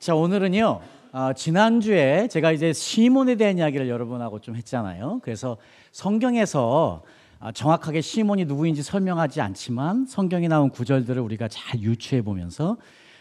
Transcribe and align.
자, 0.00 0.14
오늘은요, 0.14 0.80
어, 1.12 1.32
지난주에 1.34 2.26
제가 2.28 2.52
이제 2.52 2.72
시몬에 2.72 3.34
대한 3.34 3.58
이야기를 3.58 3.86
여러분하고 3.86 4.40
좀 4.40 4.56
했잖아요. 4.56 5.20
그래서 5.22 5.58
성경에서 5.92 7.02
아, 7.38 7.52
정확하게 7.52 8.00
시몬이 8.00 8.46
누구인지 8.46 8.82
설명하지 8.82 9.42
않지만 9.42 10.06
성경에 10.06 10.48
나온 10.48 10.70
구절들을 10.70 11.20
우리가 11.20 11.48
잘 11.48 11.80
유추해 11.80 12.22
보면서 12.22 12.78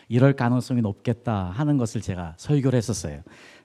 이럴 0.07 0.37
가능성이 0.37 0.79
높겠다 0.79 1.51
하는 1.53 1.77
것을 1.77 1.99
제가 1.99 2.35
설교를 2.37 2.77
했었어요. 2.77 3.23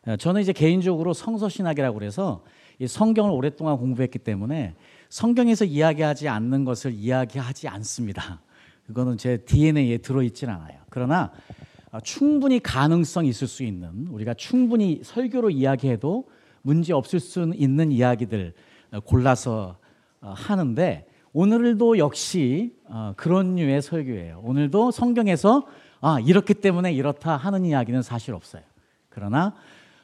어, 0.09 0.17
저는 0.17 0.41
이제 0.41 0.53
개인적으로 0.53 1.12
성서신학이라고 1.15 1.96
그래서 1.96 2.43
이 2.81 2.89
성경을 2.89 3.31
오랫동안 3.31 3.77
공부했기 3.77 4.19
때문에 4.19 4.75
성경에서 5.09 5.67
이야기하지 5.67 6.29
않는 6.29 6.65
것을 6.65 6.93
이야기하지 6.93 7.69
않습니다. 7.69 8.41
그거는 8.89 9.19
제 9.19 9.37
DNA에 9.37 9.99
들어있진 9.99 10.49
않아요. 10.49 10.79
그러나 10.91 11.31
아, 11.31 11.73
충분히 12.01 12.61
가능성 12.61 13.27
있을 13.27 13.47
수 13.47 13.63
있는 13.63 14.09
우리가 14.09 14.35
충분히 14.35 15.01
설교로 15.02 15.51
이야기해도 15.51 16.29
문제 16.62 16.93
없을 16.93 17.21
수 17.21 17.52
있는 17.55 17.93
이야기들 17.93 18.55
어, 18.93 19.01
골라서 19.01 19.77
어, 20.21 20.33
하는데 20.35 21.07
오늘도 21.33 21.99
역시 21.99 22.75
어, 22.87 23.12
그런 23.16 23.57
류의 23.57 23.83
설교예요. 23.83 24.41
오늘도 24.45 24.91
성경에서 24.91 25.66
아 26.01 26.19
이렇기 26.21 26.55
때문에 26.55 26.93
이렇다 26.93 27.37
하는 27.37 27.65
이야기는 27.65 28.02
사실 28.02 28.35
없어요. 28.35 28.63
그러나 29.09 29.55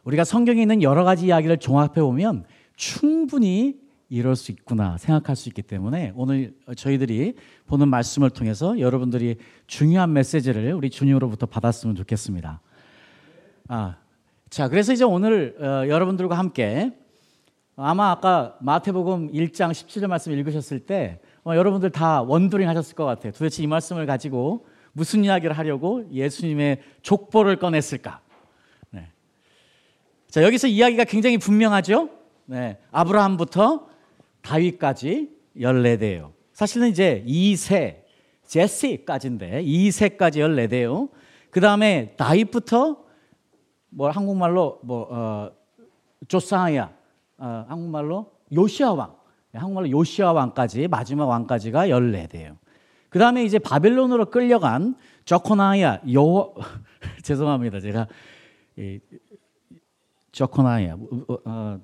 우리가 0.04 0.24
성경에 0.24 0.62
있는 0.62 0.82
여러 0.82 1.04
가지 1.04 1.26
이야기를 1.26 1.58
종합해 1.58 1.94
보면 1.94 2.44
충분히 2.76 3.79
이럴 4.10 4.34
수 4.34 4.50
있구나 4.50 4.98
생각할 4.98 5.36
수 5.36 5.48
있기 5.48 5.62
때문에 5.62 6.12
오늘 6.16 6.52
저희들이 6.76 7.36
보는 7.66 7.88
말씀을 7.88 8.30
통해서 8.30 8.78
여러분들이 8.80 9.36
중요한 9.68 10.12
메시지를 10.12 10.72
우리 10.72 10.90
주님으로부터 10.90 11.46
받았으면 11.46 11.94
좋겠습니다. 11.94 12.60
아, 13.68 13.96
자, 14.50 14.68
그래서 14.68 14.92
이제 14.92 15.04
오늘 15.04 15.56
어, 15.60 15.88
여러분들과 15.88 16.36
함께 16.36 16.90
아마 17.76 18.10
아까 18.10 18.56
마태복음 18.60 19.30
1장 19.32 19.70
17절 19.70 20.08
말씀 20.08 20.32
읽으셨을 20.32 20.80
때 20.80 21.20
어, 21.44 21.54
여러분들 21.54 21.90
다 21.90 22.20
원더링 22.22 22.68
하셨을 22.68 22.96
것 22.96 23.04
같아요. 23.04 23.32
도대체 23.32 23.62
이 23.62 23.68
말씀을 23.68 24.06
가지고 24.06 24.66
무슨 24.92 25.24
이야기를 25.24 25.56
하려고 25.56 26.04
예수님의 26.10 26.82
족보를 27.02 27.60
꺼냈을까? 27.60 28.20
네. 28.90 29.08
자, 30.28 30.42
여기서 30.42 30.66
이야기가 30.66 31.04
굉장히 31.04 31.38
분명하죠? 31.38 32.10
네. 32.46 32.76
아브라함부터 32.90 33.89
다윗까지 34.42 35.30
14대요. 35.56 36.32
사실은 36.52 36.88
이제 36.88 37.24
2세, 37.26 38.02
제시까지인데 38.46 39.62
2세까지 39.62 40.36
14대요. 40.36 41.08
그 41.50 41.60
다음에 41.60 42.14
다윗부터 42.16 43.04
뭐 43.90 44.10
한국말로 44.10 44.80
뭐 44.82 45.08
어, 45.10 45.50
조사야, 46.28 46.92
어, 47.38 47.64
한국말로 47.68 48.32
요시아 48.52 48.92
왕, 48.92 49.14
네, 49.52 49.58
한국말로 49.58 49.90
요시아 49.90 50.32
왕까지 50.32 50.88
마지막 50.88 51.26
왕까지가 51.26 51.88
14대요. 51.88 52.56
그 53.08 53.18
다음에 53.18 53.44
이제 53.44 53.58
바벨론으로 53.58 54.26
끌려간 54.26 54.94
저코나야 55.24 56.00
요 56.14 56.54
죄송합니다 57.22 57.80
제가 57.80 58.06
이, 58.76 59.00
Jeconiah야 60.32 60.96
어, 61.44 61.80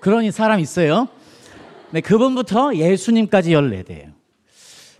그러니 0.00 0.30
사람 0.30 0.60
있어요. 0.60 1.08
네, 1.90 2.00
그분부터 2.00 2.74
예수님까지 2.74 3.50
14대예요. 3.52 4.12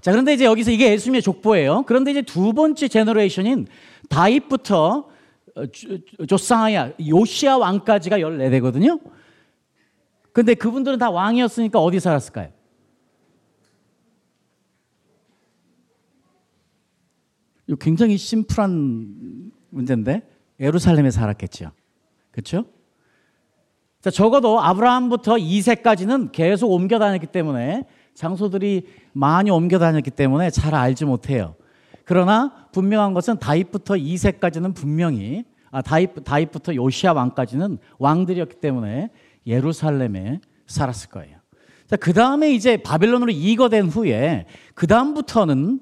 자, 0.00 0.12
그런데 0.12 0.34
이제 0.34 0.44
여기서 0.44 0.70
이게 0.70 0.92
예수님의 0.92 1.22
족보예요. 1.22 1.82
그런데 1.86 2.12
이제 2.12 2.22
두 2.22 2.52
번째 2.52 2.86
generation인 2.88 3.66
다윗부터 4.08 5.08
어, 5.56 6.26
조상아야 6.26 6.92
요시아 7.04 7.56
왕까지가 7.56 8.18
14대거든요. 8.18 9.00
근데 10.32 10.54
그분들은 10.54 10.98
다 10.98 11.10
왕이었으니까 11.10 11.80
어디 11.80 11.98
살았을까요? 11.98 12.50
굉장히 17.80 18.16
심플한 18.16 19.50
문제인데 19.70 20.22
예루살렘에 20.60 21.10
살았겠죠. 21.10 21.72
그렇죠? 22.30 22.66
자, 24.06 24.10
적어도 24.12 24.60
아브라함부터 24.60 25.34
2세까지는 25.34 26.30
계속 26.30 26.70
옮겨 26.70 27.00
다녔기 27.00 27.26
때문에 27.26 27.86
장소들이 28.14 28.86
많이 29.12 29.50
옮겨 29.50 29.80
다녔기 29.80 30.12
때문에 30.12 30.50
잘 30.50 30.76
알지 30.76 31.04
못해요. 31.06 31.56
그러나 32.04 32.68
분명한 32.70 33.14
것은 33.14 33.40
다윗부터 33.40 33.94
2세까지는 33.94 34.76
분명히 34.76 35.42
아, 35.72 35.82
다윗, 35.82 36.10
다윗부터 36.22 36.76
요시아 36.76 37.14
왕까지는 37.14 37.78
왕들이었기 37.98 38.60
때문에 38.60 39.10
예루살렘에 39.44 40.38
살았을 40.68 41.10
거예요. 41.10 41.38
자, 41.88 41.96
그 41.96 42.12
다음에 42.12 42.52
이제 42.52 42.76
바벨론으로 42.76 43.32
이거된 43.32 43.88
후에 43.88 44.46
그 44.76 44.86
다음부터는 44.86 45.80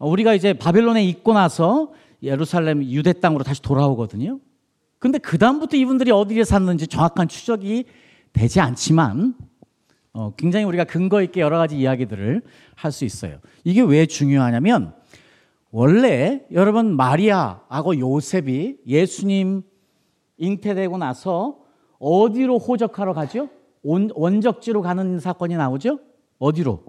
우리가 0.00 0.34
이제 0.34 0.52
바벨론에 0.52 1.04
있고 1.04 1.32
나서 1.32 1.92
예루살렘 2.24 2.82
유대 2.82 3.12
땅으로 3.12 3.44
다시 3.44 3.62
돌아오거든요. 3.62 4.40
근데 5.02 5.18
그다음부터 5.18 5.76
이분들이 5.76 6.12
어디에 6.12 6.44
샀는지 6.44 6.86
정확한 6.86 7.26
추적이 7.26 7.86
되지 8.32 8.60
않지만 8.60 9.34
어, 10.12 10.32
굉장히 10.36 10.64
우리가 10.64 10.84
근거 10.84 11.20
있게 11.22 11.40
여러 11.40 11.58
가지 11.58 11.76
이야기들을 11.76 12.40
할 12.76 12.92
수 12.92 13.04
있어요. 13.04 13.40
이게 13.64 13.82
왜 13.82 14.06
중요하냐면 14.06 14.94
원래 15.72 16.46
여러분 16.52 16.94
마리아하고 16.94 17.98
요셉이 17.98 18.78
예수님 18.86 19.62
잉태되고 20.36 20.96
나서 20.98 21.58
어디로 21.98 22.58
호적하러 22.58 23.12
가죠? 23.12 23.48
원, 23.82 24.08
원적지로 24.14 24.82
가는 24.82 25.18
사건이 25.18 25.56
나오죠? 25.56 25.98
어디로? 26.38 26.84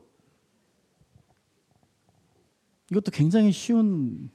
이것도 2.92 3.10
굉장히 3.10 3.52
쉬운 3.52 4.30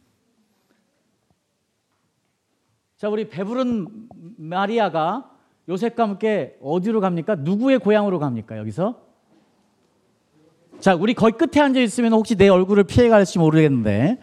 자, 2.99 3.09
우리 3.09 3.29
배부른 3.29 3.87
마리아가 4.37 5.31
요셉과 5.69 6.03
함께 6.03 6.59
어디로 6.61 7.01
갑니까? 7.01 7.37
누구의 7.37 7.79
고향으로 7.79 8.19
갑니까? 8.19 8.59
여기서? 8.59 9.01
자, 10.81 10.97
우리 10.97 11.15
거의 11.15 11.33
끝에 11.33 11.63
앉아 11.63 11.79
있으면 11.79 12.13
혹시 12.13 12.35
내 12.35 12.49
얼굴을 12.49 12.85
피해 12.85 13.09
갈지 13.09 13.39
모르겠는데. 13.39 14.19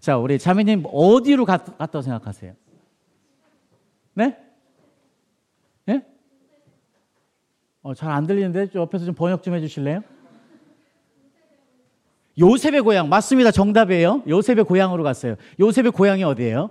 자, 0.00 0.18
우리 0.18 0.40
자매님 0.40 0.84
어디로 0.92 1.44
갔, 1.44 1.78
다고 1.78 2.02
생각하세요? 2.02 2.54
네? 4.14 4.36
네? 5.84 6.04
어, 7.82 7.94
잘 7.94 8.10
안 8.10 8.26
들리는데 8.26 8.70
옆에서 8.74 9.04
좀 9.04 9.14
번역 9.14 9.44
좀 9.44 9.54
해주실래요? 9.54 10.02
요셉의 12.40 12.82
고향 12.82 13.08
맞습니다. 13.08 13.52
정답이에요. 13.52 14.24
요셉의 14.26 14.64
고향으로 14.64 15.04
갔어요. 15.04 15.36
요셉의 15.60 15.92
고향이 15.92 16.24
어디예요? 16.24 16.70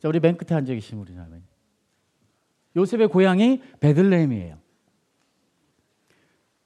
자, 0.00 0.08
우리 0.08 0.18
맨 0.18 0.36
끝에 0.36 0.56
앉아 0.56 0.72
계신 0.72 0.98
우리 0.98 1.14
자매. 1.14 1.36
요셉의 2.76 3.08
고향이 3.08 3.60
베들레헴이에요. 3.80 4.58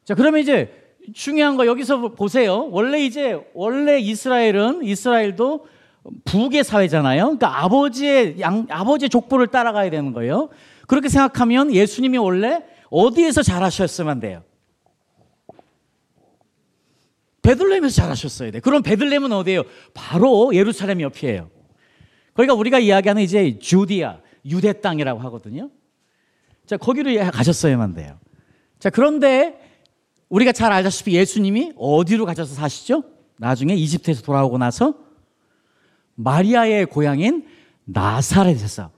자, 0.05 0.15
그러면 0.15 0.41
이제 0.41 0.95
중요한 1.15 1.57
거 1.57 1.67
여기서 1.67 2.13
보세요. 2.13 2.69
원래 2.71 3.05
이제 3.05 3.43
원래 3.55 3.99
이스라엘은 3.99 4.85
이스라엘도 4.85 5.67
북의 6.25 6.65
사회잖아요. 6.65 7.23
그러니까 7.25 7.65
아버지의 7.65 8.41
양 8.41 8.67
아버지의 8.69 9.09
족보를 9.09 9.49
따라가야 9.49 9.91
되는 9.91 10.13
거예요. 10.13 10.51
그렇게 10.87 11.09
생각하면 11.09 11.73
예수님이 11.73 12.19
원래 12.19 12.63
어디에서 12.91 13.43
자라셨으면 13.43 14.21
돼요? 14.21 14.43
베들레헴에서 17.43 17.95
자라셨어야 17.95 18.51
돼. 18.51 18.61
그럼 18.61 18.83
베들레헴은 18.83 19.33
어디예요? 19.33 19.65
바로 19.93 20.55
예루살렘 20.55 21.01
옆이에요. 21.01 21.51
그러니까 22.35 22.55
우리가 22.55 22.79
이야기하는 22.79 23.23
이제 23.23 23.59
주디아, 23.59 24.19
유대 24.45 24.73
땅이라고 24.73 25.21
하거든요. 25.21 25.71
자, 26.67 26.77
거기로 26.77 27.11
가셨어야만 27.31 27.95
돼요. 27.95 28.19
자, 28.79 28.91
그런데 28.91 29.59
우리가 30.29 30.53
잘 30.53 30.73
알다시피 30.73 31.15
예수님이 31.15 31.73
어디로 31.77 32.27
가셔서 32.27 32.55
사시죠? 32.55 33.05
나중에 33.39 33.75
이집트에서 33.75 34.23
돌아오고 34.23 34.59
나서 34.59 34.95
마리아의 36.17 36.87
고향인 36.87 37.47
나사렛에서 37.85 38.91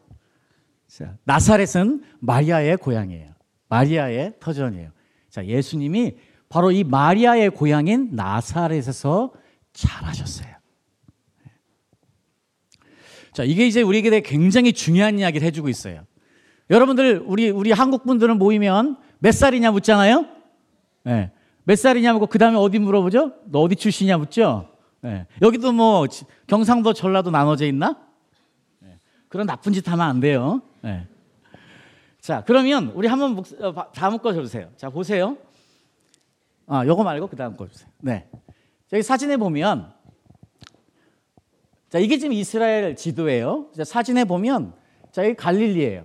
자, 0.89 1.17
나사렛은 1.25 2.03
마리아의 2.21 2.77
고향이에요. 2.79 3.35
마리아의 3.69 4.35
터전이에요. 4.41 4.91
자, 5.29 5.44
예수님이 5.44 6.17
바로 6.49 6.71
이 6.71 6.85
마리아의 6.85 7.50
고향인 7.50 8.11
나사렛에서 8.12 9.32
자라셨어요. 9.73 10.56
자, 13.37 13.44
이게 13.44 13.67
이제 13.67 13.83
우리에게 13.83 14.23
굉장히 14.23 14.73
중요한 14.73 15.19
이야기를 15.19 15.47
해주고 15.47 15.69
있어요. 15.69 16.06
여러분들, 16.71 17.23
우리, 17.27 17.50
우리 17.50 17.71
한국 17.71 18.05
분들은 18.05 18.38
모이면 18.38 18.97
몇 19.19 19.33
살이냐 19.33 19.73
묻잖아요? 19.73 20.25
네. 21.05 21.31
몇 21.65 21.77
살이냐 21.77 22.15
묻고 22.15 22.29
그 22.29 22.38
다음에 22.38 22.56
어디 22.56 22.79
물어보죠? 22.79 23.35
너 23.44 23.61
어디 23.61 23.77
출신이냐 23.77 24.17
묻죠? 24.17 24.71
네. 25.03 25.27
여기도 25.43 25.73
뭐 25.73 26.06
경상도 26.47 26.94
전라도 26.94 27.31
나눠져 27.31 27.67
있나? 27.67 27.99
네. 28.79 28.99
그런 29.29 29.47
나쁜 29.47 29.75
짓 29.75 29.87
하면 29.87 30.06
안 30.06 30.19
돼요. 30.21 30.62
네. 30.81 31.06
자, 32.23 32.43
그러면 32.47 32.93
우리 32.94 33.06
한번 33.06 33.44
어, 33.61 33.93
다음 33.93 34.17
거 34.17 34.32
줘주세요. 34.32 34.71
자, 34.79 34.89
보세요. 34.89 35.37
아, 36.67 36.87
요거 36.87 37.05
말고 37.05 37.27
그 37.27 37.37
다음 37.37 37.55
거 37.55 37.69
주세요. 37.69 37.91
네. 38.00 38.31
저기 38.89 39.03
사진에 39.03 39.37
보면 39.37 39.93
자, 41.88 41.99
이게 41.99 42.19
지금 42.19 42.33
이스라엘 42.33 42.97
지도예요. 42.97 43.71
자, 43.77 43.85
사진에 43.85 44.25
보면 44.25 44.75
자, 45.12 45.25
여기 45.25 45.35
갈릴리예요. 45.35 46.05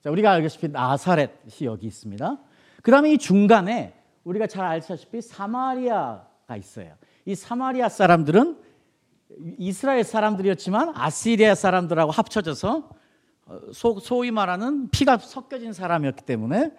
자, 0.00 0.10
우리가 0.10 0.30
알다시피 0.32 0.68
나사렛이 0.68 1.62
여기 1.62 1.86
있습니다. 1.86 2.38
그 2.82 2.90
다음에 2.90 3.12
이 3.12 3.18
중간에 3.18 3.94
우리가 4.24 4.46
잘 4.46 4.64
알다시피 4.64 5.20
사마리아가 5.20 6.56
있어요. 6.56 6.94
이 7.24 7.34
사마리아 7.34 7.88
사람들은 7.88 8.58
이스라엘 9.58 10.04
사람들이었지만 10.04 10.92
아시리아 10.94 11.54
사람들하고 11.54 12.10
합쳐져서 12.10 12.90
어, 13.46 13.60
소, 13.72 13.98
소위 13.98 14.30
말하는 14.30 14.88
피가 14.90 15.18
섞여진 15.18 15.72
사람이었기 15.72 16.24
때문에 16.24 16.72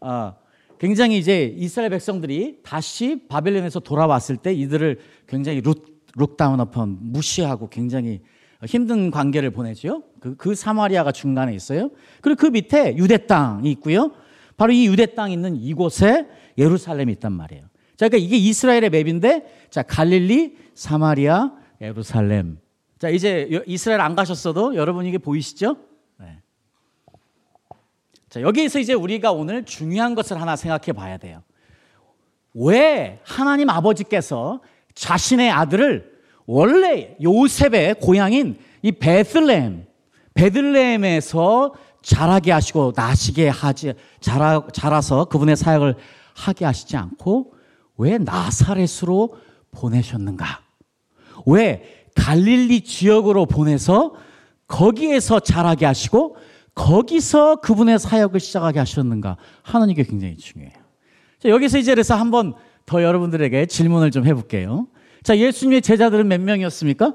어, 0.00 0.34
굉장히 0.78 1.18
이제 1.18 1.44
이스라엘 1.56 1.90
백성들이 1.90 2.60
다시 2.62 3.26
바벨론에서 3.28 3.80
돌아왔을 3.80 4.36
때 4.36 4.52
이들을 4.52 4.98
굉장히 5.26 5.60
look, 5.60 5.93
look 6.16 6.38
down 6.38 6.60
upon 6.60 6.98
무시하고 7.00 7.68
굉장히 7.68 8.20
힘든 8.66 9.10
관계를 9.10 9.50
보내죠. 9.50 10.04
그, 10.20 10.36
그 10.36 10.54
사마리아가 10.54 11.12
중간에 11.12 11.54
있어요. 11.54 11.90
그리고 12.20 12.40
그 12.40 12.46
밑에 12.46 12.96
유대 12.96 13.26
땅이 13.26 13.70
있고요. 13.72 14.12
바로 14.56 14.72
이 14.72 14.86
유대 14.86 15.14
땅 15.14 15.30
있는 15.30 15.56
이곳에 15.56 16.26
예루살렘이 16.56 17.12
있단 17.14 17.32
말이에요. 17.32 17.64
자, 17.96 18.08
그러니까 18.08 18.18
이게 18.18 18.36
이스라엘의 18.36 18.90
맵인데, 18.90 19.66
자, 19.70 19.82
갈릴리, 19.82 20.56
사마리아, 20.74 21.52
예루살렘. 21.80 22.58
자, 22.98 23.08
이제 23.08 23.48
이스라엘 23.66 24.00
안 24.00 24.14
가셨어도 24.14 24.76
여러분 24.76 25.04
이게 25.06 25.18
보이시죠? 25.18 25.76
네. 26.18 26.38
자, 28.28 28.40
여기에서 28.40 28.78
이제 28.78 28.94
우리가 28.94 29.32
오늘 29.32 29.64
중요한 29.64 30.14
것을 30.14 30.40
하나 30.40 30.56
생각해 30.56 30.92
봐야 30.92 31.18
돼요. 31.18 31.42
왜 32.54 33.20
하나님 33.24 33.68
아버지께서 33.68 34.60
자신의 34.94 35.50
아들을 35.50 36.12
원래 36.46 37.16
요셉의 37.22 37.96
고향인 38.00 38.56
이 38.82 38.92
베들레헴, 38.92 39.86
베들레헴에서 40.34 41.74
자라게 42.02 42.52
하시고 42.52 42.92
나시게 42.94 43.48
하지 43.48 43.94
자라 44.20 44.66
자라서 44.72 45.24
그분의 45.24 45.56
사역을 45.56 45.96
하게 46.34 46.66
하시지 46.66 46.96
않고 46.96 47.54
왜 47.96 48.18
나사렛으로 48.18 49.36
보내셨는가? 49.70 50.60
왜 51.46 52.06
갈릴리 52.14 52.82
지역으로 52.82 53.46
보내서 53.46 54.14
거기에서 54.66 55.40
자라게 55.40 55.86
하시고 55.86 56.36
거기서 56.74 57.56
그분의 57.56 57.98
사역을 57.98 58.40
시작하게 58.40 58.80
하셨는가 58.80 59.36
이게 59.88 60.02
굉장히 60.02 60.36
중요해요. 60.36 60.74
자, 61.38 61.48
여기서 61.48 61.78
이제 61.78 61.92
그래서 61.92 62.14
한번 62.14 62.54
더 62.86 63.02
여러분들에게 63.02 63.66
질문을 63.66 64.10
좀 64.10 64.26
해볼게요. 64.26 64.88
자, 65.22 65.38
예수님의 65.38 65.82
제자들은 65.82 66.28
몇 66.28 66.40
명이었습니까? 66.40 67.14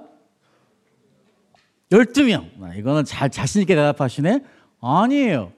12명. 1.92 2.50
아, 2.62 2.74
이거는 2.76 3.06
잘 3.06 3.30
자신있게 3.30 3.76
대답하시네. 3.76 4.44
아니에요. 4.82 5.54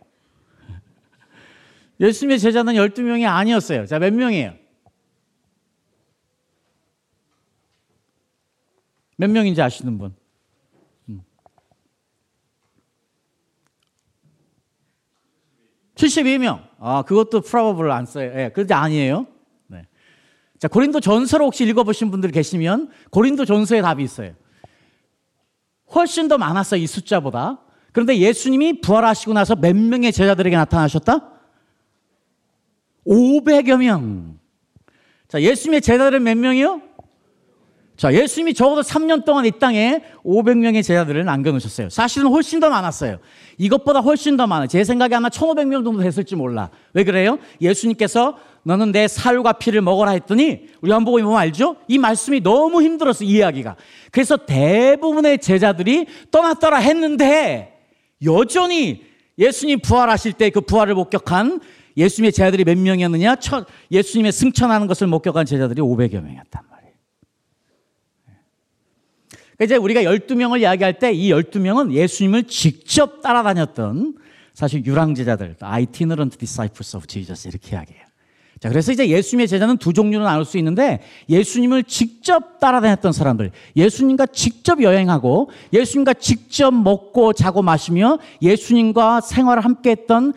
예수님의 2.00 2.40
제자는 2.40 2.74
12명이 2.74 3.30
아니었어요. 3.30 3.86
자, 3.86 4.00
몇 4.00 4.14
명이에요? 4.14 4.56
몇 9.18 9.30
명인지 9.30 9.62
아시는 9.62 9.98
분? 10.00 10.16
72명. 15.96 16.58
음. 16.58 16.64
아, 16.80 17.04
그것도 17.04 17.42
프라버블 17.42 17.92
안 17.92 18.08
써요. 18.08 18.32
예, 18.36 18.50
그런데 18.52 18.74
아니에요. 18.74 19.28
네. 20.62 20.68
자, 20.68 20.68
고린도 20.68 21.00
전서를 21.00 21.46
혹시 21.46 21.64
읽어보신 21.66 22.12
분들 22.12 22.32
계시면 22.32 22.92
고린도 23.10 23.46
전서에 23.46 23.82
답이 23.82 24.04
있어요. 24.04 24.34
훨씬 25.94 26.28
더 26.28 26.38
많았어요, 26.38 26.80
이 26.80 26.88
숫자보다. 26.88 27.60
그런데 27.92 28.18
예수님이 28.18 28.80
부활하시고 28.80 29.34
나서 29.34 29.56
몇 29.56 29.76
명의 29.76 30.12
제자들에게 30.12 30.56
나타나셨다? 30.56 31.32
500여 33.08 33.78
명. 33.80 34.40
자, 35.28 35.42
예수님의 35.42 35.82
제자들은 35.82 36.22
몇 36.22 36.38
명이요? 36.38 36.82
자, 38.02 38.12
예수님이 38.12 38.56
적어도 38.56 38.82
3년 38.82 39.26
동안 39.26 39.46
이 39.46 39.52
땅에 39.52 40.02
500명의 40.26 40.84
제자들을 40.84 41.24
남겨놓으셨어요. 41.24 41.90
사실은 41.92 42.30
훨씬 42.30 42.60
더 42.60 42.68
많았어요. 42.68 43.20
이것보다 43.60 44.00
훨씬 44.00 44.38
더 44.38 44.48
많아요. 44.48 44.68
제 44.68 44.84
생각에 44.84 45.14
아마 45.14 45.30
1,500명 45.30 45.86
정도 45.86 46.00
됐을지 46.00 46.36
몰라. 46.36 46.72
왜 46.96 47.04
그래요? 47.04 47.38
예수님께서 47.62 48.40
너는 48.64 48.92
내 48.92 49.08
살과 49.08 49.54
피를 49.54 49.84
먹어라 49.84 50.14
했더니 50.14 50.62
우리 50.82 50.92
한복음에 50.92 51.22
보면 51.22 51.38
알죠? 51.38 51.76
이 51.88 52.00
말씀이 52.00 52.42
너무 52.42 52.82
힘들었어, 52.82 53.24
이야기가. 53.24 53.76
그래서 54.12 54.36
대부분의 54.36 55.38
제자들이 55.38 56.08
떠났더라 56.32 56.78
했는데 56.78 57.78
여전히 58.26 59.04
예수님 59.38 59.80
부활하실 59.80 60.34
때 60.34 60.50
그 60.50 60.62
부활을 60.62 60.96
목격한 60.96 61.62
예수님의 61.96 62.32
제자들이 62.32 62.64
몇 62.64 62.80
명이었느냐? 62.80 63.36
예수님의 63.92 64.32
승천하는 64.32 64.88
것을 64.88 65.06
목격한 65.06 65.46
제자들이 65.46 65.84
500여 65.84 66.20
명이었단 66.20 66.64
말 66.68 66.71
이제 69.64 69.76
우리가 69.76 70.02
12명을 70.02 70.62
이야기할 70.62 71.00
때 71.00 71.12
이 71.14 71.32
12명은 71.32 71.92
예수님을 71.92 72.44
직접 72.46 73.22
따라다녔던 73.22 74.16
사실 74.54 74.86
유랑제자들, 74.86 75.56
itinerant 75.62 76.38
disciples 76.38 76.96
of 76.96 77.08
Jesus 77.08 77.48
이렇게 77.48 77.76
이야기해요. 77.76 78.04
자, 78.60 78.70
그래서 78.70 78.92
이제 78.92 79.10
예수님의 79.10 79.48
제자는 79.48 79.78
두 79.78 79.92
종류로 79.92 80.24
나눌 80.24 80.46
수 80.46 80.58
있는데 80.60 81.02
예수님을 81.30 81.84
직접 81.84 82.60
따라다녔던 82.60 83.12
사람들, 83.12 83.52
예수님과 83.76 84.28
직접 84.28 84.84
여행하고 84.84 85.50
예수님과 85.74 86.14
직접 86.14 86.72
먹고 86.72 87.34
자고 87.34 87.64
마시며 87.64 88.20
예수님과 88.42 89.22
생활을 89.22 89.66
함께 89.66 89.92
했던 89.92 90.34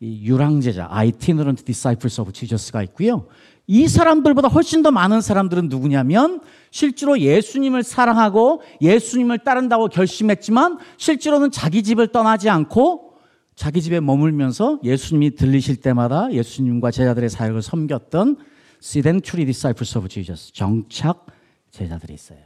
유랑제자, 0.00 0.88
itinerant 0.90 1.64
disciples 1.64 2.20
of 2.20 2.32
Jesus가 2.32 2.82
있고요. 2.84 3.26
이 3.66 3.88
사람들보다 3.88 4.48
훨씬 4.48 4.82
더 4.82 4.90
많은 4.90 5.20
사람들은 5.20 5.68
누구냐면 5.68 6.40
실제로 6.70 7.18
예수님을 7.18 7.82
사랑하고 7.82 8.62
예수님을 8.80 9.38
따른다고 9.40 9.88
결심했지만 9.88 10.78
실제로는 10.98 11.50
자기 11.50 11.82
집을 11.82 12.08
떠나지 12.08 12.48
않고 12.48 13.14
자기 13.56 13.82
집에 13.82 14.00
머물면서 14.00 14.80
예수님이 14.84 15.34
들리실 15.34 15.76
때마다 15.76 16.30
예수님과 16.30 16.90
제자들의 16.90 17.28
사역을 17.28 17.62
섬겼던 17.62 18.36
sedentary 18.80 19.46
disciples 19.46 19.98
of 19.98 20.08
Jesus 20.08 20.52
정착 20.52 21.26
제자들이 21.70 22.14
있어요. 22.14 22.38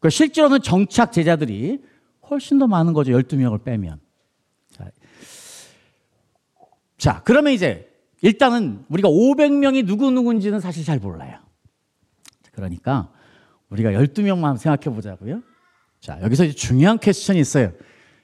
그 0.00 0.10
실제로는 0.10 0.62
정착 0.62 1.12
제자들이 1.12 1.80
훨씬 2.30 2.58
더 2.58 2.66
많은 2.66 2.92
거죠. 2.92 3.12
12명을 3.12 3.62
빼면. 3.62 4.00
자, 4.70 4.90
자, 6.96 7.22
그러면 7.24 7.52
이제 7.52 7.87
일단은 8.20 8.84
우리가 8.88 9.08
500명이 9.08 9.84
누구누구인지는 9.84 10.60
사실 10.60 10.84
잘 10.84 10.98
몰라요. 10.98 11.38
그러니까 12.52 13.10
우리가 13.70 13.92
12명만 13.92 14.58
생각해 14.58 14.94
보자고요. 14.94 15.42
자, 16.00 16.18
여기서 16.22 16.48
중요한 16.50 16.98
퀘스천이 16.98 17.38
있어요. 17.38 17.72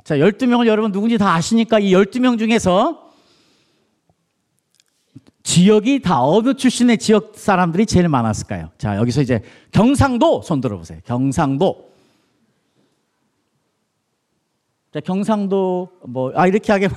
자, 0.04 0.16
12명을 0.16 0.66
여러분 0.66 0.92
누군지 0.92 1.18
다 1.18 1.34
아시니까 1.34 1.78
이 1.78 1.92
12명 1.92 2.38
중에서 2.38 3.12
지역이 5.44 6.00
다 6.00 6.22
어느 6.22 6.54
출신의 6.54 6.98
지역 6.98 7.34
사람들이 7.36 7.86
제일 7.86 8.08
많았을까요? 8.08 8.70
자, 8.78 8.96
여기서 8.96 9.22
이제 9.22 9.42
경상도 9.70 10.42
손 10.42 10.60
들어보세요. 10.60 11.00
경상도. 11.04 11.92
자, 14.92 15.00
경상도 15.00 15.90
뭐, 16.06 16.32
아, 16.34 16.46
이렇게 16.46 16.72
하게. 16.72 16.88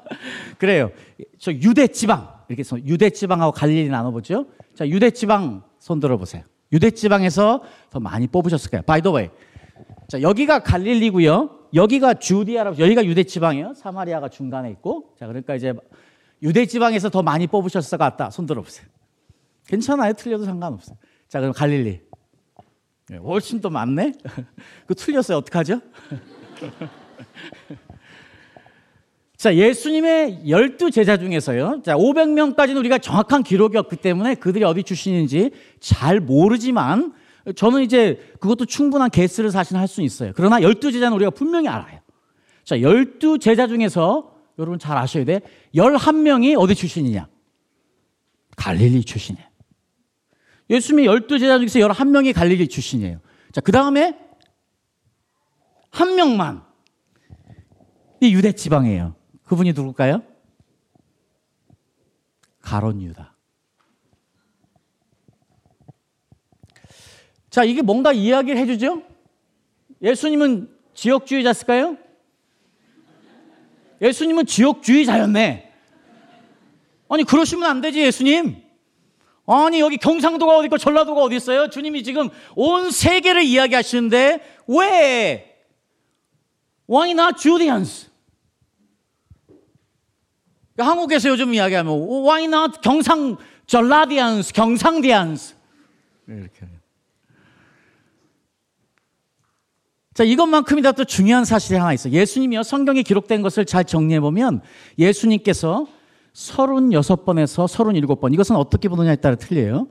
그래요. 0.58 0.90
저 1.38 1.52
유대 1.52 1.86
지방. 1.88 2.35
이렇게 2.48 2.64
유대 2.86 3.10
지방하고 3.10 3.52
갈릴리 3.52 3.88
나눠보죠. 3.88 4.46
자, 4.74 4.88
유대 4.88 5.10
지방 5.10 5.62
손 5.78 6.00
들어보세요. 6.00 6.42
유대 6.72 6.90
지방에서 6.90 7.62
더 7.90 8.00
많이 8.00 8.26
뽑으셨을 8.26 8.70
거예요. 8.70 8.82
By 8.82 9.02
the 9.02 9.14
way. 9.14 9.30
자, 10.08 10.20
여기가 10.20 10.60
갈릴리고요. 10.60 11.50
여기가 11.74 12.14
주디아라고 12.14 12.78
여기가 12.78 13.04
유대 13.04 13.24
지방이에요. 13.24 13.74
사마리아가 13.74 14.28
중간에 14.28 14.70
있고. 14.70 15.14
자, 15.18 15.26
그러니까 15.26 15.54
이제 15.54 15.74
유대 16.42 16.66
지방에서 16.66 17.10
더 17.10 17.22
많이 17.22 17.46
뽑으셨을 17.46 17.98
것 17.98 18.04
같다. 18.04 18.30
손 18.30 18.46
들어 18.46 18.62
보세요. 18.62 18.86
괜찮아요. 19.66 20.12
틀려도 20.12 20.44
상관없어요. 20.44 20.96
자, 21.28 21.40
그럼 21.40 21.52
갈릴리. 21.52 22.00
네, 23.08 23.16
훨씬 23.18 23.60
더 23.60 23.70
많네. 23.70 24.12
그 24.86 24.94
틀렸어요. 24.94 25.38
어떡하죠? 25.38 25.80
자, 29.46 29.54
예수님의 29.54 30.48
열두 30.48 30.90
제자 30.90 31.16
중에서요. 31.16 31.82
자, 31.84 31.94
500명까지는 31.94 32.78
우리가 32.78 32.98
정확한 32.98 33.44
기록이 33.44 33.76
없기 33.76 33.94
때문에 33.94 34.34
그들이 34.34 34.64
어디 34.64 34.82
출신인지 34.82 35.52
잘 35.78 36.18
모르지만 36.18 37.14
저는 37.54 37.84
이제 37.84 38.18
그것도 38.40 38.64
충분한 38.66 39.08
개스를 39.10 39.52
사실 39.52 39.76
할 39.76 39.86
수 39.86 40.02
있어요. 40.02 40.32
그러나 40.34 40.60
열두 40.62 40.90
제자는 40.90 41.14
우리가 41.14 41.30
분명히 41.30 41.68
알아요. 41.68 42.00
자, 42.64 42.80
열두 42.80 43.38
제자 43.38 43.68
중에서 43.68 44.34
여러분 44.58 44.80
잘 44.80 44.98
아셔야 44.98 45.24
돼. 45.24 45.42
열한 45.76 46.24
명이 46.24 46.56
어디 46.56 46.74
출신이냐? 46.74 47.28
갈릴리 48.56 49.04
출신이에요. 49.04 49.46
예수님의 50.70 51.06
열두 51.06 51.38
제자 51.38 51.58
중에서 51.58 51.78
열한 51.78 52.10
명이 52.10 52.32
갈릴리 52.32 52.66
출신이에요. 52.66 53.20
자, 53.52 53.60
그 53.60 53.70
다음에 53.70 54.18
한 55.92 56.16
명만 56.16 56.64
이 58.20 58.34
유대 58.34 58.50
지방이에요. 58.50 59.15
그분이 59.46 59.72
누굴까요? 59.72 60.22
가론 62.60 63.00
유다. 63.00 63.34
자, 67.48 67.64
이게 67.64 67.80
뭔가 67.80 68.12
이야기를 68.12 68.58
해주죠? 68.60 69.02
예수님은 70.02 70.68
지역주의자였을까요? 70.94 71.96
예수님은 74.02 74.46
지역주의자였네. 74.46 75.72
아니, 77.08 77.24
그러시면 77.24 77.70
안 77.70 77.80
되지, 77.80 78.00
예수님. 78.00 78.62
아니, 79.46 79.80
여기 79.80 79.96
경상도가 79.96 80.56
어디 80.56 80.66
있고 80.66 80.76
전라도가 80.76 81.22
어디 81.22 81.36
있어요? 81.36 81.70
주님이 81.70 82.02
지금 82.02 82.28
온 82.56 82.90
세계를 82.90 83.42
이야기하시는데, 83.44 84.62
왜? 84.66 85.56
Why 86.90 87.12
not 87.12 87.40
Judeans? 87.40 88.10
한국에서 90.76 91.28
요즘 91.30 91.54
이야기하면, 91.54 91.92
Why 91.94 92.44
not 92.44 92.80
경상, 92.82 93.36
전라디안스, 93.66 94.52
경상디안스? 94.52 95.54
이렇게. 96.28 96.66
자, 100.14 100.24
이것만큼이나 100.24 100.92
또 100.92 101.04
중요한 101.04 101.44
사실이 101.44 101.78
하나 101.78 101.92
있어요. 101.92 102.12
예수님이요, 102.14 102.62
성경에 102.62 103.02
기록된 103.02 103.42
것을 103.42 103.66
잘 103.66 103.84
정리해보면 103.84 104.62
예수님께서 104.98 105.86
36번에서 106.32 107.66
37번, 107.66 108.32
이것은 108.32 108.56
어떻게 108.56 108.88
보느냐에 108.88 109.16
따라 109.16 109.36
틀려요. 109.36 109.88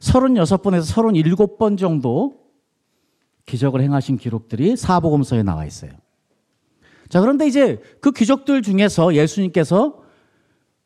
36번에서 0.00 0.94
37번 0.94 1.78
정도 1.78 2.40
기적을 3.46 3.80
행하신 3.80 4.18
기록들이 4.18 4.76
사복음서에 4.76 5.42
나와 5.42 5.64
있어요. 5.64 5.92
자, 7.08 7.20
그런데 7.20 7.46
이제 7.46 7.80
그 8.00 8.10
기적들 8.10 8.62
중에서 8.62 9.14
예수님께서 9.14 10.02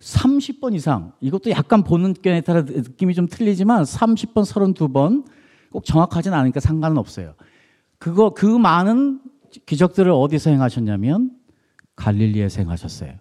30번 0.03 0.75
이상, 0.75 1.13
이것도 1.21 1.51
약간 1.51 1.85
보는 1.85 2.15
견에 2.15 2.41
따라 2.41 2.63
느낌이 2.63 3.15
좀 3.15 3.29
틀리지만 3.29 3.85
30번, 3.85 4.43
32번 4.45 5.25
꼭 5.71 5.85
정확하진 5.85 6.35
않으니까 6.35 6.59
상관은 6.59 6.99
없어요. 6.99 7.35
그거 7.99 8.31
그 8.31 8.47
많은 8.47 9.21
기적들을 9.65 10.11
어디서 10.11 10.51
행하셨냐면 10.51 11.31
갈릴리에서 11.95 12.63
행하셨어요. 12.63 13.15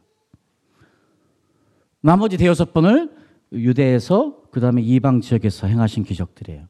나머지 2.01 2.37
대여섯 2.37 2.73
번을 2.73 3.11
유대에서 3.53 4.41
그다음에 4.49 4.81
이방 4.81 5.21
지역에서 5.21 5.67
행하신 5.67 6.03
기적들이에요. 6.03 6.67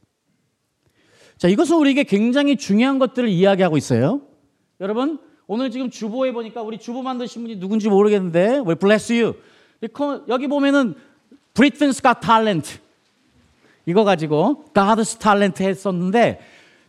자, 1.38 1.48
이것은 1.48 1.78
우리에게 1.78 2.04
굉장히 2.04 2.58
중요한 2.58 3.00
것들을 3.00 3.30
이야기하고 3.30 3.78
있어요. 3.78 4.22
여러분, 4.82 5.20
오늘 5.48 5.72
지금 5.72 5.90
주보에 5.90 6.34
보니까 6.34 6.62
우리 6.62 6.78
주보 6.78 7.02
만드신 7.02 7.44
분이 7.44 7.60
누군지 7.60 7.88
모르겠는데, 7.88 8.64
we 8.68 8.76
bless 8.76 9.14
you. 9.14 9.36
여기 10.28 10.48
보면은 10.48 10.96
Britain's 11.54 12.02
Got 12.02 12.22
Talent. 12.22 12.80
이거 13.86 14.04
가지고 14.04 14.66
God's 14.74 15.20
Talent 15.20 15.64
했었는데, 15.64 16.40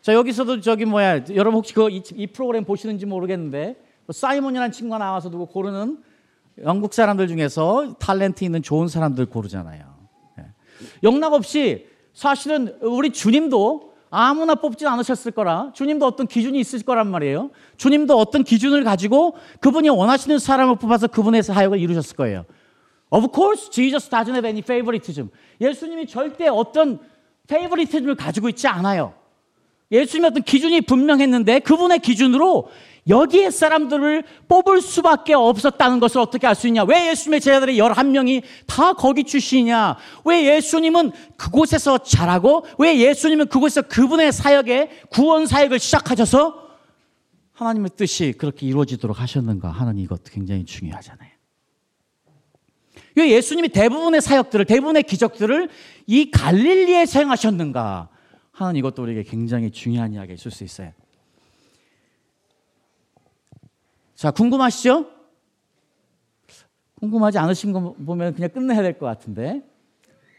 자, 0.01 0.13
여기서도 0.13 0.61
저기 0.61 0.85
뭐야, 0.85 1.25
여러분 1.35 1.55
혹시 1.59 1.73
그 1.75 1.89
이, 1.91 2.03
이 2.15 2.27
프로그램 2.27 2.65
보시는지 2.65 3.07
모르겠는데, 3.07 3.77
뭐 4.07 4.13
사이먼이라는 4.13 4.73
친구가 4.73 4.99
나와서 4.99 5.31
누구 5.31 5.47
고르는 5.47 5.99
영국 6.65 6.93
사람들 6.93 7.29
중에서 7.29 7.97
탤런트 7.99 8.43
있는 8.43 8.63
좋은 8.63 8.89
사람들 8.89 9.27
고르잖아요. 9.27 9.85
예. 10.41 10.45
영락 11.03 11.33
없이 11.33 11.87
사실은 12.13 12.77
우리 12.83 13.11
주님도 13.11 13.93
아무나 14.11 14.55
뽑지 14.55 14.87
않으셨을 14.87 15.33
거라 15.33 15.73
주님도 15.73 16.05
어떤 16.05 16.27
기준이 16.27 16.61
있을 16.61 16.83
거란 16.83 17.11
말이에요. 17.11 17.51
주님도 17.79 18.19
어떤 18.19 18.45
기준을 18.45 18.85
가지고 18.85 19.37
그분이 19.61 19.89
원하시는 19.89 20.39
사람을 20.39 20.77
뽑아서 20.77 21.07
그분의 21.07 21.43
사역을 21.43 21.79
이루셨을 21.79 22.17
거예요. 22.17 22.45
Of 23.13 23.29
course, 23.33 23.71
Jesus 23.71 24.09
doesn't 24.09 24.35
have 24.35 24.49
any 24.49 24.61
favoritism. 24.61 25.29
예수님이 25.61 26.07
절대 26.07 26.49
어떤 26.49 26.99
페이버리티즘을 27.47 28.15
가지고 28.15 28.49
있지 28.49 28.67
않아요. 28.69 29.13
예수님의 29.91 30.31
어떤 30.31 30.43
기준이 30.43 30.81
분명했는데 30.81 31.61
그분의 31.61 31.99
기준으로 31.99 32.71
여기에 33.09 33.51
사람들을 33.51 34.23
뽑을 34.49 34.81
수밖에 34.81 35.35
없었다는 35.35 36.01
것을 36.01 36.21
어떻게 36.21 36.47
알 36.47 36.55
수 36.55 36.69
있냐? 36.69 36.85
왜 36.85 37.11
예수님의 37.11 37.41
제자들이 37.41 37.77
11명이 37.77 38.43
다 38.67 38.95
거기 38.95 39.25
출신이냐? 39.25 39.97
왜 40.25 40.57
예수님은 40.57 41.11
그곳에서 41.37 41.99
자라고, 41.99 42.65
왜 42.79 42.97
예수님은 42.97 43.49
그곳에서 43.49 43.83
그분의 43.83 44.33
사역에 44.33 44.89
구원 45.11 45.47
사역을 45.47 45.81
시작하셔서 45.81 46.63
하나님의 47.53 47.91
뜻이 47.97 48.33
그렇게 48.39 48.67
이루어지도록 48.67 49.21
하셨는가 49.21 49.69
하는 49.69 49.99
이것도 49.99 50.23
굉장히 50.31 50.65
중요하잖아요. 50.65 51.32
왜 53.17 53.31
예수님이 53.31 53.69
대부분의 53.69 54.21
사역들을, 54.21 54.65
대부분의 54.65 55.03
기적들을 55.05 55.69
이 56.07 56.31
갈릴리에 56.31 57.05
행하셨는가 57.15 58.09
하는 58.53 58.77
이것도 58.77 59.03
우리에게 59.03 59.23
굉장히 59.25 59.71
중요한 59.71 60.13
이야기가 60.13 60.35
있을 60.35 60.51
수 60.51 60.65
있어요. 60.65 60.93
자, 64.15 64.31
궁금하시죠? 64.31 65.07
궁금하지 67.01 67.39
않으신 67.39 67.73
거 67.73 67.95
보면 67.95 68.35
그냥 68.35 68.51
끝내야 68.51 68.83
될 68.83 68.99
것 68.99 69.07
같은데. 69.07 69.63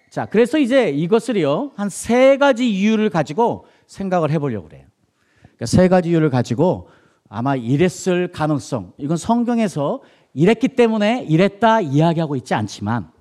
자, 0.10 0.26
그래서 0.26 0.58
이제 0.58 0.90
이것을요, 0.90 1.72
한 1.76 1.90
세 1.90 2.38
가지 2.38 2.70
이유를 2.70 3.10
가지고 3.10 3.66
생각을 3.88 4.32
해보려고 4.32 4.68
그래요. 4.70 4.86
그러니까 5.42 5.66
세 5.66 5.88
가지 5.90 6.10
이유를 6.10 6.30
가지고 6.30 6.90
아마 7.28 7.56
이랬을 7.56 8.30
가능성, 8.32 8.94
이건 8.98 9.18
성경에서 9.18 10.02
이랬기 10.34 10.70
때문에 10.70 11.26
이랬다 11.30 11.82
이야기하고 11.82 12.36
있지 12.36 12.54
않지만 12.54 13.12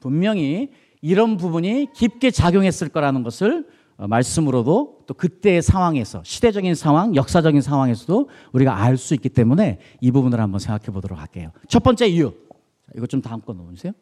분명히 0.00 0.70
이런 1.02 1.36
부분이 1.36 1.88
깊게 1.94 2.30
작용했을 2.30 2.88
거라는 2.88 3.22
것을 3.22 3.66
어, 3.98 4.06
말씀으로도 4.06 5.04
또 5.06 5.14
그때의 5.14 5.62
상황에서 5.62 6.22
시대적인 6.22 6.74
상황, 6.74 7.14
역사적인 7.14 7.62
상황에서도 7.62 8.28
우리가 8.52 8.82
알 8.82 8.96
수 8.98 9.14
있기 9.14 9.30
때문에 9.30 9.78
이 10.00 10.10
부분을 10.10 10.40
한번 10.40 10.58
생각해 10.58 10.86
보도록 10.92 11.18
할게요. 11.18 11.50
첫 11.68 11.82
번째 11.82 12.06
이유. 12.06 12.32
이거 12.94 13.06
좀 13.06 13.22
다음 13.22 13.40
거 13.40 13.52
넣어주세요. 13.54 13.92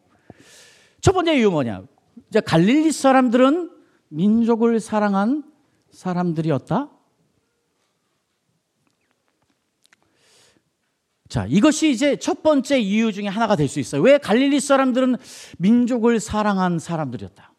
첫 0.99 1.13
번째 1.13 1.37
이유 1.37 1.49
뭐냐? 1.49 1.83
이제 2.29 2.41
갈릴리 2.41 2.91
사람들은 2.91 3.71
민족을 4.09 4.79
사랑한 4.79 5.43
사람들이었다. 5.91 6.89
자, 11.27 11.45
이것이 11.49 11.89
이제 11.91 12.17
첫 12.17 12.43
번째 12.43 12.79
이유 12.79 13.11
중에 13.11 13.27
하나가 13.27 13.55
될 13.55 13.67
수 13.67 13.79
있어요. 13.79 14.01
왜 14.01 14.17
갈릴리 14.17 14.59
사람들은 14.59 15.15
민족을 15.57 16.19
사랑한 16.19 16.77
사람들이었다? 16.79 17.51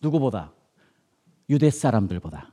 누구보다? 0.00 0.52
유대 1.50 1.68
사람들보다. 1.70 2.52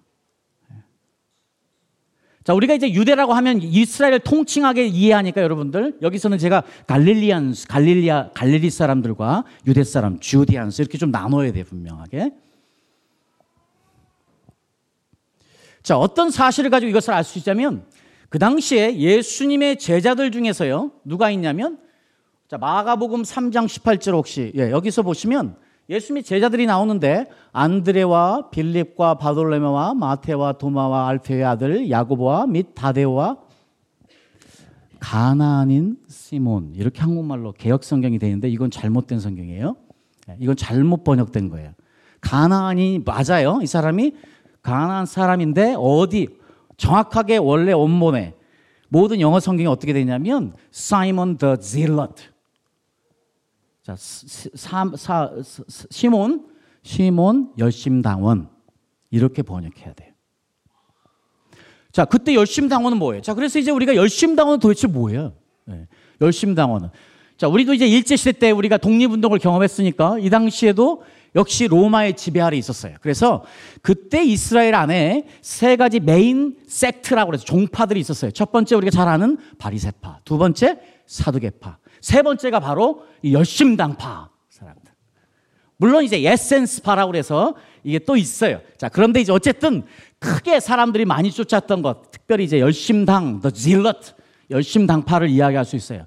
자, 2.43 2.53
우리가 2.53 2.73
이제 2.73 2.91
유대라고 2.91 3.33
하면 3.33 3.61
이스라엘을 3.61 4.19
통칭하게 4.19 4.87
이해하니까 4.87 5.41
여러분들 5.41 5.97
여기서는 6.01 6.37
제가 6.37 6.63
갈릴리안스, 6.87 7.67
갈릴리아, 7.67 8.31
갈릴리 8.33 8.69
사람들과 8.69 9.43
유대 9.65 9.83
사람, 9.83 10.19
주디안스 10.19 10.81
이렇게 10.81 10.97
좀 10.97 11.11
나눠야 11.11 11.51
돼 11.51 11.63
분명하게. 11.63 12.31
자, 15.83 15.97
어떤 15.97 16.31
사실을 16.31 16.69
가지고 16.69 16.89
이것을 16.89 17.13
알 17.13 17.23
수 17.23 17.37
있자면 17.37 17.85
그 18.29 18.39
당시에 18.39 18.97
예수님의 18.97 19.79
제자들 19.79 20.31
중에서요 20.31 20.91
누가 21.05 21.31
있냐면 21.31 21.79
자 22.47 22.57
마가복음 22.57 23.23
3장 23.23 23.65
18절 23.65 24.13
혹시 24.13 24.51
예, 24.55 24.71
여기서 24.71 25.03
보시면 25.03 25.55
예수님의 25.89 26.23
제자들이 26.23 26.65
나오는데 26.65 27.29
안드레와 27.53 28.49
빌립과 28.49 29.15
바돌레메와 29.15 29.93
마테와 29.93 30.53
도마와 30.53 31.07
알페의 31.09 31.43
아들 31.45 31.89
야고보와 31.89 32.47
및 32.47 32.75
다데오와 32.75 33.37
가나안인 34.99 35.97
시몬 36.09 36.73
이렇게 36.75 37.01
한국말로 37.01 37.53
개혁 37.53 37.83
성경이 37.83 38.19
되는데 38.19 38.49
이건 38.49 38.71
잘못된 38.71 39.19
성경이에요. 39.19 39.75
네, 40.27 40.37
이건 40.39 40.55
잘못 40.57 41.03
번역된 41.03 41.49
거예요. 41.49 41.71
가나안이 42.19 43.03
맞아요. 43.05 43.59
이 43.61 43.67
사람이 43.67 44.13
가나안 44.61 45.05
사람인데 45.05 45.75
어디 45.77 46.36
정확하게 46.77 47.37
원래 47.37 47.71
원문에 47.73 48.35
모든 48.89 49.19
영어 49.19 49.39
성경이 49.39 49.67
어떻게 49.67 49.93
되냐면 49.93 50.53
사이먼 50.71 51.37
더 51.37 51.57
질럿 51.57 52.15
자, 53.83 53.95
사, 53.97 54.91
사, 54.95 55.31
시몬, 55.89 56.45
시몬 56.83 57.53
열심당원 57.57 58.49
이렇게 59.11 59.41
번역해야 59.41 59.93
돼요. 59.93 60.11
자, 61.93 62.03
그때 62.03 62.35
열심당원은 62.35 62.97
뭐예요? 62.97 63.21
자, 63.21 63.33
그래서 63.33 63.59
이제 63.59 63.71
우리가 63.71 63.95
열심당원은 63.95 64.59
도대체 64.59 64.87
뭐예요? 64.87 65.33
네. 65.65 65.87
열심당원은. 66.19 66.89
자, 67.37 67.47
우리도 67.47 67.73
이제 67.73 67.87
일제시대 67.87 68.39
때 68.39 68.51
우리가 68.51 68.77
독립운동을 68.77 69.39
경험했으니까 69.39 70.19
이 70.19 70.29
당시에도 70.29 71.03
역시 71.35 71.67
로마의 71.67 72.15
지배 72.15 72.41
아래 72.41 72.57
있었어요. 72.57 72.95
그래서 73.01 73.43
그때 73.81 74.23
이스라엘 74.23 74.75
안에 74.75 75.27
세 75.41 75.75
가지 75.75 75.99
메인 75.99 76.55
섹트라고 76.67 77.33
해서 77.33 77.43
종파들이 77.43 77.99
있었어요. 77.99 78.31
첫 78.31 78.51
번째 78.51 78.75
우리가 78.75 78.91
잘 78.91 79.07
아는 79.07 79.37
바리세파, 79.57 80.21
두 80.25 80.37
번째 80.37 80.79
사두개파, 81.05 81.77
세 82.01 82.21
번째가 82.21 82.59
바로 82.59 83.03
열심당파 83.23 84.29
사람들. 84.49 84.91
물론 85.77 86.03
이제 86.03 86.17
에센스파라고 86.25 87.11
그래서 87.11 87.55
이게 87.83 87.99
또 87.99 88.17
있어요. 88.17 88.61
자, 88.77 88.89
그런데 88.89 89.21
이제 89.21 89.31
어쨌든 89.31 89.83
크게 90.19 90.59
사람들이 90.59 91.05
많이 91.05 91.31
쫓았던 91.31 91.81
것, 91.83 92.11
특별히 92.11 92.43
이제 92.43 92.59
열심당, 92.59 93.41
the 93.41 93.53
zealot, 93.53 94.13
열심당파를 94.49 95.29
이야기할 95.29 95.65
수 95.65 95.75
있어요. 95.75 96.05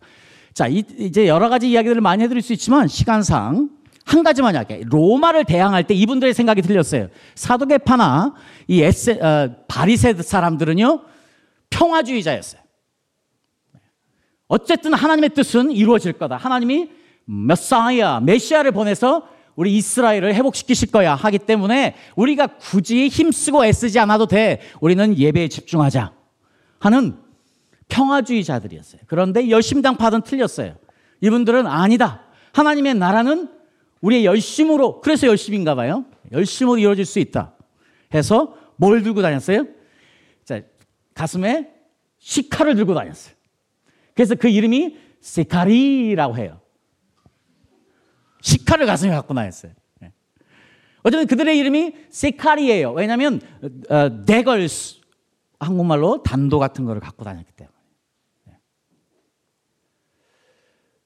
자, 0.53 0.67
이, 0.67 0.83
제 1.13 1.29
여러 1.29 1.49
가지 1.49 1.71
이야기들을 1.71 2.01
많이 2.01 2.25
해드릴 2.25 2.43
수 2.43 2.53
있지만 2.53 2.89
시간상 2.89 3.71
한 4.05 4.23
가지만 4.23 4.55
이야기해. 4.55 4.83
로마를 4.87 5.45
대항할 5.45 5.87
때 5.87 5.95
이분들의 5.95 6.35
생각이 6.35 6.63
틀렸어요. 6.63 7.09
사도계파나 7.35 8.35
이 8.69 8.83
에세, 8.83 9.21
어, 9.21 9.55
바리세 9.69 10.15
사람들은요 10.15 11.03
평화주의자였어요. 11.71 12.61
어쨌든 14.49 14.95
하나님의 14.95 15.31
뜻은 15.31 15.71
이루어질 15.71 16.15
거다. 16.15 16.37
하나님이 16.37 16.91
메사이아, 17.25 18.21
메시아를 18.21 18.73
보내서 18.73 19.29
우리 19.55 19.77
이스라엘을 19.77 20.35
회복시키실 20.35 20.91
거야 20.91 21.15
하기 21.15 21.39
때문에 21.39 21.95
우리가 22.17 22.49
굳이 22.59 23.09
힘쓰고 23.09 23.65
애쓰지 23.65 23.99
않아도 24.01 24.27
돼. 24.27 24.61
우리는 24.81 25.17
예배에 25.17 25.49
집중하자 25.49 26.13
하는 26.81 27.17
평화주의자들이었어요. 27.89 29.03
그런데 29.07 29.51
열심당파는 29.51 30.23
틀렸어요. 30.23 30.75
이분들은 31.21 31.67
아니다. 31.67 32.23
하나님의 32.53 32.95
나라는 32.95 33.60
우리의 34.01 34.25
열심으로, 34.25 35.01
그래서 35.01 35.27
열심인가 35.27 35.75
봐요. 35.75 36.05
열심으로 36.33 36.79
이루어질 36.79 37.05
수 37.05 37.19
있다. 37.19 37.55
해서 38.15 38.57
뭘 38.77 39.03
들고 39.03 39.23
다녔어요? 39.23 39.67
자, 40.45 40.63
가슴에 41.15 41.71
시카를 42.19 42.75
들고 42.75 42.95
다녔어요. 42.95 43.35
그래서 44.15 44.35
그 44.35 44.49
이름이 44.49 44.97
세카리라고 45.21 46.37
해요. 46.37 46.61
시카를 48.41 48.87
가슴에 48.87 49.11
갖고 49.11 49.35
다녔어요. 49.35 49.73
네. 50.01 50.13
어쨌든 51.03 51.27
그들의 51.27 51.59
이름이 51.59 51.95
세카리예요. 52.11 52.93
왜냐하면 52.93 53.41
어, 53.89 54.25
데걸스 54.25 55.01
한국말로 55.59 56.23
단도 56.23 56.59
같은 56.59 56.85
거를 56.87 57.01
갖고 57.01 57.25
다녔기 57.25 57.53
때문에. 57.53 57.80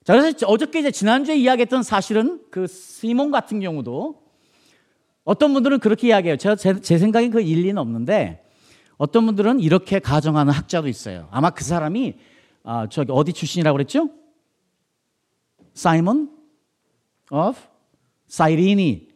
자, 0.04 0.12
그래서 0.12 0.46
어저께 0.46 0.80
이제 0.80 0.90
지난주에 0.90 1.36
이야기했던 1.36 1.82
사실은 1.82 2.40
그 2.50 2.66
시몬 2.66 3.30
같은 3.30 3.58
경우도 3.60 4.22
어떤 5.24 5.54
분들은 5.54 5.78
그렇게 5.78 6.08
이야기해요. 6.08 6.36
제가 6.36 6.56
제, 6.56 6.78
제 6.80 6.98
생각엔 6.98 7.30
그 7.30 7.40
일리는 7.40 7.78
없는데 7.78 8.44
어떤 8.98 9.24
분들은 9.24 9.60
이렇게 9.60 9.98
가정하는 9.98 10.52
학자도 10.52 10.88
있어요. 10.88 11.28
아마 11.30 11.50
그 11.50 11.64
사람이 11.64 12.14
아, 12.64 12.86
저기 12.90 13.12
어디 13.12 13.32
출신이라고 13.32 13.74
그랬죠? 13.74 14.10
사이먼 15.72 16.30
of 17.30 17.58
사이리니. 18.26 19.08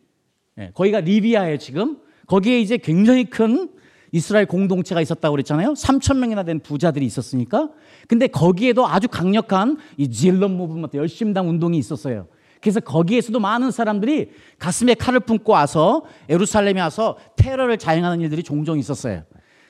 네, 0.57 0.71
거기가 0.75 1.01
리비아에 1.01 1.59
지금 1.59 2.01
거기에 2.27 2.61
이제 2.61 2.79
굉장히 2.79 3.25
큰 3.25 3.71
이스라엘 4.13 4.47
공동체가 4.47 5.01
있었다고 5.01 5.33
그랬잖아요. 5.33 5.75
3천 5.75 6.19
명이나 6.19 6.43
된 6.43 6.61
부자들이 6.61 7.05
있었으니까. 7.07 7.71
근데 8.07 8.27
거기에도 8.27 8.87
아주 8.87 9.09
강력한 9.09 9.79
이 9.97 10.11
질런 10.11 10.57
무브먼트 10.57 10.97
열심당 10.97 11.49
운동이 11.49 11.79
있었어요. 11.79 12.27
그래서 12.61 12.81
거기에서도 12.81 13.39
많은 13.39 13.71
사람들이 13.71 14.31
가슴에 14.59 14.95
칼을 14.95 15.21
품고 15.21 15.53
와서 15.53 16.03
에루살렘에 16.29 16.81
와서 16.81 17.17
테러를 17.37 17.79
자행하는 17.79 18.21
일들이 18.21 18.43
종종 18.43 18.79
있었어요. 18.79 19.23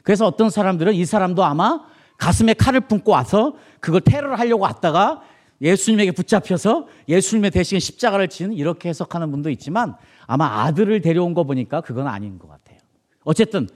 그래서 0.02 0.26
어떤 0.26 0.48
사람들은 0.48 0.94
이 0.94 1.04
사람도 1.04 1.44
아마 1.44 1.80
가슴에 2.16 2.54
칼을 2.54 2.80
품고 2.80 3.12
와서 3.12 3.54
그걸 3.80 4.00
테러를 4.00 4.38
하려고 4.38 4.64
왔다가 4.64 5.22
예수님에게 5.60 6.12
붙잡혀서 6.12 6.86
예수님의 7.08 7.50
대신 7.50 7.78
십자가를 7.80 8.28
친 8.28 8.52
이렇게 8.52 8.88
해석하는 8.88 9.30
분도 9.30 9.50
있지만 9.50 9.96
아마 10.26 10.62
아들을 10.64 11.00
데려온 11.00 11.34
거 11.34 11.44
보니까 11.44 11.80
그건 11.80 12.06
아닌 12.06 12.38
것 12.38 12.48
같아요. 12.48 12.78
어쨌든 13.24 13.68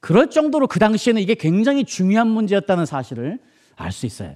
그럴 0.00 0.30
정도로 0.30 0.66
그 0.66 0.78
당시에는 0.78 1.20
이게 1.20 1.34
굉장히 1.34 1.84
중요한 1.84 2.26
문제였다는 2.28 2.86
사실을 2.86 3.38
알 3.76 3.92
수 3.92 4.06
있어요. 4.06 4.34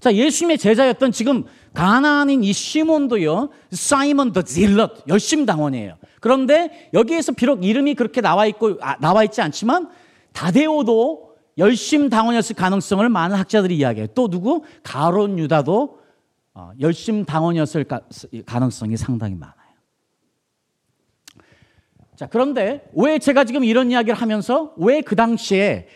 자, 0.00 0.14
예수님의 0.14 0.58
제자였던 0.58 1.12
지금 1.12 1.44
가나안인 1.72 2.44
이 2.44 2.52
시몬도요, 2.52 3.48
사이먼 3.70 4.32
더 4.32 4.42
질럿, 4.42 5.08
열심당원이에요. 5.08 5.96
그런데 6.20 6.90
여기에서 6.92 7.32
비록 7.32 7.64
이름이 7.64 7.94
그렇게 7.94 8.20
나와 8.20 8.44
있고, 8.46 8.76
아, 8.82 8.98
나와 8.98 9.24
있지 9.24 9.40
않지만, 9.40 9.88
다데오도 10.32 11.36
열심당원이었을 11.56 12.54
가능성을 12.54 13.08
많은 13.08 13.36
학자들이 13.36 13.78
이야기해요. 13.78 14.08
또 14.08 14.28
누구? 14.28 14.64
가론 14.82 15.38
유다도 15.38 16.00
어, 16.52 16.70
열심당원이었을 16.80 17.86
가능성이 18.44 18.96
상당히 18.96 19.34
많아요. 19.34 19.63
자, 22.16 22.26
그런데 22.26 22.84
왜 22.94 23.18
제가 23.18 23.44
지금 23.44 23.64
이런 23.64 23.90
이야기를 23.90 24.14
하면서 24.14 24.72
왜 24.76 25.00
그 25.02 25.16
당시에 25.16 25.88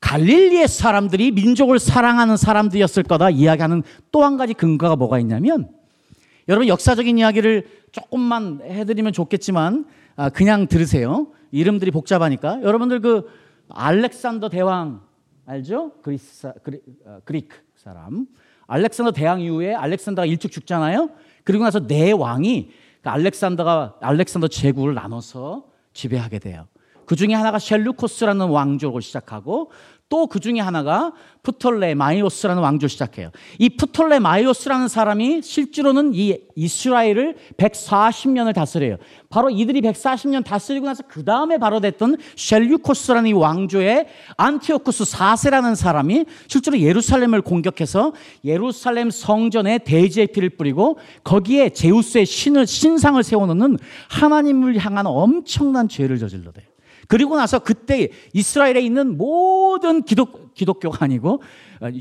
갈릴리의 0.00 0.66
사람들이 0.68 1.30
민족을 1.30 1.78
사랑하는 1.78 2.36
사람들이었을 2.36 3.04
거다 3.04 3.30
이야기하는 3.30 3.82
또 4.10 4.22
한 4.24 4.36
가지 4.36 4.52
근거가 4.52 4.96
뭐가 4.96 5.18
있냐면 5.20 5.68
여러분 6.48 6.66
역사적인 6.68 7.18
이야기를 7.18 7.68
조금만 7.92 8.60
해드리면 8.64 9.12
좋겠지만 9.12 9.84
아, 10.16 10.28
그냥 10.28 10.66
들으세요. 10.66 11.28
이름들이 11.52 11.90
복잡하니까 11.90 12.62
여러분들 12.62 13.00
그 13.00 13.28
알렉산더 13.70 14.48
대왕 14.48 15.02
알죠? 15.46 15.92
그리스 16.02 16.52
그리, 16.62 16.80
어, 17.06 17.18
그리크 17.24 17.56
사람 17.76 18.26
알렉산더 18.66 19.12
대왕 19.12 19.40
이후에 19.40 19.74
알렉산더가 19.74 20.26
일찍 20.26 20.50
죽잖아요. 20.50 21.10
그리고 21.44 21.64
나서 21.64 21.86
네 21.86 22.10
왕이 22.12 22.70
그 23.02 23.10
알렉산더가 23.10 23.96
알렉산더 24.00 24.48
제국을 24.48 24.94
나눠서 24.94 25.64
지배하게 25.92 26.38
돼요. 26.38 26.66
그 27.04 27.16
중에 27.16 27.34
하나가 27.34 27.58
셸루코스라는 27.58 28.48
왕조를 28.48 29.02
시작하고 29.02 29.70
또 30.12 30.26
그 30.26 30.40
중에 30.40 30.60
하나가 30.60 31.12
프톨레 31.42 31.94
마이오스라는 31.94 32.62
왕조 32.62 32.86
시작해요. 32.86 33.30
이 33.58 33.70
프톨레 33.70 34.18
마이오스라는 34.18 34.88
사람이 34.88 35.40
실제로는 35.42 36.12
이 36.14 36.38
이스라엘을 36.54 37.36
140년을 37.56 38.54
다스려요. 38.54 38.98
바로 39.30 39.48
이들이 39.48 39.80
140년 39.80 40.44
다스리고 40.44 40.84
나서 40.84 41.02
그 41.08 41.24
다음에 41.24 41.56
바로 41.56 41.80
됐던 41.80 42.18
셸류코스라는 42.36 43.30
이 43.30 43.32
왕조의 43.32 44.06
안티오쿠스 44.36 45.04
4세라는 45.04 45.76
사람이 45.76 46.26
실제로 46.46 46.78
예루살렘을 46.78 47.40
공격해서 47.40 48.12
예루살렘 48.44 49.10
성전에 49.10 49.78
대지의 49.78 50.28
피를 50.28 50.50
뿌리고 50.50 50.98
거기에 51.24 51.70
제우스의 51.70 52.26
신을 52.26 52.66
신상을 52.66 53.22
세워놓는 53.22 53.78
하나님을 54.10 54.76
향한 54.78 55.06
엄청난 55.06 55.88
죄를 55.88 56.18
저질러대요. 56.18 56.71
그리고 57.08 57.36
나서 57.36 57.58
그때 57.58 58.10
이스라엘에 58.32 58.80
있는 58.80 59.16
모든 59.16 60.02
기독, 60.02 60.54
기독교가 60.54 61.04
아니고 61.04 61.42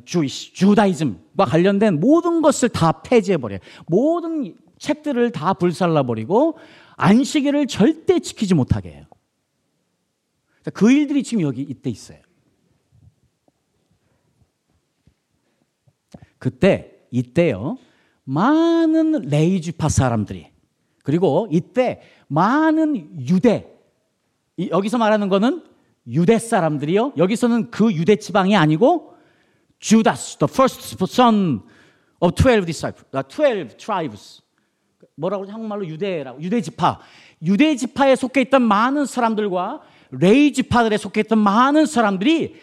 주, 0.05 0.25
주다이즘과 0.27 1.45
관련된 1.45 1.99
모든 1.99 2.41
것을 2.41 2.69
다 2.69 3.01
폐지해버려요. 3.01 3.59
모든 3.87 4.55
책들을 4.77 5.31
다 5.31 5.53
불살라버리고 5.53 6.57
안식일을 6.97 7.67
절대 7.67 8.19
지키지 8.19 8.53
못하게 8.53 8.91
해요. 8.91 9.05
그 10.73 10.91
일들이 10.91 11.23
지금 11.23 11.43
여기 11.43 11.61
이때 11.61 11.89
있어요. 11.89 12.19
그때, 16.37 16.91
이때요, 17.11 17.77
많은 18.23 19.11
레이주파 19.29 19.89
사람들이, 19.89 20.47
그리고 21.03 21.47
이때 21.51 22.01
많은 22.27 23.27
유대, 23.27 23.71
여기서 24.59 24.97
말하는 24.97 25.29
거는 25.29 25.63
유대 26.07 26.39
사람들이요. 26.39 27.13
여기서는 27.17 27.71
그 27.71 27.91
유대 27.93 28.15
지방이 28.15 28.55
아니고 28.55 29.15
주다스, 29.79 30.37
the 30.37 30.49
first 30.51 30.95
son 31.03 31.61
of 32.19 32.35
12 32.35 32.65
disciples, 32.65 33.05
12 33.11 33.77
tribes. 33.77 34.41
뭐라고? 35.15 35.45
한국말로 35.45 35.87
유대라고. 35.87 36.41
유대 36.41 36.61
지파. 36.61 36.99
유대 37.43 37.75
지파에 37.75 38.15
속해 38.15 38.41
있던 38.41 38.61
많은 38.61 39.05
사람들과 39.05 39.81
레이 40.11 40.53
지파들에 40.53 40.97
속해 40.97 41.21
있던 41.21 41.39
많은 41.39 41.85
사람들이 41.85 42.55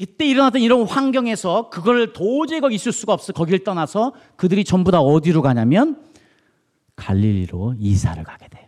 이때 0.00 0.26
일어났던 0.26 0.62
이런 0.62 0.86
환경에서 0.86 1.70
그걸 1.70 2.12
도저히 2.12 2.60
거기 2.60 2.76
있을 2.76 2.92
수가 2.92 3.12
없어. 3.12 3.32
거기를 3.32 3.64
떠나서 3.64 4.12
그들이 4.36 4.64
전부 4.64 4.90
다 4.90 5.00
어디로 5.00 5.42
가냐면 5.42 6.02
갈릴리로 6.96 7.74
이사를 7.78 8.22
가게 8.22 8.48
돼요. 8.48 8.67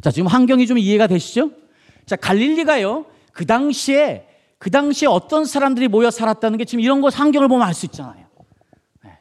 자, 0.00 0.10
지금 0.10 0.26
환경이 0.28 0.66
좀 0.66 0.78
이해가 0.78 1.06
되시죠? 1.06 1.50
자, 2.06 2.16
갈릴리가요. 2.16 3.06
그 3.32 3.46
당시에 3.46 4.26
그 4.58 4.70
당시에 4.70 5.06
어떤 5.08 5.44
사람들이 5.44 5.88
모여 5.88 6.10
살았다는 6.10 6.58
게 6.58 6.64
지금 6.64 6.82
이런 6.82 7.00
거 7.00 7.08
환경을 7.08 7.48
보면 7.48 7.66
알 7.66 7.74
수 7.74 7.86
있잖아요. 7.86 8.26
네. 9.04 9.18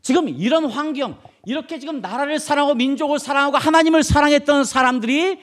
지금 0.00 0.28
이런 0.28 0.64
환경, 0.64 1.18
이렇게 1.44 1.78
지금 1.78 2.00
나라를 2.00 2.38
사랑하고 2.38 2.74
민족을 2.74 3.18
사랑하고 3.18 3.58
하나님을 3.58 4.02
사랑했던 4.02 4.64
사람들이 4.64 5.38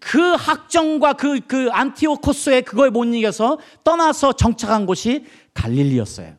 그 0.00 0.32
학정과 0.32 1.12
그, 1.12 1.40
그 1.40 1.68
안티오코스의 1.70 2.62
그거에 2.62 2.90
못 2.90 3.04
이겨서 3.04 3.58
떠나서 3.84 4.32
정착한 4.32 4.86
곳이 4.86 5.26
갈릴리였어요. 5.54 6.34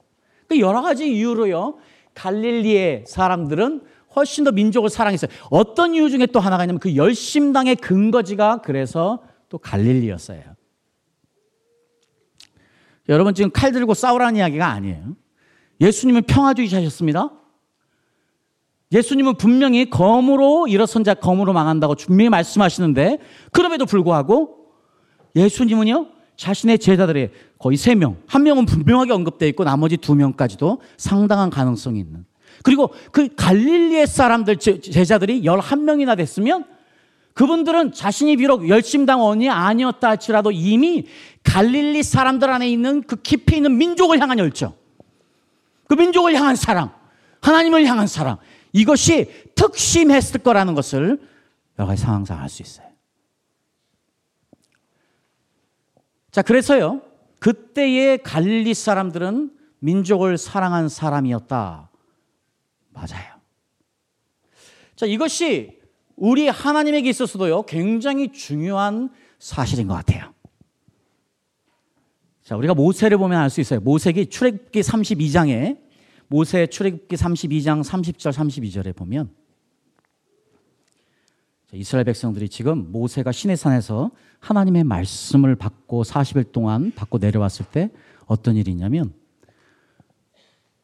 그 0.49 0.59
여러 0.59 0.81
가지 0.81 1.07
이유로요. 1.07 1.77
갈릴리의 2.15 3.05
사람들은 3.07 3.81
훨씬 4.15 4.43
더 4.43 4.51
민족을 4.51 4.89
사랑했어요. 4.89 5.31
어떤 5.49 5.95
이유 5.95 6.09
중에 6.09 6.25
또 6.27 6.39
하나가 6.39 6.63
있냐면 6.63 6.79
그 6.79 6.95
열심당의 6.95 7.77
근거지가 7.77 8.61
그래서 8.63 9.23
또 9.49 9.57
갈릴리였어요. 9.57 10.41
여러분 13.09 13.33
지금 13.33 13.51
칼 13.51 13.71
들고 13.71 13.93
싸우라는 13.93 14.37
이야기가 14.37 14.65
아니에요. 14.67 15.15
예수님은 15.81 16.23
평화주의자셨습니다. 16.23 17.31
예수님은 18.91 19.35
분명히 19.35 19.89
검으로 19.89 20.67
일어선 20.67 21.03
자 21.03 21.13
검으로 21.13 21.51
망한다고 21.51 21.95
분명히 21.95 22.29
말씀하시는데 22.29 23.17
그럼에도 23.51 23.85
불구하고 23.85 24.67
예수님은요 25.35 26.07
자신의 26.35 26.79
제자들의 26.79 27.31
거의 27.59 27.77
세 27.77 27.95
명, 27.95 28.17
한 28.27 28.43
명은 28.43 28.65
분명하게 28.65 29.13
언급되어 29.13 29.47
있고 29.49 29.63
나머지 29.63 29.97
두 29.97 30.15
명까지도 30.15 30.81
상당한 30.97 31.49
가능성이 31.49 31.99
있는. 31.99 32.25
그리고 32.61 32.93
그 33.11 33.29
갈릴리의 33.35 34.07
사람들 34.07 34.57
제자들이 34.57 35.43
11명이나 35.43 36.15
됐으면 36.15 36.65
그분들은 37.33 37.93
자신이 37.93 38.37
비록 38.37 38.69
열심당원이 38.69 39.49
아니었다 39.49 40.09
할지라도 40.09 40.51
이미 40.51 41.07
갈릴리 41.43 42.03
사람들 42.03 42.49
안에 42.49 42.69
있는 42.69 43.01
그 43.01 43.15
깊이 43.15 43.57
있는 43.57 43.77
민족을 43.77 44.19
향한 44.19 44.37
열정, 44.39 44.73
그 45.87 45.95
민족을 45.95 46.35
향한 46.35 46.55
사랑, 46.55 46.93
하나님을 47.41 47.85
향한 47.85 48.07
사랑, 48.07 48.37
이것이 48.71 49.31
특심했을 49.55 50.41
거라는 50.41 50.75
것을 50.75 51.19
여러 51.79 51.87
가지 51.87 52.03
상황상 52.03 52.39
알 52.39 52.49
수 52.49 52.61
있어요. 52.61 52.87
자, 56.31 56.41
그래서요, 56.41 57.01
그때의 57.39 58.23
갈릴리 58.23 58.73
사람들은 58.73 59.51
민족을 59.79 60.37
사랑한 60.37 60.89
사람이었다. 60.89 61.89
맞아요. 62.93 63.33
자, 64.95 65.05
이것이 65.05 65.79
우리 66.15 66.47
하나님에게 66.47 67.09
있어서도요, 67.09 67.63
굉장히 67.63 68.31
중요한 68.31 69.09
사실인 69.39 69.87
것 69.87 69.95
같아요. 69.95 70.33
자, 72.43 72.55
우리가 72.55 72.73
모세를 72.73 73.17
보면 73.17 73.39
알 73.39 73.49
수 73.49 73.61
있어요. 73.61 73.79
모세기 73.79 74.27
출애굽기 74.27 74.81
32장에 74.81 75.81
모세 76.27 76.67
출애굽기 76.67 77.15
32장 77.15 77.83
30절 77.83 78.31
32절에 78.31 78.95
보면 78.95 79.29
이스라엘 81.73 82.05
백성들이 82.05 82.49
지금 82.49 82.91
모세가 82.91 83.31
시내산에서 83.31 84.11
하나님의 84.39 84.83
말씀을 84.83 85.55
받고 85.55 86.03
40일 86.03 86.51
동안 86.51 86.91
받고 86.95 87.17
내려왔을 87.17 87.65
때 87.65 87.89
어떤 88.25 88.55
일이 88.55 88.71
있냐면 88.71 89.13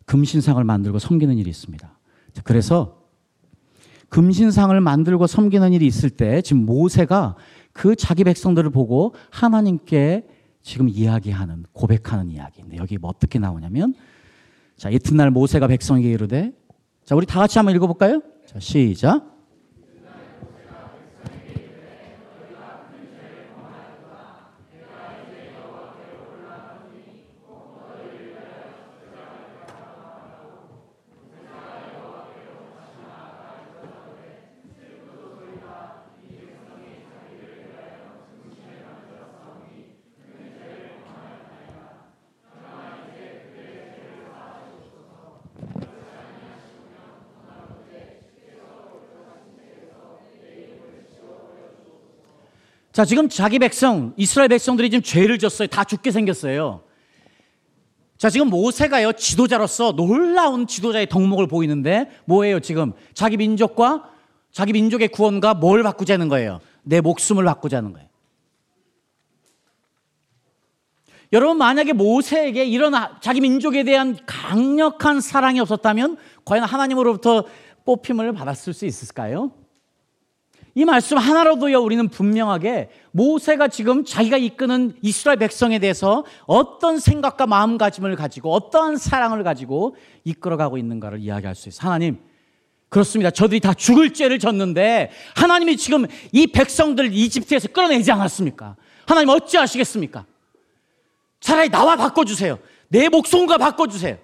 금신상을 0.06 0.64
만들고 0.64 0.98
섬기는 0.98 1.38
일이 1.38 1.50
있습니다. 1.50 1.99
그래서 2.44 3.00
금신상을 4.10 4.80
만들고 4.80 5.28
섬기는 5.28 5.72
일이 5.74 5.86
있을 5.86 6.10
때 6.10 6.42
지금 6.42 6.66
모세가 6.66 7.36
그 7.74 7.96
자기 7.96 8.24
백성들을 8.24 8.70
보고 8.72 9.14
하나님께 9.30 10.28
지금 10.62 10.90
이야기하는 10.90 11.66
고백하는 11.72 12.30
이야기인데 12.30 12.78
여기 12.78 12.98
뭐 12.98 13.10
어떻게 13.10 13.40
나오냐면 13.40 13.94
자 14.76 14.90
이튿날 14.90 15.32
모세가 15.32 15.68
백성에게 15.68 16.12
이르되 16.12 16.52
자 17.06 17.16
우리 17.16 17.26
다 17.26 17.40
같이 17.40 17.58
한번 17.58 17.76
읽어볼까요? 17.76 18.22
자 18.46 18.60
시작. 18.60 19.39
자, 53.00 53.06
지금 53.06 53.30
자기 53.30 53.60
백성, 53.60 54.14
이스라엘 54.18 54.50
백성들이 54.50 54.90
지금 54.90 55.02
죄를 55.02 55.40
졌어요. 55.40 55.70
다 55.70 55.86
죽게 55.86 56.12
생겼어요. 56.12 56.84
자, 58.18 58.30
지금 58.30 58.50
모세가요, 58.50 59.14
지도자로서 59.14 59.94
놀라운 59.94 60.68
지도자의 60.68 61.08
덕목을 61.08 61.48
보이는데, 61.48 62.10
뭐예요, 62.26 62.60
지금? 62.60 62.92
자기 63.14 63.38
민족과, 63.38 64.10
자기 64.52 64.74
민족의 64.74 65.08
구원과 65.08 65.54
뭘 65.54 65.82
바꾸자는 65.82 66.28
거예요? 66.28 66.60
내 66.84 67.00
목숨을 67.00 67.46
바꾸자는 67.46 67.94
거예요. 67.94 68.10
여러분, 71.32 71.58
만약에 71.58 71.94
모세에게 71.94 72.66
이런 72.66 72.92
자기 73.22 73.40
민족에 73.40 73.86
대한 73.86 74.18
강력한 74.26 75.22
사랑이 75.22 75.62
없었다면, 75.62 76.18
과연 76.44 76.66
하나님으로부터 76.66 77.46
뽑힘을 77.86 78.34
받았을 78.34 78.74
수 78.74 78.86
있을까요? 78.86 79.54
이 80.76 80.86
말씀 80.86 81.18
하나로도요, 81.18 81.80
우리는 81.80 82.08
분명하게 82.08 82.90
모세가 83.12 83.68
지금 83.70 84.06
자기가 84.06 84.38
이끄는 84.38 84.96
이스라엘 85.02 85.38
백성에 85.40 85.80
대해서 85.80 86.24
어떤 86.46 87.00
생각과 87.00 87.48
마음가짐을 87.48 88.16
가지고 88.16 88.54
어떠한 88.54 88.98
사랑을 88.98 89.44
가지고 89.44 89.96
이끌어가고 90.24 90.78
있는가를 90.78 91.20
이야기할 91.20 91.56
수 91.56 91.70
있어요. 91.70 91.88
하나님, 91.88 92.20
그렇습니다. 92.90 93.30
저들이 93.32 93.60
다 93.60 93.74
죽을 93.74 94.14
죄를 94.14 94.40
졌는데 94.40 95.12
하나님이 95.36 95.78
지금 95.78 96.06
이 96.32 96.48
백성들 96.48 97.14
이집트에서 97.14 97.70
끌어내지 97.70 98.12
않았습니까? 98.12 98.76
하나님 99.06 99.30
어찌하시겠습니까? 99.30 100.26
차라리 101.40 101.70
나와 101.70 101.96
바꿔주세요. 101.96 102.60
내 102.90 103.10
목숨과 103.10 103.58
바꿔주세요. 103.58 104.18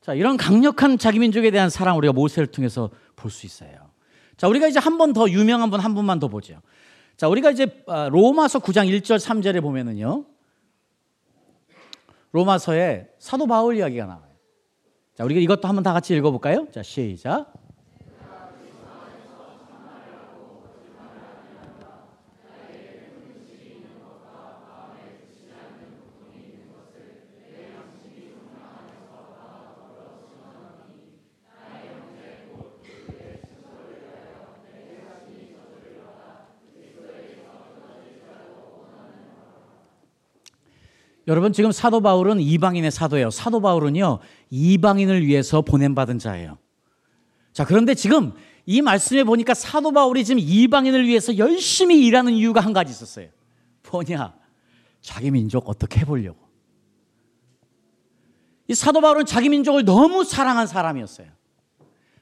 자, 0.00 0.14
이런 0.14 0.36
강력한 0.36 0.96
자기 0.98 1.18
민족에 1.18 1.50
대한 1.50 1.68
사랑 1.70 1.96
우리가 1.98 2.12
모세를 2.12 2.46
통해서 2.48 2.90
볼 3.16 3.30
수 3.30 3.44
있어요. 3.46 3.90
자, 4.36 4.48
우리가 4.48 4.66
이제 4.68 4.78
한 4.78 4.96
번 4.96 5.12
더 5.12 5.28
유명한 5.28 5.70
분 5.70 5.80
한 5.80 5.94
분만 5.94 6.18
더 6.18 6.28
보죠. 6.28 6.60
자, 7.16 7.28
우리가 7.28 7.50
이제 7.50 7.82
아, 7.86 8.08
로마서 8.08 8.60
9장 8.60 8.88
1절 8.88 9.18
3절에 9.18 9.60
보면은요. 9.60 10.24
로마서에 12.32 13.08
사도 13.18 13.46
바울 13.46 13.76
이야기가 13.76 14.06
나와요. 14.06 14.30
자, 15.14 15.24
우리가 15.24 15.40
이것도 15.40 15.68
한번 15.68 15.82
다 15.82 15.92
같이 15.92 16.14
읽어 16.14 16.30
볼까요? 16.30 16.66
자, 16.72 16.82
시작. 16.82 17.52
여러분 41.30 41.52
지금 41.52 41.70
사도 41.70 42.00
바울은 42.00 42.40
이방인의 42.40 42.90
사도예요. 42.90 43.30
사도 43.30 43.60
바울은요 43.60 44.18
이방인을 44.50 45.24
위해서 45.24 45.62
보냄받은 45.62 46.18
자예요. 46.18 46.58
자 47.52 47.64
그런데 47.64 47.94
지금 47.94 48.32
이 48.66 48.82
말씀에 48.82 49.22
보니까 49.22 49.54
사도 49.54 49.92
바울이 49.92 50.24
지금 50.24 50.40
이방인을 50.40 51.06
위해서 51.06 51.38
열심히 51.38 52.04
일하는 52.04 52.32
이유가 52.32 52.60
한 52.60 52.72
가지 52.72 52.90
있었어요. 52.90 53.28
뭐냐? 53.88 54.34
자기 55.00 55.30
민족 55.30 55.68
어떻게 55.68 56.00
해보려고. 56.00 56.36
이 58.66 58.74
사도 58.74 59.00
바울은 59.00 59.24
자기 59.24 59.48
민족을 59.50 59.84
너무 59.84 60.24
사랑한 60.24 60.66
사람이었어요. 60.66 61.28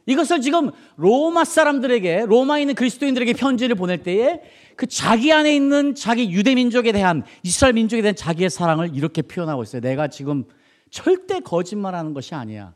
이것을 0.08 0.40
지금 0.40 0.70
로마 0.96 1.44
사람들에게 1.44 2.24
로마에 2.26 2.62
있는 2.62 2.74
그리스도인들에게 2.74 3.34
편지를 3.34 3.76
보낼 3.76 4.02
때에 4.02 4.40
그 4.74 4.86
자기 4.86 5.30
안에 5.34 5.54
있는 5.54 5.94
자기 5.94 6.30
유대 6.30 6.54
민족에 6.54 6.92
대한 6.92 7.24
이스라엘 7.42 7.74
민족에 7.74 8.00
대한 8.00 8.16
자기의 8.16 8.48
사랑을 8.48 8.96
이렇게 8.96 9.20
표현하고 9.20 9.62
있어요. 9.64 9.82
내가 9.82 10.08
지금 10.08 10.44
절대 10.90 11.40
거짓말하는 11.40 12.14
것이 12.14 12.34
아니야. 12.34 12.72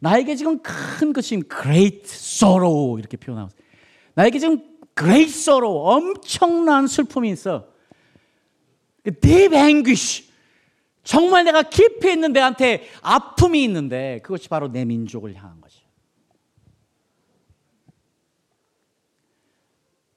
나에게 0.00 0.34
지금 0.34 0.58
큰 0.62 1.12
것이 1.12 1.40
great 1.48 2.02
sorrow 2.06 2.98
이렇게 2.98 3.16
표현하고 3.16 3.50
있어요. 3.54 3.68
나에게 4.14 4.40
지금 4.40 4.60
great 4.98 5.30
sorrow 5.30 5.78
엄청난 5.78 6.88
슬픔이 6.88 7.30
있어. 7.30 7.68
deep 9.20 9.54
anguish 9.54 10.28
정말 11.04 11.44
내가 11.44 11.62
깊이 11.62 12.10
있는 12.10 12.32
내한테 12.32 12.88
아픔이 13.00 13.62
있는데 13.62 14.18
그것이 14.24 14.48
바로 14.48 14.72
내 14.72 14.84
민족을 14.84 15.36
향한 15.36 15.60
것이에요. 15.60 15.84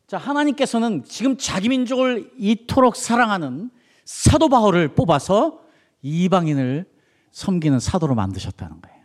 자, 0.07 0.17
하나님께서는 0.17 1.03
지금 1.03 1.35
자기 1.37 1.67
민족을 1.67 2.31
이토록 2.37 2.95
사랑하는 2.95 3.69
사도 4.05 4.47
바울을 4.47 4.95
뽑아서 4.95 5.59
이방인을 6.01 6.85
섬기는 7.31 7.79
사도로 7.79 8.15
만드셨다는 8.15 8.81
거예요. 8.81 8.97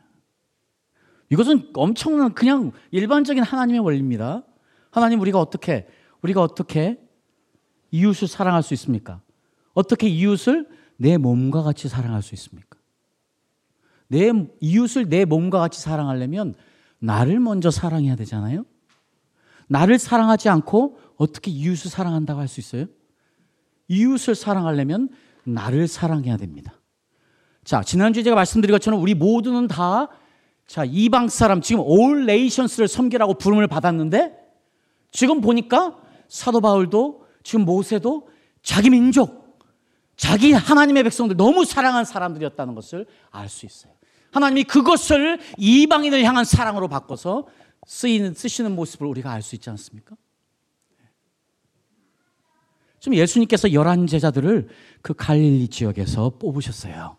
이것은 1.30 1.70
엄청난 1.74 2.34
그냥 2.34 2.70
일반적인 2.92 3.42
하나님의 3.42 3.80
원리입니다. 3.80 4.44
하나님 4.90 5.20
우리가 5.20 5.40
어떻게 5.40 5.88
우리가 6.22 6.40
어떻게 6.40 7.00
이웃을 7.90 8.28
사랑할 8.28 8.62
수 8.62 8.72
있습니까? 8.74 9.20
어떻게 9.74 10.08
이웃을 10.08 10.68
내 10.98 11.16
몸과 11.16 11.62
같이 11.62 11.88
사랑할 11.88 12.22
수 12.22 12.34
있습니까? 12.34 12.78
내 14.06 14.30
이웃을 14.60 15.08
내 15.08 15.24
몸과 15.24 15.58
같이 15.58 15.80
사랑하려면 15.80 16.54
나를 17.00 17.40
먼저 17.40 17.72
사랑해야 17.72 18.14
되잖아요. 18.14 18.64
나를 19.72 19.98
사랑하지 19.98 20.48
않고 20.50 20.98
어떻게 21.16 21.50
이웃을 21.50 21.90
사랑한다고 21.90 22.40
할 22.40 22.46
수 22.48 22.60
있어요? 22.60 22.86
이웃을 23.88 24.34
사랑하려면 24.34 25.08
나를 25.44 25.88
사랑해야 25.88 26.36
됩니다. 26.36 26.74
자, 27.64 27.82
지난주에 27.82 28.22
제가 28.22 28.36
말씀드린 28.36 28.72
것처럼 28.72 29.00
우리 29.00 29.14
모두는 29.14 29.68
다 29.68 30.08
자, 30.66 30.84
이방 30.84 31.28
사람 31.28 31.60
지금 31.60 31.82
올 31.84 32.26
네이션스를 32.26 32.86
섬기라고 32.86 33.34
부름을 33.34 33.66
받았는데 33.66 34.32
지금 35.10 35.40
보니까 35.40 35.96
사도 36.28 36.60
바울도 36.60 37.26
지금 37.42 37.64
모세도 37.64 38.28
자기 38.62 38.90
민족, 38.90 39.58
자기 40.16 40.52
하나님의 40.52 41.02
백성들 41.04 41.36
너무 41.36 41.64
사랑한 41.64 42.04
사람들이었다는 42.04 42.74
것을 42.74 43.06
알 43.30 43.48
수 43.48 43.66
있어요. 43.66 43.92
하나님이 44.32 44.64
그것을 44.64 45.40
이방인을 45.58 46.24
향한 46.24 46.44
사랑으로 46.44 46.88
바꿔서 46.88 47.46
쓰이는, 47.86 48.34
쓰시는 48.34 48.74
모습을 48.74 49.06
우리가 49.06 49.30
알 49.32 49.42
수 49.42 49.54
있지 49.54 49.70
않습니까? 49.70 50.16
지금 53.00 53.16
예수님께서 53.16 53.72
열한 53.72 54.06
제자들을 54.06 54.68
그 55.02 55.12
갈릴리 55.14 55.68
지역에서 55.68 56.38
뽑으셨어요. 56.38 57.16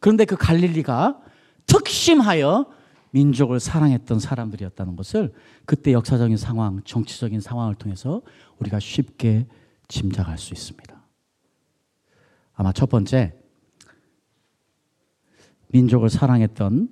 그런데 0.00 0.26
그 0.26 0.36
갈릴리가 0.36 1.18
특심하여 1.64 2.70
민족을 3.10 3.58
사랑했던 3.58 4.20
사람들이었다는 4.20 4.96
것을 4.96 5.32
그때 5.64 5.92
역사적인 5.92 6.36
상황, 6.36 6.82
정치적인 6.84 7.40
상황을 7.40 7.74
통해서 7.74 8.20
우리가 8.58 8.80
쉽게 8.80 9.46
짐작할 9.88 10.36
수 10.36 10.52
있습니다. 10.52 11.02
아마 12.52 12.72
첫 12.72 12.90
번째, 12.90 13.34
민족을 15.68 16.10
사랑했던 16.10 16.88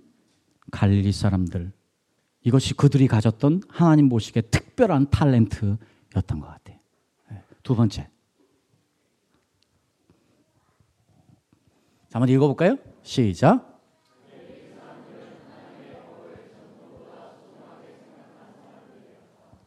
갈릴리 0.71 1.13
사람들, 1.13 1.73
이것이 2.45 2.75
그들이 2.75 3.07
가졌던 3.07 3.63
하나님 3.69 4.09
보시기에 4.09 4.43
특별한 4.43 5.07
탤런트였던 5.09 6.41
것 6.41 6.47
같아요. 6.47 6.79
네. 7.31 7.43
두 7.63 7.77
번째. 7.77 8.09
한번 12.13 12.29
읽어볼까요? 12.29 12.77
시작. 13.03 13.73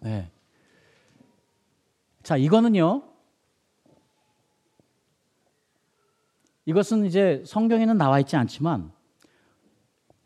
네. 0.02 0.30
자, 2.22 2.38
이거는요. 2.38 3.02
이것은 6.66 7.06
이제 7.06 7.44
성경에는 7.46 7.98
나와 7.98 8.20
있지 8.20 8.36
않지만 8.36 8.92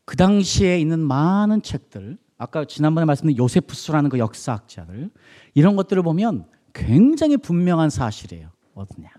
그 0.05 0.17
당시에 0.17 0.79
있는 0.79 0.99
많은 0.99 1.61
책들, 1.61 2.17
아까 2.39 2.63
지난번에 2.63 3.05
말씀드린 3.05 3.37
요세푸스라는 3.37 4.09
그 4.09 4.17
역사학자들, 4.17 5.11
이런 5.53 5.75
것들을 5.75 6.01
보면 6.01 6.45
굉장히 6.73 7.35
분명한 7.35 7.89
사실이에요. 7.89 8.49
어디냐. 8.73 9.09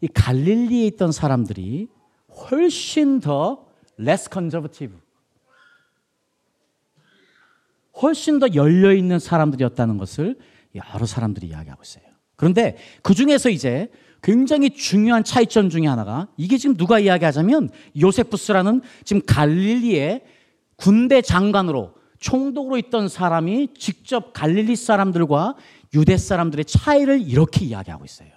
이 0.00 0.08
갈릴리에 0.08 0.86
있던 0.86 1.12
사람들이 1.12 1.88
훨씬 2.50 3.20
더 3.20 3.66
less 4.00 4.30
conservative, 4.32 4.96
훨씬 8.02 8.38
더 8.38 8.48
열려 8.54 8.92
있는 8.94 9.18
사람들이었다는 9.18 9.98
것을 9.98 10.38
여러 10.74 11.06
사람들이 11.06 11.48
이야기하고 11.48 11.82
있어요. 11.82 12.04
그런데 12.36 12.78
그 13.02 13.14
중에서 13.14 13.50
이제 13.50 13.90
굉장히 14.22 14.70
중요한 14.70 15.22
차이점 15.24 15.68
중에 15.68 15.86
하나가 15.86 16.28
이게 16.38 16.56
지금 16.56 16.76
누가 16.76 16.98
이야기하자면 16.98 17.68
요세푸스라는 18.00 18.80
지금 19.04 19.20
갈릴리의 19.26 20.24
군대 20.76 21.20
장관으로 21.20 21.92
총독으로 22.24 22.78
있던 22.78 23.08
사람이 23.08 23.74
직접 23.78 24.32
갈릴리 24.32 24.76
사람들과 24.76 25.56
유대 25.94 26.16
사람들의 26.16 26.64
차이를 26.64 27.20
이렇게 27.22 27.64
이야기하고 27.64 28.04
있어요. 28.04 28.28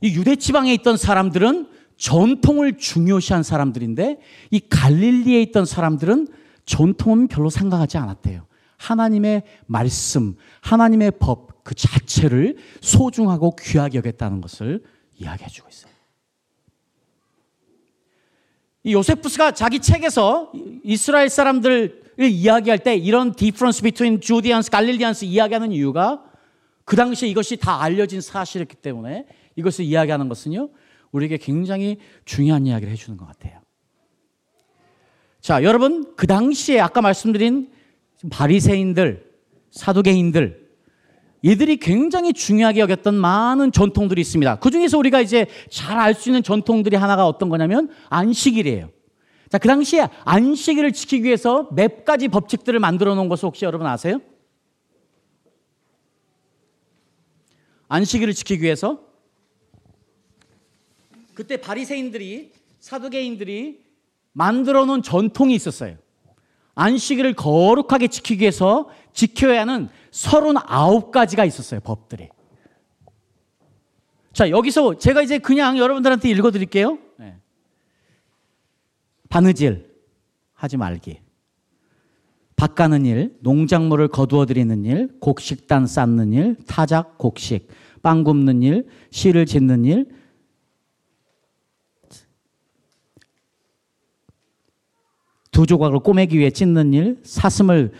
이 0.00 0.14
유대 0.14 0.36
지방에 0.36 0.72
있던 0.74 0.96
사람들은 0.96 1.68
전통을 1.96 2.78
중요시한 2.78 3.42
사람들인데 3.42 4.18
이 4.50 4.60
갈릴리에 4.68 5.40
있던 5.42 5.64
사람들은 5.64 6.28
전통은 6.66 7.28
별로 7.28 7.48
생각하지 7.48 7.98
않았대요. 7.98 8.46
하나님의 8.76 9.42
말씀, 9.66 10.36
하나님의 10.60 11.12
법 11.18 11.54
그 11.64 11.74
자체를 11.74 12.58
소중하고 12.80 13.56
귀하게 13.56 13.98
여겼다는 13.98 14.40
것을 14.40 14.84
이야기해 15.16 15.48
주고 15.48 15.68
있어요. 15.68 15.92
이 18.84 18.92
요세푸스가 18.92 19.52
자기 19.52 19.80
책에서 19.80 20.52
이스라엘 20.84 21.30
사람들을 21.30 22.02
이야기할 22.18 22.78
때 22.80 22.94
이런 22.94 23.34
디프런스 23.34 23.82
비트윈 23.82 24.20
주디안스, 24.20 24.70
갈릴리안스 24.70 25.24
이야기하는 25.24 25.72
이유가 25.72 26.22
그 26.84 26.94
당시에 26.94 27.28
이것이 27.30 27.56
다 27.56 27.82
알려진 27.82 28.20
사실이었기 28.20 28.76
때문에 28.76 29.26
이것을 29.56 29.86
이야기하는 29.86 30.28
것은요, 30.28 30.68
우리에게 31.12 31.38
굉장히 31.38 31.98
중요한 32.26 32.66
이야기를 32.66 32.92
해주는 32.92 33.16
것 33.16 33.26
같아요. 33.26 33.60
자, 35.40 35.62
여러분, 35.62 36.14
그 36.14 36.26
당시에 36.26 36.78
아까 36.78 37.00
말씀드린 37.00 37.70
바리새인들, 38.30 39.30
사두개인들, 39.70 40.63
이들이 41.44 41.76
굉장히 41.76 42.32
중요하게 42.32 42.80
여겼던 42.80 43.14
많은 43.14 43.70
전통들이 43.70 44.18
있습니다. 44.22 44.60
그 44.60 44.70
중에서 44.70 44.96
우리가 44.96 45.20
이제 45.20 45.46
잘 45.68 45.98
알 45.98 46.14
수 46.14 46.30
있는 46.30 46.42
전통들이 46.42 46.96
하나가 46.96 47.26
어떤 47.26 47.50
거냐면 47.50 47.90
안식일이에요. 48.08 48.88
자, 49.50 49.58
그 49.58 49.68
당시에 49.68 50.08
안식일을 50.24 50.92
지키기 50.92 51.24
위해서 51.24 51.68
몇 51.72 52.06
가지 52.06 52.28
법칙들을 52.28 52.80
만들어 52.80 53.14
놓은 53.14 53.28
것을 53.28 53.46
혹시 53.46 53.66
여러분 53.66 53.86
아세요? 53.86 54.22
안식일을 57.88 58.32
지키기 58.32 58.62
위해서 58.62 59.00
그때 61.34 61.58
바리새인들이 61.58 62.52
사두개인들이 62.80 63.80
만들어 64.32 64.86
놓은 64.86 65.02
전통이 65.02 65.54
있었어요. 65.54 65.98
안식일을 66.74 67.34
거룩하게 67.34 68.08
지키기 68.08 68.42
위해서 68.42 68.88
지켜야 69.12 69.62
하는 69.62 69.88
39가지가 70.10 71.46
있었어요, 71.46 71.80
법들이. 71.80 72.28
자, 74.32 74.50
여기서 74.50 74.98
제가 74.98 75.22
이제 75.22 75.38
그냥 75.38 75.78
여러분들한테 75.78 76.28
읽어 76.30 76.50
드릴게요. 76.50 76.98
네. 77.18 77.36
바느질 79.28 79.94
하지 80.52 80.76
말기. 80.76 81.20
밭 82.56 82.74
가는 82.74 83.04
일, 83.04 83.36
농작물을 83.40 84.08
거두어 84.08 84.46
드리는 84.46 84.84
일, 84.84 85.08
곡식단 85.20 85.86
쌓는 85.86 86.32
일, 86.32 86.56
타작 86.66 87.18
곡식, 87.18 87.68
빵 88.02 88.24
굽는 88.24 88.62
일, 88.62 88.86
실을 89.10 89.46
짓는 89.46 89.84
일, 89.84 90.06
두 95.54 95.66
조각을 95.66 96.00
꼬매기 96.00 96.36
위해 96.36 96.50
찢는 96.50 96.92
일, 96.92 97.16
사슴을 97.22 97.92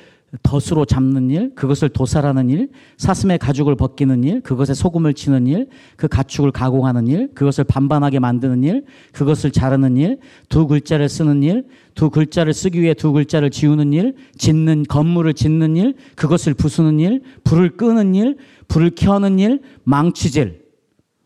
덫으로 0.43 0.85
잡는 0.85 1.31
일, 1.31 1.55
그것을 1.55 1.89
도살하는 1.89 2.51
일, 2.51 2.69
사슴의 2.97 3.39
가죽을 3.39 3.77
벗기는 3.77 4.25
일, 4.25 4.41
그것에 4.41 4.75
소금을 4.75 5.15
치는 5.15 5.47
일, 5.47 5.69
그 5.95 6.09
가축을 6.09 6.51
가공하는 6.51 7.07
일, 7.07 7.33
그것을 7.33 7.63
반반하게 7.63 8.19
만드는 8.19 8.65
일, 8.65 8.85
그것을 9.13 9.53
자르는 9.53 9.97
일, 9.97 10.19
두 10.49 10.67
글자를 10.67 11.09
쓰는 11.09 11.45
일, 11.45 11.69
두 11.95 12.11
글자를 12.11 12.53
쓰기 12.53 12.83
위해 12.83 12.93
두 12.93 13.13
글자를 13.13 13.51
지우는 13.51 13.93
일, 13.93 14.17
짓는 14.37 14.83
건물을 14.89 15.35
짓는 15.35 15.77
일, 15.77 15.95
그것을 16.17 16.55
부수는 16.55 16.99
일, 16.99 17.23
불을 17.45 17.77
끄는 17.77 18.17
일, 18.17 18.37
불을 18.67 18.97
켜는 18.97 19.39
일, 19.39 19.61
망치질, 19.85 20.65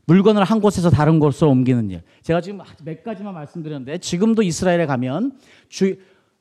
물건을 0.05 0.45
한 0.45 0.61
곳에서 0.61 0.91
다른 0.91 1.21
곳으로 1.21 1.51
옮기는 1.51 1.91
일. 1.91 2.03
제가 2.23 2.43
지금 2.43 2.61
몇 2.85 3.03
가지만 3.03 3.33
말씀드렸는데 3.33 3.97
지금도 3.99 4.43
이스라엘에 4.43 4.85
가면 4.85 5.33
주 5.71 5.87
어, 5.93 5.99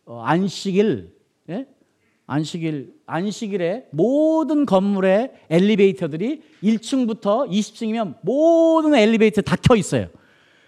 안식일, 0.07 1.13
예? 1.49 1.67
안식일, 2.25 2.93
안식일에 3.05 3.87
모든 3.91 4.65
건물의 4.65 5.31
엘리베이터들이 5.49 6.41
1층부터 6.63 7.49
20층이면 7.49 8.17
모든 8.21 8.95
엘리베이터 8.95 9.41
다 9.41 9.55
켜 9.55 9.75
있어요. 9.75 10.07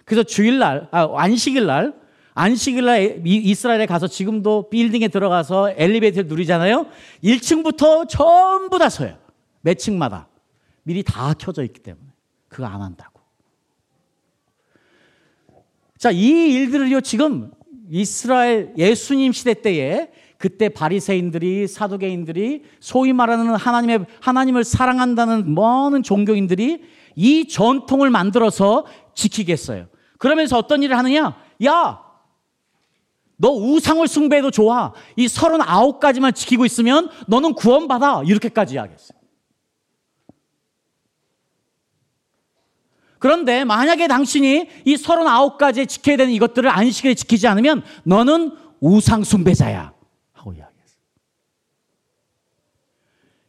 그래서 0.05 0.23
주일날, 0.23 0.87
아, 0.91 1.09
안식일 1.15 1.65
날, 1.65 1.93
안식일 2.33 2.85
날 2.85 3.21
이스라엘에 3.25 3.85
가서 3.85 4.07
지금도 4.07 4.69
빌딩에 4.69 5.09
들어가서 5.09 5.71
엘리베이터를 5.75 6.27
누리잖아요. 6.29 6.85
1층부터 7.23 8.07
전부 8.07 8.77
다 8.79 8.89
서요. 8.89 9.17
몇 9.61 9.77
층마다. 9.77 10.27
미리 10.83 11.03
다 11.03 11.33
켜져 11.33 11.63
있기 11.63 11.81
때문에. 11.81 12.05
그거 12.47 12.65
안 12.65 12.81
한다고. 12.81 13.19
자, 15.97 16.11
이 16.11 16.53
일들을요, 16.53 17.01
지금 17.01 17.51
이스라엘 17.89 18.73
예수님 18.77 19.31
시대 19.31 19.53
때에 19.53 20.09
그때 20.37 20.69
바리새인들이 20.69 21.67
사두개인들이 21.67 22.63
소위 22.79 23.11
말하는 23.11 23.55
하나님의 23.55 24.05
하나님을 24.21 24.63
사랑한다는 24.63 25.53
많은 25.53 26.01
종교인들이 26.03 26.83
이 27.15 27.47
전통을 27.47 28.09
만들어서 28.09 28.85
지키겠어요. 29.15 29.87
그러면서 30.17 30.57
어떤 30.57 30.81
일을 30.83 30.97
하느냐? 30.97 31.35
야, 31.65 31.99
너 33.35 33.49
우상을 33.51 34.07
숭배해도 34.07 34.51
좋아. 34.51 34.93
이 35.15 35.25
39가지만 35.27 36.33
지키고 36.35 36.65
있으면 36.65 37.09
너는 37.27 37.53
구원받아. 37.53 38.23
이렇게까지 38.25 38.75
이야기했어요. 38.75 39.18
그런데 43.19 43.65
만약에 43.65 44.07
당신이 44.07 44.67
이 44.85 44.95
39가지 44.95 45.87
지켜야 45.87 46.17
되는 46.17 46.33
이것들을 46.33 46.69
안식일에 46.69 47.13
지키지 47.13 47.47
않으면 47.47 47.83
너는 48.03 48.55
우상숭배자야. 48.79 49.93
하고 50.33 50.53
이야기했어요. 50.53 50.99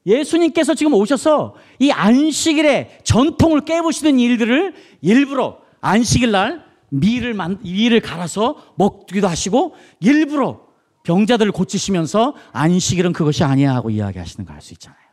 예수님께서 0.07 0.75
지금 0.75 0.93
오셔서 0.95 1.55
이 1.79 1.93
안식일에 1.93 3.01
전통을 3.05 3.65
깨부시는 3.65 4.19
일들을 4.19 4.75
일부러 5.03 5.59
안식일 5.81 6.33
날 6.33 6.65
미를 6.89 7.35
만, 7.35 7.61
미를 7.63 8.01
갈아서 8.01 8.75
먹기도 8.75 9.29
하시고 9.29 9.77
일부러 10.01 10.69
병자들을 11.05 11.53
고치시면서 11.53 12.35
안식일은 12.53 13.13
그것이 13.13 13.45
아니야 13.45 13.75
하고 13.75 13.91
이야기하시는 13.91 14.45
거알수 14.45 14.75
있잖아요. 14.75 15.10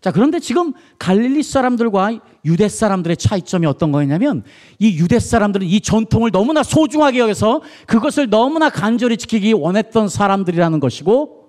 자, 0.00 0.10
그런데 0.12 0.38
지금 0.38 0.72
갈릴리 0.98 1.42
사람들과 1.42 2.20
유대 2.46 2.68
사람들의 2.68 3.18
차이점이 3.18 3.66
어떤 3.66 3.92
거였냐면 3.92 4.44
이 4.78 4.98
유대 4.98 5.18
사람들은 5.18 5.66
이 5.66 5.80
전통을 5.80 6.30
너무나 6.30 6.62
소중하게 6.62 7.18
여겨서 7.18 7.60
그것을 7.86 8.30
너무나 8.30 8.70
간절히 8.70 9.18
지키기 9.18 9.52
원했던 9.52 10.08
사람들이라는 10.08 10.80
것이고 10.80 11.40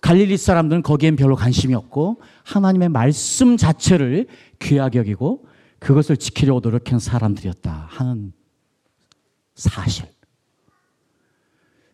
갈릴리 0.00 0.36
사람들은 0.38 0.82
거기엔 0.82 1.16
별로 1.16 1.36
관심이 1.36 1.74
없고 1.74 2.22
하나님의 2.44 2.88
말씀 2.88 3.56
자체를 3.56 4.26
귀하게 4.58 5.00
여기고 5.00 5.46
그것을 5.80 6.16
지키려고 6.16 6.60
노력한 6.60 6.98
사람들이었다 6.98 7.86
하는 7.90 8.32
사실. 9.54 10.06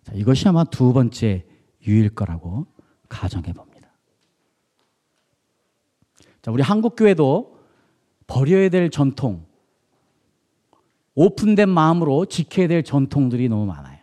자, 0.05 0.13
이것이 0.15 0.47
아마 0.47 0.65
두 0.65 0.93
번째 0.93 1.45
유일 1.87 2.11
거라고 2.11 2.67
가정해 3.09 3.53
봅니다. 3.53 3.74
자, 6.45 6.51
우리 6.51 6.63
한국 6.63 6.95
교회도 6.95 7.59
버려야 8.27 8.69
될 8.69 8.91
전통, 8.91 9.47
오픈된 11.15 11.71
마음으로 11.71 12.27
지켜야 12.27 12.69
될 12.69 12.83
전통들이 12.83 13.49
너무 13.49 13.65
많아요. 13.65 13.99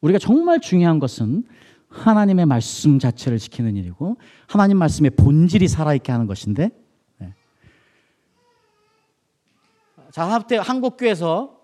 우리가 0.00 0.20
정말 0.20 0.60
중요한 0.60 1.00
것은 1.00 1.42
하나님의 1.88 2.46
말씀 2.46 3.00
자체를 3.00 3.38
지키는 3.38 3.74
일이고 3.74 4.16
하나님 4.46 4.78
말씀의 4.78 5.10
본질이 5.10 5.66
살아있게 5.66 6.12
하는 6.12 6.28
것인데 6.28 6.70
네. 7.16 7.34
자, 10.12 10.22
한때 10.22 10.56
한국 10.56 10.96
교회에서 10.98 11.58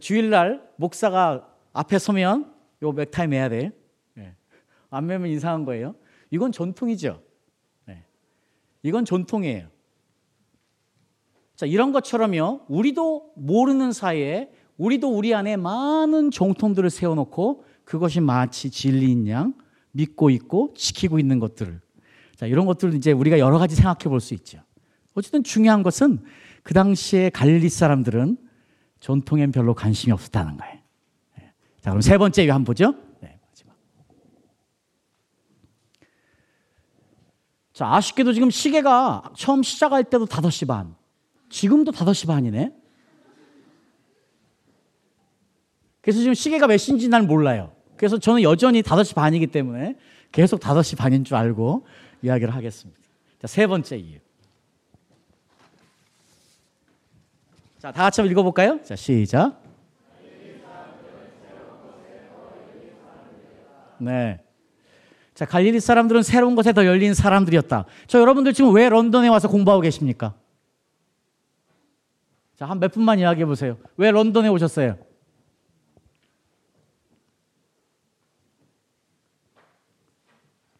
주일날 0.00 0.68
목사가 0.74 1.48
앞에 1.72 2.00
서면 2.00 2.52
요 2.82 2.90
맥타이 2.90 3.28
매야 3.28 3.48
돼. 3.48 3.70
네. 4.14 4.34
안 4.90 5.06
매면 5.06 5.28
이상한 5.28 5.64
거예요. 5.64 5.94
이건 6.32 6.50
전통이죠. 6.50 7.27
이건 8.82 9.04
전통이에요. 9.04 9.68
자, 11.56 11.66
이런 11.66 11.92
것처럼요, 11.92 12.60
우리도 12.68 13.32
모르는 13.36 13.92
사이에 13.92 14.50
우리도 14.76 15.08
우리 15.08 15.34
안에 15.34 15.56
많은 15.56 16.30
정통들을 16.30 16.88
세워놓고 16.88 17.64
그것이 17.84 18.20
마치 18.20 18.70
진리인 18.70 19.26
양 19.28 19.54
믿고 19.90 20.30
있고 20.30 20.72
지키고 20.76 21.18
있는 21.18 21.40
것들을. 21.40 21.80
자, 22.36 22.46
이런 22.46 22.66
것들을 22.66 22.94
이제 22.94 23.10
우리가 23.10 23.40
여러 23.40 23.58
가지 23.58 23.74
생각해 23.74 24.04
볼 24.04 24.20
수 24.20 24.34
있죠. 24.34 24.60
어쨌든 25.14 25.42
중요한 25.42 25.82
것은 25.82 26.22
그 26.62 26.74
당시에 26.74 27.30
갈릴리 27.30 27.68
사람들은 27.68 28.36
전통엔 29.00 29.50
별로 29.50 29.74
관심이 29.74 30.12
없었다는 30.12 30.56
거예요. 30.58 30.74
예. 31.40 31.52
자, 31.80 31.90
그럼 31.90 32.00
세 32.00 32.16
번째 32.18 32.48
한번 32.48 32.64
보죠. 32.64 32.94
자, 37.78 37.94
아쉽게도 37.94 38.32
지금 38.32 38.50
시계가 38.50 39.34
처음 39.36 39.62
시작할 39.62 40.02
때도 40.02 40.26
5시 40.26 40.66
반. 40.66 40.96
지금도 41.48 41.92
5시 41.92 42.26
반이네. 42.26 42.74
그래서 46.00 46.18
지금 46.18 46.34
시계가 46.34 46.66
몇 46.66 46.76
시인지 46.76 47.08
난 47.08 47.28
몰라요. 47.28 47.70
그래서 47.96 48.18
저는 48.18 48.42
여전히 48.42 48.82
5시 48.82 49.14
반이기 49.14 49.46
때문에 49.46 49.96
계속 50.32 50.58
5시 50.58 50.98
반인 50.98 51.22
줄 51.22 51.36
알고 51.36 51.86
이야기를 52.22 52.52
하겠습니다. 52.52 53.00
자, 53.40 53.46
세 53.46 53.68
번째 53.68 53.96
이유. 53.96 54.18
자, 57.78 57.92
다 57.92 58.02
같이 58.02 58.20
한번 58.20 58.32
읽어볼까요? 58.32 58.82
자, 58.82 58.96
시작. 58.96 59.62
네. 63.98 64.47
자, 65.38 65.44
갈릴리 65.44 65.78
사람들은 65.78 66.24
새로운 66.24 66.56
것에 66.56 66.72
더 66.72 66.84
열린 66.84 67.14
사람들이었다. 67.14 67.84
저 68.08 68.18
여러분들 68.18 68.52
지금 68.54 68.74
왜 68.74 68.88
런던에 68.88 69.28
와서 69.28 69.46
공부하고 69.46 69.82
계십니까? 69.82 70.34
자, 72.56 72.66
한 72.66 72.80
몇 72.80 72.90
분만 72.90 73.20
이야기해 73.20 73.46
보세요. 73.46 73.78
왜 73.96 74.10
런던에 74.10 74.48
오셨어요? 74.48 74.98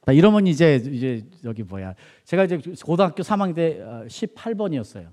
자, 0.04 0.10
이러면 0.10 0.48
이제 0.48 0.82
이제 0.86 1.24
여기 1.44 1.62
뭐야? 1.62 1.94
제가 2.24 2.42
이제 2.42 2.60
고등학교 2.84 3.22
3학년 3.22 3.54
때 3.54 3.78
18번이었어요. 4.08 5.06
어, 5.06 5.12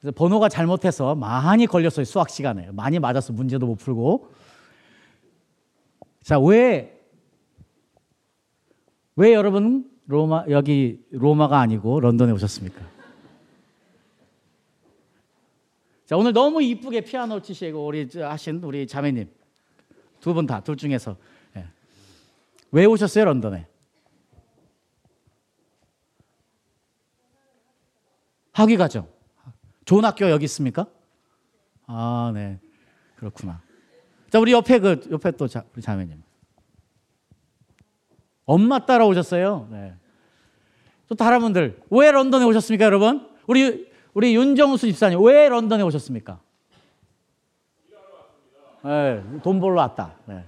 그래서 0.00 0.12
번호가 0.12 0.48
잘못해서 0.48 1.14
많이 1.14 1.66
걸렸어요 1.66 2.04
수학 2.04 2.30
시간에 2.30 2.68
많이 2.72 2.98
맞아서 2.98 3.32
문제도 3.32 3.64
못 3.64 3.76
풀고. 3.76 4.32
자, 6.24 6.40
왜 6.40 6.95
왜 9.16 9.32
여러분 9.32 9.90
로마 10.06 10.44
여기 10.50 11.04
로마가 11.10 11.58
아니고 11.60 12.00
런던에 12.00 12.32
오셨습니까? 12.32 12.80
자 16.04 16.16
오늘 16.16 16.32
너무 16.32 16.62
이쁘게 16.62 17.00
피아노 17.00 17.40
치시고 17.40 17.84
우리 17.86 18.08
하신 18.14 18.62
우리 18.62 18.86
자매님 18.86 19.28
두 20.20 20.34
분 20.34 20.46
다 20.46 20.60
둘 20.60 20.76
중에서 20.76 21.16
예. 21.56 21.66
왜 22.72 22.84
오셨어요 22.84 23.24
런던에? 23.24 23.66
학위 28.52 28.76
과정. 28.78 29.06
좋은 29.84 30.02
학교 30.06 30.30
여기 30.30 30.44
있습니까? 30.46 30.86
아, 31.86 32.32
네. 32.34 32.58
그렇구나. 33.16 33.60
자, 34.30 34.40
우리 34.40 34.52
옆에 34.52 34.78
그 34.78 35.06
옆에 35.10 35.32
또 35.32 35.46
자, 35.46 35.62
우리 35.74 35.82
자매님. 35.82 36.22
엄마 38.46 38.78
따라오셨어요. 38.78 39.68
네. 39.70 39.94
또 41.08 41.14
다른 41.14 41.40
분들 41.40 41.80
왜 41.90 42.10
런던에 42.10 42.44
오셨습니까, 42.44 42.84
여러분? 42.84 43.28
우리 43.46 43.90
우리 44.14 44.34
윤정수 44.34 44.86
집사님 44.86 45.22
왜 45.22 45.48
런던에 45.48 45.82
오셨습니까? 45.82 46.40
네, 48.84 49.22
돈 49.42 49.60
벌러 49.60 49.80
왔다. 49.80 50.14
네. 50.26 50.44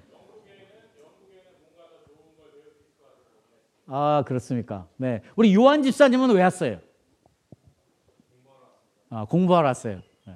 아 3.90 4.22
그렇습니까? 4.26 4.86
네, 4.96 5.22
우리 5.34 5.54
요한 5.54 5.82
집사님은 5.82 6.30
왜 6.30 6.42
왔어요? 6.42 6.78
아 9.10 9.24
공부하러 9.24 9.66
왔어요. 9.68 10.02
네. 10.26 10.34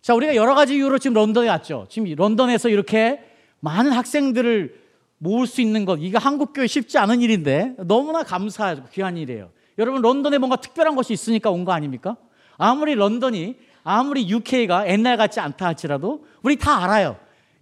자, 0.00 0.14
우리가 0.14 0.34
여러 0.34 0.54
가지 0.54 0.74
이유로 0.74 0.98
지금 0.98 1.14
런던에 1.14 1.48
왔죠. 1.48 1.86
지금 1.88 2.12
런던에서 2.12 2.68
이렇게 2.68 3.22
많은 3.60 3.92
학생들을 3.92 4.81
모을 5.22 5.46
수 5.46 5.60
있는 5.60 5.84
것, 5.84 5.98
이거 6.02 6.18
한국 6.18 6.52
교회 6.52 6.66
쉽지 6.66 6.98
않은 6.98 7.20
일인데 7.20 7.76
너무나 7.86 8.24
감사하고 8.24 8.88
귀한 8.92 9.16
일이에요. 9.16 9.50
여러분, 9.78 10.02
런던에 10.02 10.38
뭔가 10.38 10.56
특별한 10.56 10.96
것이 10.96 11.12
있으니까 11.12 11.48
온 11.50 11.64
거 11.64 11.70
아닙니까? 11.70 12.16
아무리 12.58 12.96
런던이 12.96 13.56
아무리 13.84 14.28
UK가 14.28 14.88
옛날 14.88 15.16
같지 15.16 15.38
않다 15.38 15.64
할지라도 15.66 16.26
우리 16.42 16.56
다 16.56 16.82
알아요. 16.82 17.16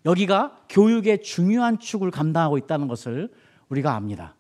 여기가 0.07 0.57
교육의 0.71 1.23
중요한 1.23 1.79
축을 1.79 2.11
감당하고 2.11 2.57
있다는 2.57 2.89
것을 2.89 3.29
우리가 3.69 3.95
압니다. 3.95 4.37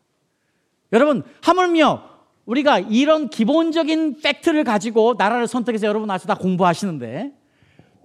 여러분, 0.94 1.22
하물며 1.42 2.02
우리가 2.46 2.78
이런 2.78 3.28
기본적인 3.28 4.22
팩트를 4.22 4.64
가지고 4.64 5.14
나라를 5.18 5.46
선택해서 5.46 5.86
여러분 5.86 6.10
아주 6.10 6.26
다 6.26 6.34
공부하시는데 6.34 7.32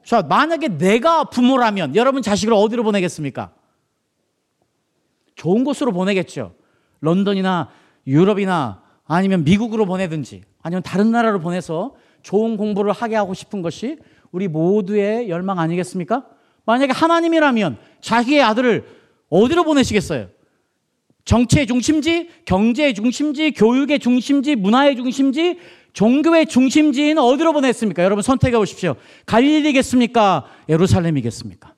자, 0.04 0.22
만약에 0.22 0.78
내가 0.78 1.24
부모라면 1.24 1.96
여러분 1.96 2.22
자식을 2.22 2.54
어디로 2.54 2.84
보내겠습니까? 2.84 3.52
좋은 5.36 5.64
곳으로 5.64 5.92
보내겠죠. 5.92 6.54
런던이나 7.02 7.70
유럽이나 8.08 8.82
아니면 9.06 9.44
미국으로 9.44 9.86
보내든지 9.86 10.44
아니면 10.62 10.82
다른 10.84 11.12
나라로 11.12 11.40
보내서 11.40 11.96
좋은 12.24 12.58
공부를 12.58 12.92
하게 12.92 13.16
하고 13.16 13.34
싶은 13.34 13.62
것이 13.62 13.98
우리 14.32 14.48
모두의 14.48 15.30
열망 15.30 15.60
아니겠습니까? 15.60 16.26
만약에 16.66 16.92
하나님이라면 16.92 17.78
자기의 18.02 18.42
아들을 18.42 18.86
어디로 19.30 19.64
보내시겠어요? 19.64 20.30
정치의 21.24 21.68
중심지, 21.68 22.30
경제의 22.46 22.94
중심지, 22.94 23.52
교육의 23.52 24.00
중심지, 24.00 24.56
문화의 24.56 24.96
중심지, 24.96 25.60
종교의 25.94 26.48
중심지는 26.48 27.20
어디로 27.20 27.54
보냈습니까? 27.54 28.04
여러분 28.04 28.22
선택해 28.22 28.58
보십시오. 28.58 28.96
갈릴리겠습니까? 29.26 30.46
예루살렘이겠습니까? 30.70 31.75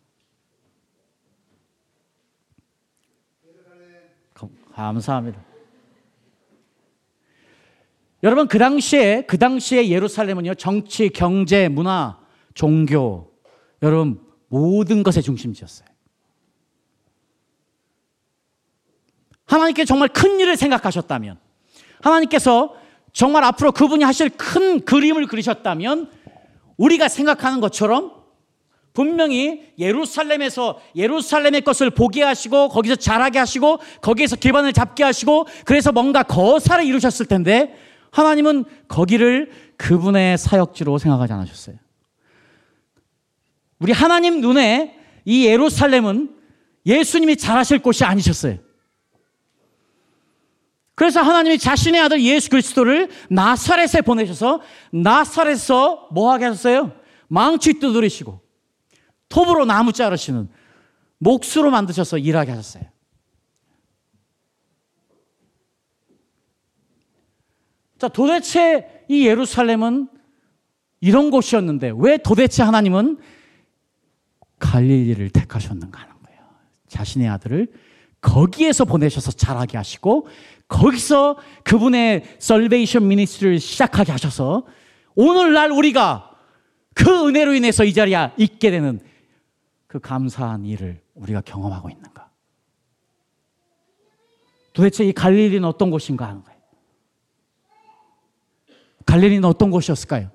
감사합니다. 4.78 5.43
여러분 8.21 8.47
그 8.47 8.59
당시에 8.59 9.23
그 9.23 9.38
당시에 9.38 9.89
예루살렘은요 9.89 10.53
정치, 10.55 11.09
경제, 11.09 11.67
문화, 11.67 12.19
종교 12.53 13.32
여러분 13.82 14.21
모든 14.49 15.01
것의 15.01 15.23
중심지였어요. 15.23 15.88
하나님께 19.45 19.86
정말 19.86 20.09
큰 20.09 20.39
일을 20.39 20.57
생각하셨다면 20.57 21.39
하나님께서 22.01 22.75
정말 23.13 23.43
앞으로 23.45 23.71
그분이 23.71 24.03
하실 24.03 24.30
큰 24.30 24.86
그림을 24.86 25.25
그리셨다면 25.25 26.11
우리가 26.78 27.07
생각하는 27.07 27.61
것처럼 27.61 28.16
분명히 28.97 29.61
예루살렘에서 29.77 30.81
예루살렘의 30.95 31.61
것을 31.61 31.91
보게 31.91 32.23
하시고 32.23 32.69
거기서 32.69 32.95
자라게 32.95 33.37
하시고 33.37 33.77
거기에서 34.01 34.35
기반을 34.35 34.73
잡게 34.73 35.03
하시고 35.03 35.45
그래서 35.65 35.91
뭔가 35.91 36.23
거사를 36.23 36.83
이루셨을 36.83 37.27
텐데 37.27 37.77
하나님은 38.09 38.65
거기를 38.87 39.51
그분의 39.77 40.39
사역지로 40.39 40.97
생각하지 40.97 41.31
않으셨어요. 41.31 41.75
우리 43.77 43.91
하나님 43.91 44.41
눈에 44.41 44.97
이 45.25 45.45
예루살렘은 45.45 46.35
예수님이 46.87 47.37
잘하실 47.37 47.83
곳이 47.83 48.03
아니셨어요. 48.03 48.57
그래서 50.95 51.21
하나님이 51.21 51.59
자신의 51.59 52.01
아들 52.01 52.19
예수 52.23 52.49
그리스도를 52.49 53.09
나사렛에 53.29 54.01
보내셔서 54.03 54.61
나사렛에서 54.89 56.07
뭐 56.11 56.31
하게 56.31 56.45
하셨어요? 56.45 56.93
망치 57.27 57.75
두드리시고 57.75 58.46
톱으로 59.30 59.65
나무 59.65 59.91
자르시는 59.93 60.49
몫으로 61.19 61.71
만드셔서 61.71 62.17
일하게 62.17 62.51
하셨어요. 62.51 62.84
자, 67.97 68.07
도대체 68.07 69.05
이 69.07 69.25
예루살렘은 69.25 70.07
이런 71.01 71.32
곳이었는데 71.32 71.93
왜 71.97 72.17
도대체 72.17 72.63
하나님은 72.63 73.17
갈릴리를 74.59 75.30
택하셨는가 75.30 76.01
하는 76.01 76.13
거예요. 76.23 76.39
자신의 76.88 77.28
아들을 77.30 77.67
거기에서 78.21 78.86
보내셔서 78.86 79.32
자라게 79.32 79.78
하시고 79.78 80.28
거기서 80.67 81.38
그분의 81.63 82.23
설베이션 82.39 83.07
미니스트를 83.07 83.59
시작하게 83.59 84.11
하셔서 84.11 84.65
오늘날 85.15 85.71
우리가 85.71 86.32
그 86.93 87.28
은혜로 87.28 87.53
인해서 87.53 87.84
이 87.84 87.93
자리에 87.93 88.32
있게 88.38 88.71
되는 88.71 88.99
그 89.97 89.99
감사한 89.99 90.63
일을 90.65 91.01
우리가 91.15 91.41
경험하고 91.41 91.89
있는가? 91.89 92.29
도대체 94.73 95.03
이 95.03 95.11
갈릴리는 95.11 95.67
어떤 95.67 95.89
곳인가 95.89 96.27
하는 96.27 96.43
거예요. 96.43 96.59
갈릴리는 99.05 99.43
어떤 99.45 99.71
곳이었을까요? 99.71 100.29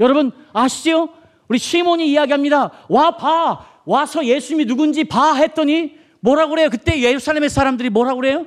여러분 0.00 0.32
아시죠? 0.52 1.08
우리 1.48 1.58
시몬이 1.58 2.10
이야기합니다. 2.10 2.72
와 2.90 3.16
봐. 3.16 3.66
와서 3.86 4.26
예수님이 4.26 4.66
누군지 4.66 5.04
봐 5.04 5.34
했더니 5.34 5.98
뭐라고 6.20 6.50
그래요? 6.50 6.68
그때 6.68 7.00
예루살렘의 7.00 7.48
사람들이 7.48 7.88
뭐라고 7.88 8.20
그래요? 8.20 8.46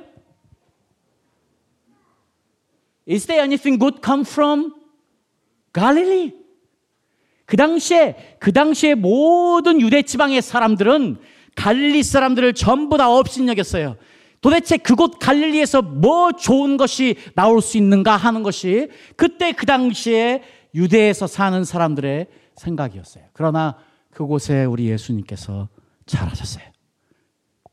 Is 3.08 3.26
there 3.26 3.42
anything 3.42 3.76
good 3.80 4.00
come 4.04 4.22
from 4.24 4.72
Galilee? 5.74 6.41
그 7.46 7.56
당시에 7.56 8.36
그 8.38 8.52
당시에 8.52 8.94
모든 8.94 9.80
유대 9.80 10.02
지방의 10.02 10.42
사람들은 10.42 11.18
갈릴리 11.54 12.02
사람들을 12.02 12.54
전부 12.54 12.96
다 12.96 13.10
업신여겼어요. 13.10 13.96
도대체 14.40 14.76
그곳 14.76 15.18
갈릴리에서 15.18 15.82
뭐 15.82 16.32
좋은 16.32 16.76
것이 16.76 17.16
나올 17.34 17.62
수 17.62 17.76
있는가 17.76 18.16
하는 18.16 18.42
것이 18.42 18.88
그때 19.16 19.52
그 19.52 19.66
당시에 19.66 20.42
유대에서 20.74 21.26
사는 21.26 21.62
사람들의 21.64 22.26
생각이었어요. 22.56 23.24
그러나 23.32 23.76
그곳에 24.10 24.64
우리 24.64 24.88
예수님께서 24.88 25.68
잘하셨어요. 26.06 26.64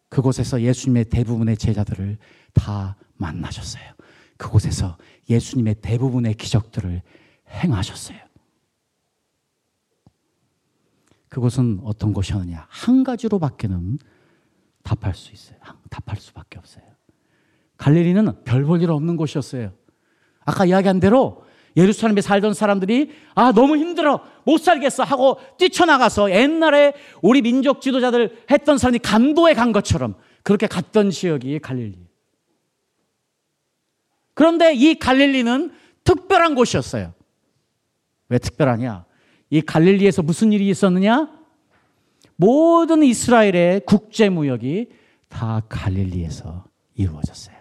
그곳에서 0.10 0.62
예수님의 0.62 1.06
대부분의 1.06 1.58
제자들을 1.58 2.18
다 2.54 2.98
만나셨어요. 3.16 3.84
그곳에서 4.38 4.98
예수님의 5.30 5.76
대부분의 5.82 6.36
기적들을 6.36 7.02
행하셨어요. 7.50 8.29
그곳은 11.30 11.80
어떤 11.84 12.12
곳이었느냐? 12.14 12.66
한 12.70 13.04
가지로밖에는 13.04 14.00
답할 14.84 15.14
수 15.14 15.32
있어요. 15.32 15.60
답할 15.90 16.18
수밖에 16.20 16.58
없어요. 16.58 16.84
갈릴리는 17.78 18.44
별 18.44 18.66
볼 18.66 18.82
일 18.82 18.92
없는 18.92 19.16
곳이었어요. 19.16 19.72
아까 20.42 20.66
이야기한 20.66 21.00
대로 21.00 21.46
예루살렘에 21.78 22.22
살던 22.22 22.54
사람들이 22.56 23.12
아 23.36 23.52
너무 23.52 23.78
힘들어 23.78 24.22
못 24.44 24.58
살겠어 24.60 25.04
하고 25.04 25.38
뛰쳐나가서 25.58 26.32
옛날에 26.32 26.94
우리 27.22 27.42
민족 27.42 27.80
지도자들 27.82 28.44
했던 28.50 28.78
사람이 28.78 29.00
간도에 29.00 29.54
간 29.54 29.72
것처럼 29.72 30.16
그렇게 30.44 30.66
갔던 30.68 31.12
지역이 31.12 31.60
갈릴리. 31.60 32.08
그런데 34.34 34.74
이 34.74 34.98
갈릴리는 34.98 35.72
특별한 36.04 36.56
곳이었어요. 36.56 37.14
왜 38.30 38.40
특별하냐? 38.40 39.06
이 39.50 39.62
갈릴리에서 39.62 40.22
무슨 40.22 40.52
일이 40.52 40.70
있었느냐? 40.70 41.30
모든 42.36 43.04
이스라엘의 43.04 43.82
국제 43.86 44.30
무역이 44.30 44.90
다 45.28 45.62
갈릴리에서 45.68 46.66
이루어졌어요. 46.96 47.58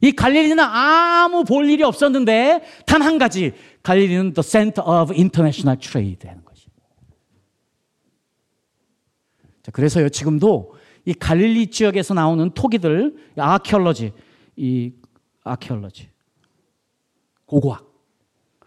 이 0.00 0.12
갈릴리는 0.12 0.58
아무 0.62 1.44
볼 1.44 1.68
일이 1.70 1.82
없었는데 1.82 2.62
단 2.86 3.02
한 3.02 3.18
가지 3.18 3.52
갈릴리는 3.82 4.34
the 4.34 4.42
center 4.42 4.82
of 4.86 5.12
international 5.14 5.78
trade 5.78 6.28
하는 6.28 6.44
것이. 6.44 6.66
자, 9.62 9.70
그래서요 9.72 10.08
지금도 10.10 10.74
이 11.06 11.14
갈릴리 11.14 11.68
지역에서 11.70 12.14
나오는 12.14 12.50
토기들 12.50 13.16
아키올로지 13.36 14.12
이 14.56 14.92
아키올로지. 15.42 16.10
고고학. 17.46 17.93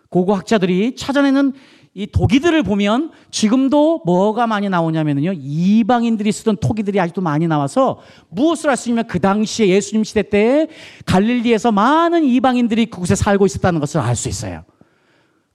고고 0.09 0.35
학자들이 0.35 0.95
찾아내는 0.95 1.53
이 1.93 2.05
토기들을 2.05 2.61
보면 2.61 3.11
지금도 3.31 4.03
뭐가 4.05 4.45
많이 4.45 4.69
나오냐면요. 4.69 5.33
이방인들이 5.35 6.31
쓰던 6.31 6.57
토기들이 6.57 6.99
아직도 6.99 7.21
많이 7.21 7.47
나와서 7.47 7.99
무엇을 8.29 8.69
할 8.69 8.77
수 8.77 8.89
있냐면 8.89 9.07
그 9.07 9.19
당시에 9.19 9.67
예수님 9.69 10.03
시대 10.03 10.21
때 10.21 10.67
갈릴리에서 11.07 11.71
많은 11.71 12.23
이방인들이 12.23 12.85
그곳에 12.85 13.15
살고 13.15 13.47
있었다는 13.47 13.79
것을 13.79 13.99
알 13.99 14.15
수 14.15 14.29
있어요. 14.29 14.63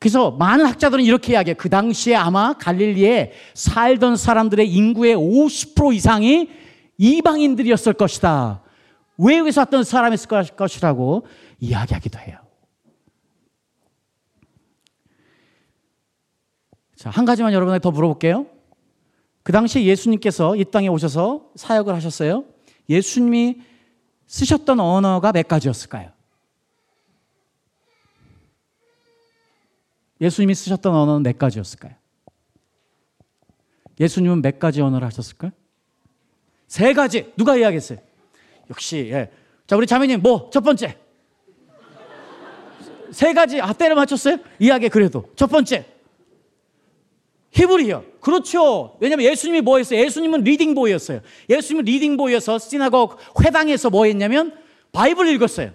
그래서 0.01 0.33
많은 0.33 0.67
학자들은 0.67 1.05
이렇게 1.05 1.35
이야기해요. 1.35 1.55
그 1.57 1.71
당시에 1.71 2.17
아마 2.17 2.55
갈릴리에 2.55 3.31
살던 3.55 4.17
사람들의 4.17 4.69
인구의 4.69 5.15
50% 5.15 5.95
이상이 5.95 6.49
이방인들이었을 6.99 7.93
것이다. 7.93 8.63
외국에서 9.17 9.61
왔던 9.61 9.85
사람이었을 9.85 10.57
것이라고 10.57 11.25
이야기하기도 11.61 12.19
해요. 12.19 12.42
자, 17.03 17.11
한 17.11 17.25
가지만 17.25 17.53
여러분에게 17.53 17.83
더 17.83 17.91
물어볼게요. 17.91 18.47
그 19.43 19.51
당시에 19.51 19.83
예수님께서 19.87 20.55
이 20.55 20.65
땅에 20.65 20.87
오셔서 20.87 21.51
사역을 21.57 21.93
하셨어요. 21.97 22.45
예수님이 22.89 23.61
쓰셨던 24.29 24.79
언어가 24.79 25.33
몇 25.33 25.49
가지였을까요? 25.49 26.13
예수님이 30.21 30.55
쓰셨던 30.55 30.95
언어는 30.95 31.25
몇 31.25 31.37
가지였을까요? 31.41 31.93
예수님은 33.99 34.41
몇 34.41 34.61
가지 34.61 34.81
언어를 34.81 35.05
하셨을까요? 35.09 35.51
세 36.69 36.93
가지. 36.93 37.33
누가 37.37 37.57
이야기했어요? 37.57 37.99
역시, 38.71 39.11
예. 39.13 39.29
자, 39.67 39.75
우리 39.75 39.89
자매님, 39.89 40.23
뭐, 40.23 40.51
첫 40.53 40.61
번째. 40.61 40.97
세 43.11 43.35
가지, 43.35 43.61
아, 43.61 43.73
때려 43.73 43.97
맞췄어요? 43.97 44.37
이야기 44.61 44.89
그래도. 44.89 45.29
첫 45.35 45.49
번째. 45.49 45.92
히브리어. 47.53 48.05
그렇죠. 48.21 48.97
왜냐면 49.01 49.27
예수님이 49.27 49.61
뭐 49.61 49.79
했어요? 49.79 50.01
예수님은 50.01 50.43
reading 50.43 50.70
boy였어요. 50.70 51.21
예수님은 51.51 51.85
reading 51.85 52.17
boy여서 52.17 52.59
synagogue 52.59 53.13
회당에서 53.43 53.91
뭐 53.91 54.07
했냐면 54.07 54.59
Bible 54.93 55.29
읽었어요. 55.29 55.73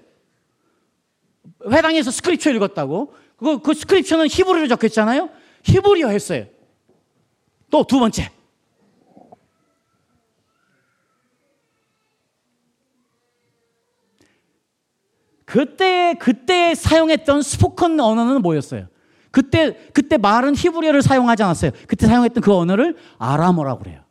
회당에서 1.71 2.11
scripture 2.11 2.51
읽었다고. 2.51 3.13
그, 3.37 3.59
그 3.59 3.73
scripture는 3.73 4.27
히브리로 4.27 4.67
적혀 4.67 4.87
있잖아요. 4.87 5.29
히브리어 5.63 6.09
했어요. 6.09 6.47
또 7.69 7.83
두 7.83 7.99
번째. 7.99 8.31
그때 15.45 16.15
그때 16.19 16.75
사용했던 16.75 17.41
스포컨 17.41 17.97
언어는 17.99 18.41
뭐였어요? 18.41 18.87
그때 19.37 19.77
그때 19.93 20.17
말은 20.17 20.55
히브리어를 20.55 21.03
사용하지 21.03 21.43
않았어요. 21.43 21.69
그때 21.85 22.07
사용했던 22.07 22.41
그 22.41 22.51
언어를 22.55 22.97
아람어라고 23.19 23.81
그래요. 23.81 24.01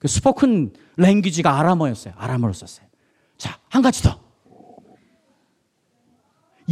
그 0.00 0.08
스포컨 0.08 0.72
랭귀지가 0.96 1.60
아람어였어요. 1.60 2.14
아람어로 2.16 2.52
썼어요. 2.52 2.84
자, 3.36 3.56
한 3.68 3.82
가지 3.82 4.02
더. 4.02 4.18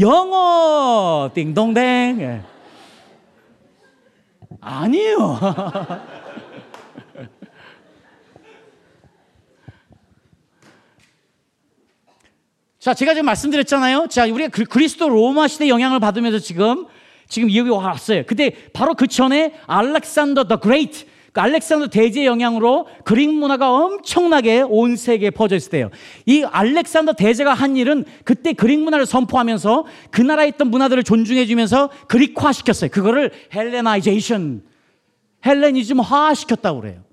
영어 0.00 1.30
띵동댕. 1.32 2.20
예. 2.22 2.42
아니에요. 4.60 5.38
자, 12.80 12.94
제가 12.94 13.14
지금 13.14 13.26
말씀드렸잖아요. 13.26 14.08
자, 14.08 14.24
우리가 14.26 14.48
그리스도 14.68 15.08
로마 15.08 15.46
시대 15.46 15.68
영향을 15.68 16.00
받으면서 16.00 16.40
지금 16.40 16.88
지금 17.28 17.54
여기 17.54 17.70
왔어요. 17.70 18.24
근데 18.26 18.52
바로 18.72 18.94
그 18.94 19.06
전에 19.06 19.54
Alexander 19.66 20.44
the 20.44 20.56
Great 20.58 21.04
그 21.32 21.40
알렉산더 21.42 21.88
대제의 21.88 22.24
영향으로 22.24 22.86
Greek 23.04 23.30
문화가 23.30 23.70
엄청나게 23.70 24.62
온 24.62 24.96
세계에 24.96 25.28
퍼져 25.28 25.56
있을 25.56 25.70
때요. 25.70 25.90
이 26.24 26.42
알렉산더 26.44 27.12
대제가 27.12 27.52
한 27.52 27.76
일은 27.76 28.06
그때 28.24 28.54
Greek 28.54 28.80
문화를 28.80 29.04
선포하면서 29.04 29.84
그 30.10 30.22
나라에 30.22 30.48
있던 30.48 30.70
문화들을 30.70 31.02
존중해 31.02 31.44
주면서 31.44 31.90
Greek화 32.08 32.52
시켰어요. 32.52 32.90
그거를 32.90 33.32
Hellenization 33.54 34.62
헬레니즘화 35.44 36.32
시켰다고 36.32 36.80
그래요. 36.80 37.04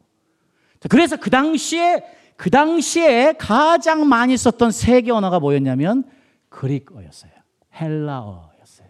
그래서 0.89 1.17
그 1.17 1.29
당시에 1.29 2.03
그 2.37 2.49
당시에 2.49 3.33
가장 3.37 4.07
많이 4.07 4.37
썼던 4.37 4.71
세계 4.71 5.11
언어가 5.11 5.39
뭐였냐면 5.39 6.05
Greek어였어요. 6.49 7.31
헬라어였어요. 7.79 8.87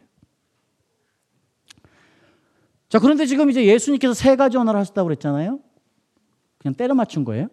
자, 2.94 3.00
그런데 3.00 3.26
지금 3.26 3.50
이제 3.50 3.66
예수님께서 3.66 4.14
세 4.14 4.36
가지 4.36 4.56
언어를 4.56 4.80
하셨다고 4.82 5.08
그랬잖아요. 5.08 5.60
그냥 6.60 6.76
때려 6.76 6.94
맞춘 6.94 7.24
거예요. 7.24 7.48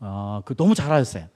아, 0.00 0.42
그 0.44 0.56
너무 0.56 0.74
잘하셨어요. 0.74 1.28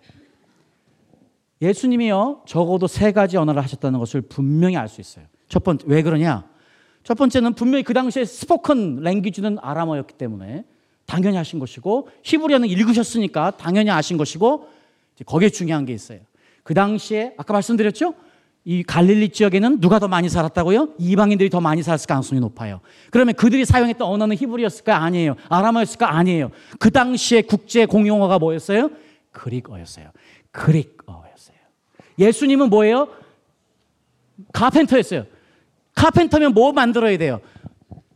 예수님이요, 1.62 2.42
적어도 2.44 2.88
세 2.88 3.12
가지 3.12 3.36
언어를 3.36 3.62
하셨다는 3.62 4.00
것을 4.00 4.22
분명히 4.22 4.76
알 4.76 4.88
수 4.88 5.00
있어요. 5.00 5.26
첫 5.48 5.62
번째, 5.62 5.84
왜 5.86 6.02
그러냐? 6.02 6.44
첫 7.05 7.16
번째는 7.16 7.55
분명히 7.55 7.84
그 7.84 7.94
당시에 7.94 8.24
스포컨 8.24 8.96
랭귀지는 8.96 9.59
아람어였기 9.61 10.14
때문에 10.14 10.64
당연히 11.07 11.36
하신 11.36 11.61
것이고 11.61 12.09
히브리어는 12.24 12.68
읽으셨으니까 12.68 13.52
당연히 13.59 13.92
아신 13.92 14.16
것이고 14.16 14.68
거기에 15.24 15.50
중요한 15.50 15.84
게 15.84 15.92
있어요. 15.92 16.18
그 16.64 16.74
당시에 16.74 17.34
아까 17.36 17.52
말씀드렸죠? 17.52 18.14
이 18.66 18.82
갈릴리 18.82 19.28
지역에는 19.28 19.80
누가 19.80 19.98
더 19.98 20.08
많이 20.08 20.30
살았다고요? 20.30 20.94
이방인들이 20.98 21.50
더 21.50 21.60
많이 21.60 21.82
살았을 21.82 22.06
가능성이 22.06 22.40
높아요. 22.40 22.80
그러면 23.10 23.34
그들이 23.34 23.66
사용했던 23.66 24.08
언어는 24.08 24.36
히브리어였을까? 24.36 24.96
아니에요. 25.02 25.36
아람어였을까? 25.50 26.14
아니에요. 26.16 26.50
그 26.78 26.90
당시에 26.90 27.42
국제 27.42 27.84
공용어가 27.84 28.38
뭐였어요? 28.38 28.90
Greek어였어요. 29.32 30.11
Greek어였어요. 30.51 31.57
예수님은 32.18 32.70
뭐예요? 32.70 33.08
carpenter였어요. 34.53 35.26
carpenter면 35.95 36.55
뭐 36.54 36.72
만들어야 36.72 37.18
돼요? 37.18 37.40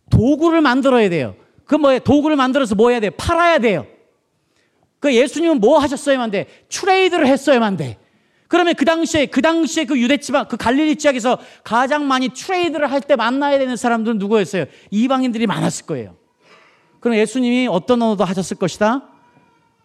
도구를 0.08 0.62
만들어야 0.62 1.10
돼요. 1.10 1.34
그 1.66 1.74
뭐예요? 1.74 2.00
도구를 2.00 2.36
만들어서 2.36 2.74
뭐 2.74 2.88
해야 2.88 3.00
돼요? 3.00 3.10
팔아야 3.18 3.58
돼요. 3.58 3.86
그 4.98 5.14
예수님은 5.14 5.60
뭐 5.60 5.78
하셨어야만 5.78 6.30
돼? 6.30 6.46
trade를 6.70 7.26
했어야만 7.26 7.76
돼. 7.76 7.98
그러면 8.48 8.74
그 8.74 8.84
당시에 8.84 9.26
그 9.26 9.42
당시에 9.42 9.84
그 9.84 10.00
유대 10.00 10.16
지방 10.16 10.48
그 10.48 10.56
갈릴리 10.56 10.96
지역에서 10.96 11.38
가장 11.62 12.08
많이 12.08 12.30
trade를 12.30 12.90
할 12.90 13.00
때 13.02 13.14
만나야 13.14 13.58
되는 13.58 13.76
사람들은 13.76 14.18
누구였어요? 14.18 14.64
이방인들이 14.90 15.46
많았을 15.46 15.86
거예요. 15.86 16.16
그럼 17.00 17.16
예수님이 17.16 17.68
어떤 17.68 18.02
언어도 18.02 18.24
하셨을 18.24 18.56
것이다? 18.56 19.08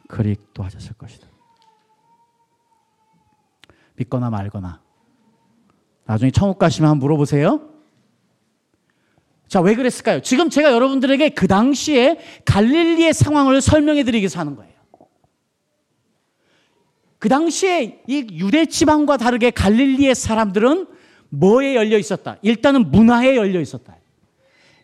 그릭도 0.07 0.63
하셨을 0.63 0.93
것이다. 0.93 1.27
믿거나 3.95 4.29
말거나. 4.29 4.81
나중에 6.05 6.31
천국 6.31 6.57
가시면 6.57 6.89
한번 6.89 6.99
물어보세요. 7.05 7.69
자, 9.47 9.61
왜 9.61 9.75
그랬을까요? 9.75 10.21
지금 10.21 10.49
제가 10.49 10.71
여러분들에게 10.71 11.29
그 11.29 11.47
당시에 11.47 12.19
갈릴리의 12.45 13.13
상황을 13.13 13.61
설명해 13.61 14.03
드리기 14.03 14.23
위해서 14.23 14.39
하는 14.39 14.55
거예요. 14.55 14.72
그 17.23 17.29
당시에 17.29 18.01
이 18.05 18.27
유대 18.33 18.65
지방과 18.65 19.15
다르게 19.15 19.49
갈릴리의 19.49 20.13
사람들은 20.13 20.87
뭐에 21.29 21.73
열려 21.73 21.97
있었다? 21.97 22.35
일단은 22.41 22.91
문화에 22.91 23.37
열려 23.37 23.61
있었다. 23.61 23.95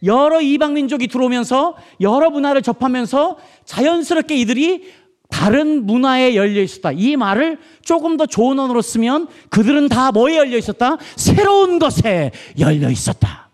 여러 0.03 0.39
이방 0.39 0.73
민족이 0.73 1.07
들어오면서 1.07 1.75
여러 1.99 2.29
문화를 2.29 2.61
접하면서 2.61 3.39
자연스럽게 3.65 4.37
이들이 4.37 4.89
다른 5.27 5.85
문화에 5.85 6.35
열려 6.35 6.61
있었다. 6.61 6.93
이 6.93 7.17
말을 7.17 7.59
조금 7.81 8.15
더 8.15 8.25
좋은 8.25 8.57
언어로 8.57 8.81
쓰면 8.81 9.27
그들은 9.49 9.89
다 9.89 10.13
뭐에 10.13 10.37
열려 10.37 10.57
있었다? 10.57 10.95
새로운 11.17 11.77
것에 11.77 12.31
열려 12.57 12.89
있었다. 12.89 13.49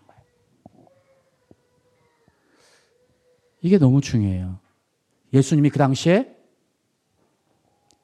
이게 3.62 3.78
너무 3.78 4.00
중요해요. 4.00 4.60
예수님이 5.32 5.70
그 5.70 5.78
당시에 5.80 6.35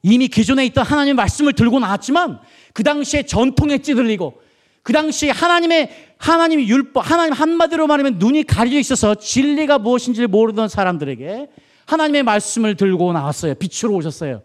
이미 0.02 0.28
기존에 0.28 0.66
있던 0.66 0.84
하나님의 0.84 1.14
말씀을 1.14 1.52
들고 1.52 1.78
나왔지만 1.78 2.40
그 2.72 2.82
당시에 2.82 3.22
전통에 3.22 3.78
찌들리고 3.78 4.40
그 4.82 4.92
당시에 4.92 5.30
하나님의 5.30 5.90
하나님의 6.18 6.68
율법 6.68 7.08
하나님 7.08 7.32
한마디로 7.32 7.86
말하면 7.86 8.18
눈이 8.18 8.44
가려져 8.44 8.78
있어서 8.78 9.14
진리가 9.14 9.78
무엇인지를 9.78 10.28
모르던 10.28 10.68
사람들에게 10.68 11.48
하나님의 11.86 12.22
말씀을 12.24 12.76
들고 12.76 13.12
나왔어요. 13.12 13.54
빛으로 13.54 13.94
오셨어요. 13.94 14.42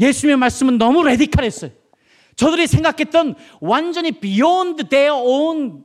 예수님의 0.00 0.36
말씀은 0.36 0.78
너무 0.78 1.02
레디칼했어요. 1.02 1.72
저들이 2.36 2.68
생각했던 2.68 3.34
완전히 3.60 4.12
beyond 4.12 4.88
their 4.88 5.12
own 5.12 5.82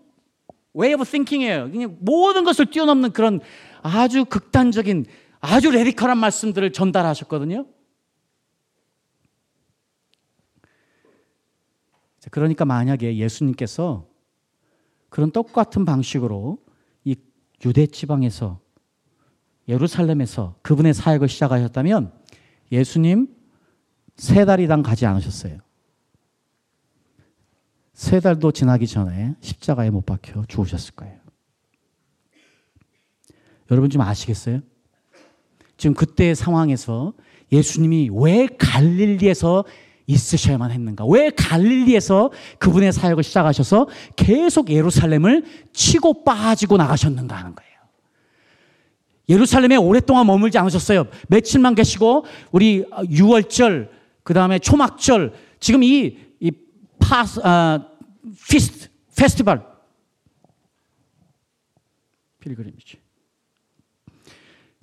way 0.75 0.93
of 0.93 1.03
thinking이에요. 1.03 1.71
그냥 1.71 1.97
모든 1.99 2.43
것을 2.43 2.67
뛰어넘는 2.67 3.11
그런 3.11 3.39
아주 3.81 4.25
극단적인 4.25 5.05
아주 5.41 5.71
레디컬한 5.71 6.17
말씀들을 6.17 6.71
전달하셨거든요. 6.71 7.65
그러니까 12.31 12.65
만약에 12.65 13.17
예수님께서 13.17 14.07
그런 15.09 15.31
똑같은 15.31 15.85
방식으로 15.85 16.57
이 17.03 17.15
유대 17.65 17.85
지방에서 17.85 18.59
예루살렘에서 19.67 20.55
그분의 20.61 20.93
사역을 20.93 21.27
시작하셨다면 21.29 22.11
예수님 22.71 23.27
세 24.15 24.45
달이당 24.45 24.83
가지 24.83 25.05
않으셨어요. 25.05 25.59
세 27.93 28.19
달도 28.19 28.51
지나기 28.51 28.87
전에 28.87 29.35
십자가에 29.39 29.89
못 29.89 30.05
박혀 30.05 30.45
죽으셨을 30.47 30.95
거예요. 30.95 31.19
여러분 33.71 33.89
좀 33.89 34.01
아시겠어요? 34.01 34.61
지금 35.77 35.93
그때의 35.93 36.35
상황에서 36.35 37.13
예수님이 37.51 38.09
왜 38.11 38.47
갈릴리에서 38.47 39.63
있으셔야만 40.07 40.71
했는가? 40.71 41.05
왜 41.05 41.29
갈릴리에서 41.29 42.31
그분의 42.59 42.91
사역을 42.91 43.23
시작하셔서 43.23 43.87
계속 44.15 44.69
예루살렘을 44.69 45.43
치고 45.73 46.23
빠지고 46.23 46.77
나가셨는가 46.77 47.35
하는 47.35 47.55
거예요. 47.55 47.71
예루살렘에 49.29 49.75
오랫동안 49.77 50.27
머물지 50.27 50.57
않으셨어요. 50.57 51.07
며칠만 51.29 51.75
계시고 51.75 52.25
우리 52.51 52.83
유월절 52.83 53.89
그다음에 54.23 54.59
초막절 54.59 55.33
지금 55.59 55.83
이 55.83 56.23
이 56.43 56.51
파스 56.99 57.39
아 57.41 57.87
feast 58.49 58.89
festival 59.15 59.65
pilgrim이죠. 62.41 62.97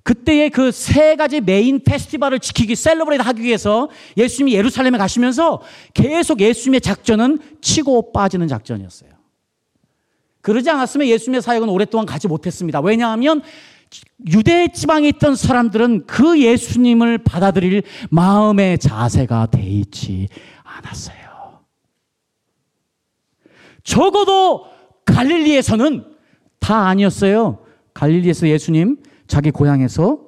그때의 0.03 0.49
그 0.49 0.71
세 0.71 1.15
가지 1.15 1.41
main 1.41 1.83
festival을 1.83 2.39
지키기, 2.39 2.75
celebrate 2.75 3.23
하기 3.23 3.41
위해서 3.43 3.89
예수님이 4.17 4.53
예루살렘에 4.53 4.97
가시면서 4.97 5.61
계속 5.93 6.39
예수님의 6.39 6.81
작전은 6.81 7.39
치고 7.61 8.11
빠지는 8.11 8.47
작전이었어요. 8.47 9.11
그러지 10.41 10.69
않았으면 10.69 11.07
예수님의 11.07 11.41
사역은 11.41 11.69
오랫동안 11.69 12.05
가지 12.05 12.27
못했습니다. 12.27 12.81
왜냐하면 12.81 13.41
유대 14.27 14.69
지방에 14.69 15.07
있던 15.09 15.35
사람들은 15.35 16.07
그 16.07 16.41
예수님을 16.41 17.19
받아들일 17.19 17.83
마음의 18.09 18.79
자세가 18.79 19.47
돼 19.51 19.61
있지 19.61 20.27
않았어요. 20.63 21.61
적어도 23.83 24.65
갈릴리에서는 25.05 26.05
다 26.59 26.87
아니었어요. 26.87 27.59
갈릴리에서 27.93 28.47
예수님 28.47 28.97
자기 29.31 29.49
고향에서 29.49 30.19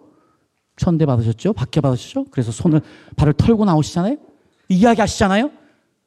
천대 0.77 1.05
받으셨죠? 1.05 1.51
박해 1.51 1.81
받으셨죠? 1.81 2.27
그래서 2.31 2.53
손을 2.53 2.79
발을 3.17 3.33
털고 3.33 3.65
나오시잖아요. 3.65 4.15
이야기하시잖아요. 4.69 5.51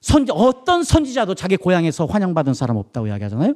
선 0.00 0.26
어떤 0.30 0.82
선지자도 0.82 1.34
자기 1.34 1.58
고향에서 1.58 2.06
환영받은 2.06 2.54
사람 2.54 2.78
없다고 2.78 3.08
이야기하잖아요. 3.08 3.52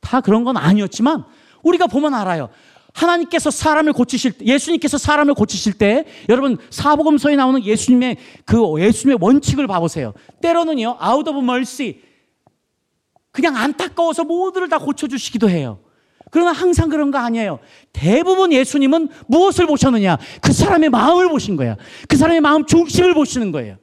다 0.00 0.22
그런 0.22 0.42
건 0.42 0.56
아니었지만 0.56 1.24
우리가 1.62 1.86
보면 1.86 2.14
알아요. 2.14 2.48
하나님께서 2.94 3.50
사람을 3.50 3.92
고치실 3.92 4.38
때, 4.38 4.46
예수님께서 4.46 4.96
사람을 4.96 5.34
고치실 5.34 5.74
때, 5.74 6.06
여러분, 6.30 6.56
사복음서에 6.70 7.36
나오는 7.36 7.62
예수님의 7.62 8.16
그 8.46 8.80
예수님의 8.80 9.18
원칙을 9.20 9.66
봐보세요. 9.66 10.14
때로는요, 10.40 10.98
out 11.06 11.28
of 11.28 11.38
mercy. 11.40 12.00
그냥 13.32 13.54
안타까워서 13.54 14.24
모두를 14.24 14.70
다 14.70 14.78
고쳐주시기도 14.78 15.50
해요. 15.50 15.78
그러나 16.30 16.52
항상 16.52 16.88
그런 16.88 17.10
거 17.10 17.18
아니에요. 17.18 17.58
대부분 17.92 18.52
예수님은 18.52 19.08
무엇을 19.26 19.66
보셨느냐? 19.66 20.18
그 20.40 20.52
사람의 20.52 20.90
마음을 20.90 21.28
보신 21.28 21.56
거야. 21.56 21.76
그 22.08 22.16
사람의 22.16 22.40
마음 22.40 22.66
중심을 22.66 23.14
보시는 23.14 23.52
거예요. 23.52 23.76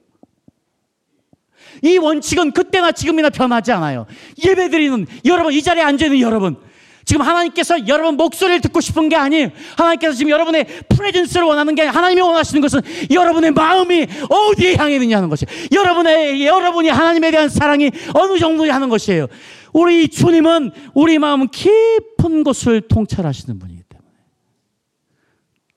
이 1.82 1.98
원칙은 1.98 2.52
그때나 2.52 2.92
지금이나 2.92 3.30
변하지 3.30 3.72
않아요. 3.74 4.06
예배 4.44 4.70
드리는 4.70 5.06
여러분, 5.26 5.54
이 5.54 5.62
자리에 5.62 5.84
앉아 5.84 6.06
있는 6.06 6.20
여러분. 6.20 6.58
지금 7.06 7.22
하나님께서 7.22 7.88
여러분 7.88 8.18
목소리를 8.18 8.62
듣고 8.62 8.82
싶은 8.82 9.10
게 9.10 9.16
아니에요. 9.16 9.52
하나님께서 9.78 10.14
지금 10.16 10.32
여러분의 10.32 10.66
프레젠스를 10.90 11.46
원하는 11.46 11.76
게 11.76 11.84
하나님이 11.84 12.20
원하시는 12.22 12.60
것은 12.62 12.82
여러분의 13.12 13.52
마음이 13.52 14.08
어디에 14.28 14.76
향해 14.76 14.96
있느냐 14.96 15.18
하는 15.18 15.30
것이에요. 15.30 15.68
여러분의, 15.72 16.48
여러분이 16.48 16.90
하나님에 16.90 17.30
대한 17.30 17.48
사랑이 17.48 17.92
어느 18.16 18.40
정도냐 18.40 18.74
하는 18.74 18.90
것이에요. 18.90 19.28
우리 19.76 20.08
주님은 20.08 20.72
우리 20.94 21.20
마음 21.20 21.50
깊은 21.50 22.46
곳을 22.46 22.88
통찰하시는 22.88 23.60
분이기 23.60 23.84
때문에 23.84 24.10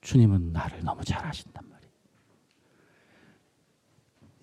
주님은 0.02 0.52
나를 0.52 0.84
너무 0.84 1.02
잘 1.04 1.26
아신단 1.26 1.68
말이에요. 1.68 1.92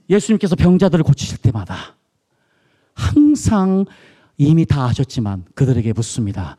예수님께서 0.10 0.58
병자들을 0.58 1.06
고치실 1.06 1.38
때마다 1.38 1.96
항상 2.94 3.86
이미 4.38 4.66
다 4.66 4.88
아셨지만 4.88 5.46
그들에게 5.56 5.94
묻습니다. 5.94 6.58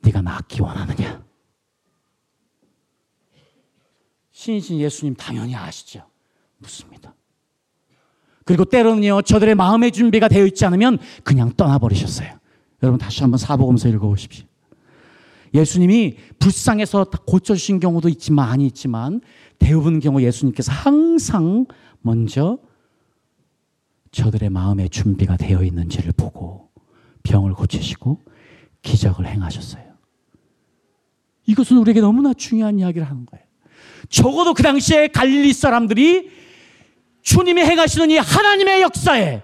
네가 0.00 0.22
낫기 0.22 0.62
원하느냐? 0.62 1.22
신이신 4.30 4.80
예수님 4.80 5.14
당연히 5.14 5.54
아시죠. 5.54 6.08
묻습니다. 6.56 7.13
그리고 8.44 8.64
때로는요, 8.64 9.22
저들의 9.22 9.54
마음의 9.54 9.92
준비가 9.92 10.28
되어 10.28 10.46
있지 10.46 10.64
않으면 10.64 10.98
그냥 11.22 11.52
떠나버리셨어요. 11.56 12.28
여러분 12.82 12.98
다시 12.98 13.22
한번 13.22 13.38
사복음서 13.38 13.88
읽어보십시오. 13.88 14.46
예수님이 15.54 16.16
불쌍해서 16.38 17.04
고쳐주신 17.26 17.80
경우도 17.80 18.08
있지만, 18.10 18.48
많이 18.48 18.66
있지만, 18.66 19.20
대부분 19.58 20.00
경우 20.00 20.20
예수님께서 20.20 20.72
항상 20.72 21.66
먼저 22.02 22.58
저들의 24.10 24.50
마음의 24.50 24.90
준비가 24.90 25.36
되어 25.36 25.62
있는지를 25.62 26.12
보고 26.16 26.70
병을 27.22 27.54
고치시고 27.54 28.22
기적을 28.82 29.26
행하셨어요. 29.26 29.82
이것은 31.46 31.78
우리에게 31.78 32.00
너무나 32.00 32.32
중요한 32.34 32.78
이야기를 32.78 33.08
하는 33.08 33.26
거예요. 33.26 33.44
적어도 34.08 34.54
그 34.54 34.62
당시에 34.62 35.08
갈릴리 35.08 35.52
사람들이 35.52 36.30
주님이 37.24 37.62
행하시는 37.62 38.10
이 38.10 38.18
하나님의 38.18 38.82
역사에 38.82 39.42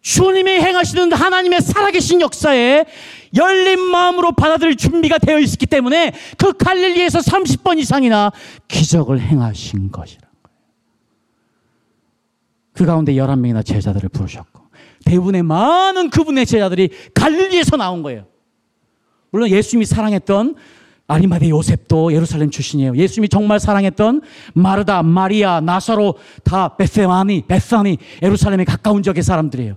주님이 0.00 0.52
행하시는 0.52 1.12
하나님의 1.12 1.60
살아계신 1.60 2.22
역사에 2.22 2.86
열린 3.36 3.80
마음으로 3.80 4.32
받아들일 4.32 4.76
준비가 4.76 5.18
되어 5.18 5.38
있었기 5.38 5.66
때문에 5.66 6.12
그 6.38 6.52
갈릴리에서 6.54 7.18
30번 7.18 7.78
이상이나 7.78 8.32
기적을 8.66 9.20
행하신 9.20 9.90
것이란 9.92 10.22
거예요. 10.42 10.58
그 12.72 12.86
가운데 12.86 13.12
11명이나 13.12 13.64
제자들을 13.64 14.08
부르셨고 14.08 14.62
대부분의 15.04 15.42
많은 15.42 16.08
그분의 16.10 16.46
제자들이 16.46 16.90
갈릴리에서 17.14 17.76
나온 17.76 18.02
거예요. 18.02 18.26
물론 19.30 19.50
예수님이 19.50 19.84
사랑했던 19.84 20.54
아리마대 21.10 21.50
요셉도 21.50 22.12
예루살렘 22.12 22.50
출신이에요. 22.50 22.96
예수님이 22.96 23.28
정말 23.28 23.58
사랑했던 23.58 24.22
마르다, 24.54 25.02
마리아, 25.02 25.60
나사로 25.60 26.14
다 26.44 26.76
베세마니, 26.76 27.46
베사니, 27.48 27.98
예루살렘에 28.22 28.64
가까운 28.64 29.02
지역의 29.02 29.22
사람들이에요. 29.22 29.76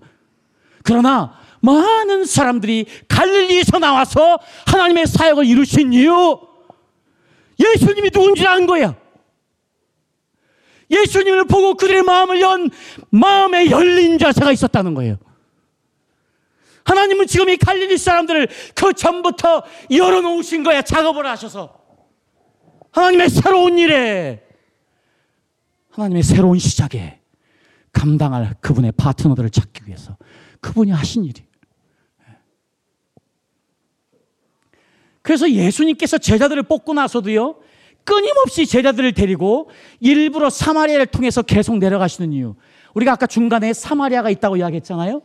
그러나 0.84 1.34
많은 1.62 2.26
사람들이 2.26 2.86
갈릴리에서 3.08 3.80
나와서 3.80 4.38
하나님의 4.68 5.08
사역을 5.08 5.46
이루신 5.46 5.94
이유 5.94 6.40
예수님이 7.60 8.12
누군지 8.12 8.46
아는 8.46 8.68
거야. 8.68 8.96
예수님을 10.92 11.46
보고 11.46 11.74
그들의 11.76 12.04
마음을 12.04 12.42
연 12.42 12.70
마음에 13.10 13.72
열린 13.72 14.20
자세가 14.20 14.52
있었다는 14.52 14.94
거예요. 14.94 15.18
하나님은 16.86 17.28
지금 17.28 17.50
이 17.50 17.58
갈릴리 17.58 17.98
사람들을 17.98 18.48
그 18.76 18.94
전부터 18.94 19.64
열어놓으신 19.90 20.64
거야. 20.64 20.82
작업을 20.82 21.26
하셔서. 21.26 21.82
하나님의 22.92 23.30
새로운 23.30 23.80
일에, 23.80 24.44
하나님의 25.90 26.24
새로운 26.24 26.60
시작에 26.60 27.20
감당할 27.92 28.56
그분의 28.62 28.94
파트너들을 28.94 29.50
찾기 29.50 29.88
위해서 29.88 30.18
그분이 30.62 30.92
하신 30.92 31.26
일이. 31.26 31.44
그래서 35.22 35.50
예수님께서 35.50 36.18
제자들을 36.18 36.64
뽑고 36.64 36.94
나서도요, 36.94 37.56
끊임없이 38.04 38.66
제자들을 38.66 39.14
데리고 39.14 39.70
일부러 40.00 40.50
사마리아를 40.50 41.08
통해서 41.08 41.42
계속 41.42 41.78
내려가시는 41.78 42.34
이유. 42.34 42.56
우리가 42.94 43.14
아까 43.14 43.26
중간에 43.26 43.74
사마리아가 43.74 44.30
있다고 44.30 44.58
이야기했잖아요. 44.58 45.22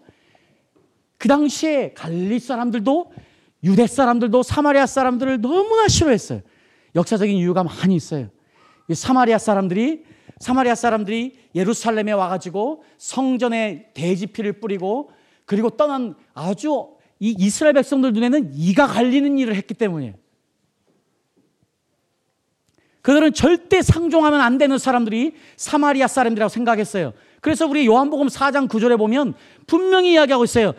그 1.19 1.27
당시에 1.29 1.93
갈리 1.95 2.39
사람들도 2.39 3.13
유대 3.65 3.87
사람들도 3.87 4.43
사마리아 4.43 4.87
사람들을 4.87 5.41
너무나 5.41 5.89
싫어했어요. 5.89 6.41
역사적인 6.95 7.37
이유가 7.37 7.65
많이 7.65 7.97
있어요. 7.97 8.29
사마리아 8.93 9.39
사람들이 9.39 10.05
사마리아 10.39 10.77
사람들이 10.77 11.37
예루살렘에 11.55 12.13
와가지고 12.13 12.85
성전에 12.97 13.91
대지피를 13.95 14.61
뿌리고 14.61 15.11
그리고 15.45 15.71
떠난 15.71 16.15
아주 16.35 16.91
이 17.19 17.35
이스라엘 17.37 17.75
백성들 17.75 18.13
눈에는 18.13 18.53
이가 18.55 18.87
갈리는 18.87 19.39
일을 19.39 19.57
했기 19.57 19.75
때문이에요. 19.75 20.15
그들은 23.03 23.33
절대 23.33 23.83
상종하면 23.83 24.41
안 24.41 24.59
되는 24.59 24.79
사람들이 24.79 25.35
사마리아 25.57 26.07
사람들이라고 26.07 26.49
생각했어요. 26.49 27.13
그래서 27.41 27.67
우리 27.67 27.87
요한복음 27.87 28.29
4장 28.29 28.69
9절에 28.69 28.99
보면 28.99 29.35
분명히 29.67 30.13
이야기하고 30.13 30.45
있어요. 30.45 30.75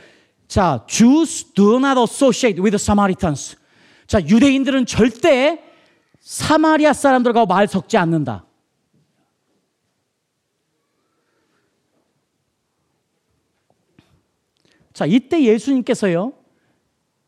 자, 0.49 0.83
Jews 0.87 1.53
do 1.53 1.77
not 1.77 1.99
associate 1.99 2.59
with 2.59 2.73
Samaritans. 2.73 3.55
자, 4.07 4.19
유대인들은 4.19 4.87
절대 4.87 5.61
사마리아 6.19 6.91
사람들과 6.91 7.45
말 7.45 7.67
섞지 7.67 7.97
않는다. 7.97 8.45
자, 14.91 15.05
이때 15.05 15.41
예수님께서요, 15.43 16.33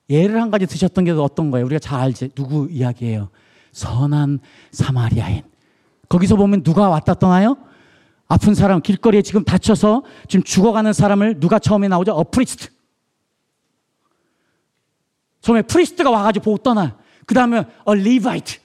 예를 0.09 0.41
한 0.41 0.49
가지 0.49 0.65
드셨던 0.65 1.05
게 1.05 1.11
어떤 1.11 1.51
거예요? 1.51 1.67
우리가 1.67 1.79
잘 1.79 1.99
알지. 2.01 2.29
누구 2.29 2.67
이야기예요? 2.71 3.29
선한 3.71 4.39
사마리아인. 4.71 5.43
거기서 6.09 6.35
보면 6.35 6.63
누가 6.63 6.89
왔다 6.89 7.13
떠나요? 7.13 7.55
아픈 8.27 8.55
사람, 8.55 8.81
길거리에 8.81 9.21
지금 9.21 9.43
다쳐서 9.43 10.03
지금 10.27 10.43
죽어가는 10.43 10.91
사람을 10.91 11.39
누가 11.39 11.59
처음에 11.59 11.87
나오죠? 11.87 12.13
A 12.13 12.22
priest. 12.22 12.80
처음에 15.41 15.63
priest가 15.63 16.09
와가지고 16.09 16.43
보고 16.43 16.57
떠나. 16.57 16.97
그 17.25 17.33
다음에 17.33 17.65
a 17.83 17.93
Levite. 17.93 18.59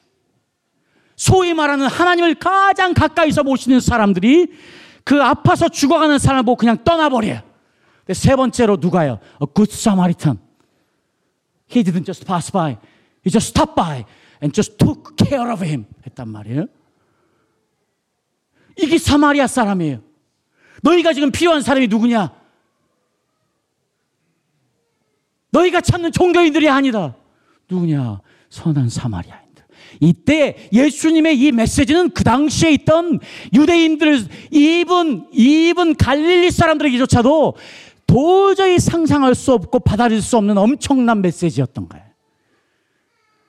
소위 1.17 1.55
말하는 1.55 1.87
하나님을 1.87 2.35
가장 2.35 2.93
가까이서 2.93 3.43
모시는 3.43 3.81
사람들이 3.81 4.49
그 5.05 5.23
아파서 5.23 5.69
죽어가는 5.69 6.19
사람을 6.19 6.45
보고 6.45 6.57
그냥 6.57 6.85
떠나버려요. 6.85 7.41
세 8.13 8.37
번째로 8.37 8.77
누가요? 8.77 9.19
Good 9.55 9.71
Samaritan. 9.71 10.39
He 11.71 11.83
didn't 11.83 12.05
just 12.05 12.25
pass 12.25 12.53
by. 12.53 12.77
He 13.25 13.31
just 13.31 13.49
stopped 13.49 13.75
by 13.75 14.05
and 14.43 14.53
just 14.55 14.77
took 14.79 15.17
care 15.17 15.51
of 15.51 15.65
him. 15.65 15.87
했단 16.07 16.29
말이에요. 16.29 16.67
이게 18.79 18.99
사마리아 18.99 19.47
사람이에요. 19.47 20.01
너희가 20.83 21.15
지금 21.15 21.33
필요한 21.33 21.63
사람이 21.63 21.89
누구냐? 21.89 22.33
너희가 25.57 25.81
찾는 25.81 26.13
종교인들이 26.13 26.69
아니다. 26.69 27.17
누구냐? 27.71 28.21
선한 28.51 28.89
사마리아인들. 28.89 29.65
이때 30.01 30.69
예수님의 30.73 31.39
이 31.39 31.53
메시지는 31.53 32.11
그 32.11 32.25
당시에 32.25 32.73
있던 32.73 33.21
유대인들, 33.55 34.27
이분, 34.51 35.29
이분 35.33 35.97
갈릴리 35.97 36.51
사람들에게조차도 36.51 37.57
도저히 38.07 38.79
상상할 38.79 39.35
수 39.35 39.53
없고 39.53 39.81
받아들일 39.81 40.23
수 40.23 40.37
없는 40.37 40.57
엄청난 40.59 41.23
메시지였던 41.23 41.89
거예요. 41.89 42.07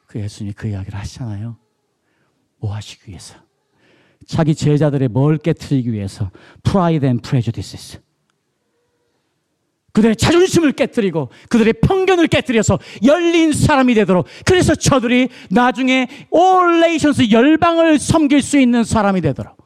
그 0.07 0.19
예수님이 0.19 0.53
그 0.53 0.67
이야기를 0.67 0.97
하시잖아요. 0.97 1.57
뭐 2.59 2.73
하시기 2.73 3.09
위해서? 3.09 3.35
자기 4.25 4.55
제자들의 4.55 5.09
뭘 5.09 5.37
깨뜨리기 5.37 5.91
위해서? 5.91 6.31
Pride 6.63 7.07
and 7.07 7.27
prejudices. 7.27 7.99
그들의 9.97 10.15
자존심을 10.15 10.73
깨뜨리고 10.73 11.29
그들의 11.49 11.73
편견을 11.81 12.27
깨뜨려서 12.27 12.77
열린 13.03 13.51
사람이 13.51 13.95
되도록 13.95 14.27
그래서 14.45 14.75
저들이 14.75 15.29
나중에 15.49 16.07
all 16.31 16.83
nations 16.83 17.31
열방을 17.31 17.97
섬길 17.97 18.43
수 18.43 18.59
있는 18.59 18.83
사람이 18.83 19.21
되도록 19.21 19.57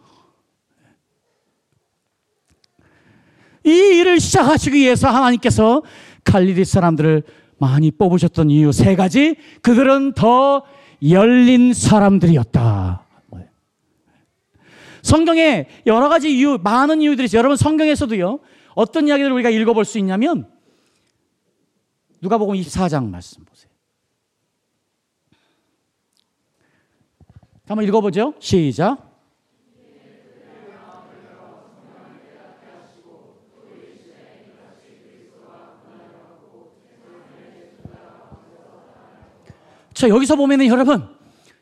이 3.65 3.69
일을 3.69 4.21
시작하시기 4.21 4.77
위해서 4.77 5.09
하나님께서 5.09 5.83
갈릴리 6.23 6.63
사람들을 6.63 7.23
많이 7.57 7.91
뽑으셨던 7.91 8.49
이유 8.49 8.71
세 8.71 8.95
가지. 8.95 9.35
그들은 9.61 10.13
더 10.13 10.63
열린 11.07 11.73
사람들이었다. 11.73 13.05
성경에 15.03 15.67
여러 15.85 16.09
가지 16.09 16.35
이유, 16.35 16.57
많은 16.63 17.01
이유들이 17.01 17.25
있어요. 17.25 17.39
여러분 17.39 17.57
성경에서도요. 17.57 18.39
어떤 18.75 19.07
이야기를 19.07 19.31
우리가 19.31 19.49
읽어볼 19.49 19.85
수 19.85 19.97
있냐면 19.99 20.51
누가복음 22.21 22.55
24장 22.55 23.09
말씀 23.09 23.43
보세요. 23.43 23.71
한번 27.67 27.85
읽어보죠. 27.85 28.33
시작. 28.39 29.11
자, 39.93 40.09
여기서 40.09 40.35
보면은 40.35 40.65
여러분, 40.67 41.07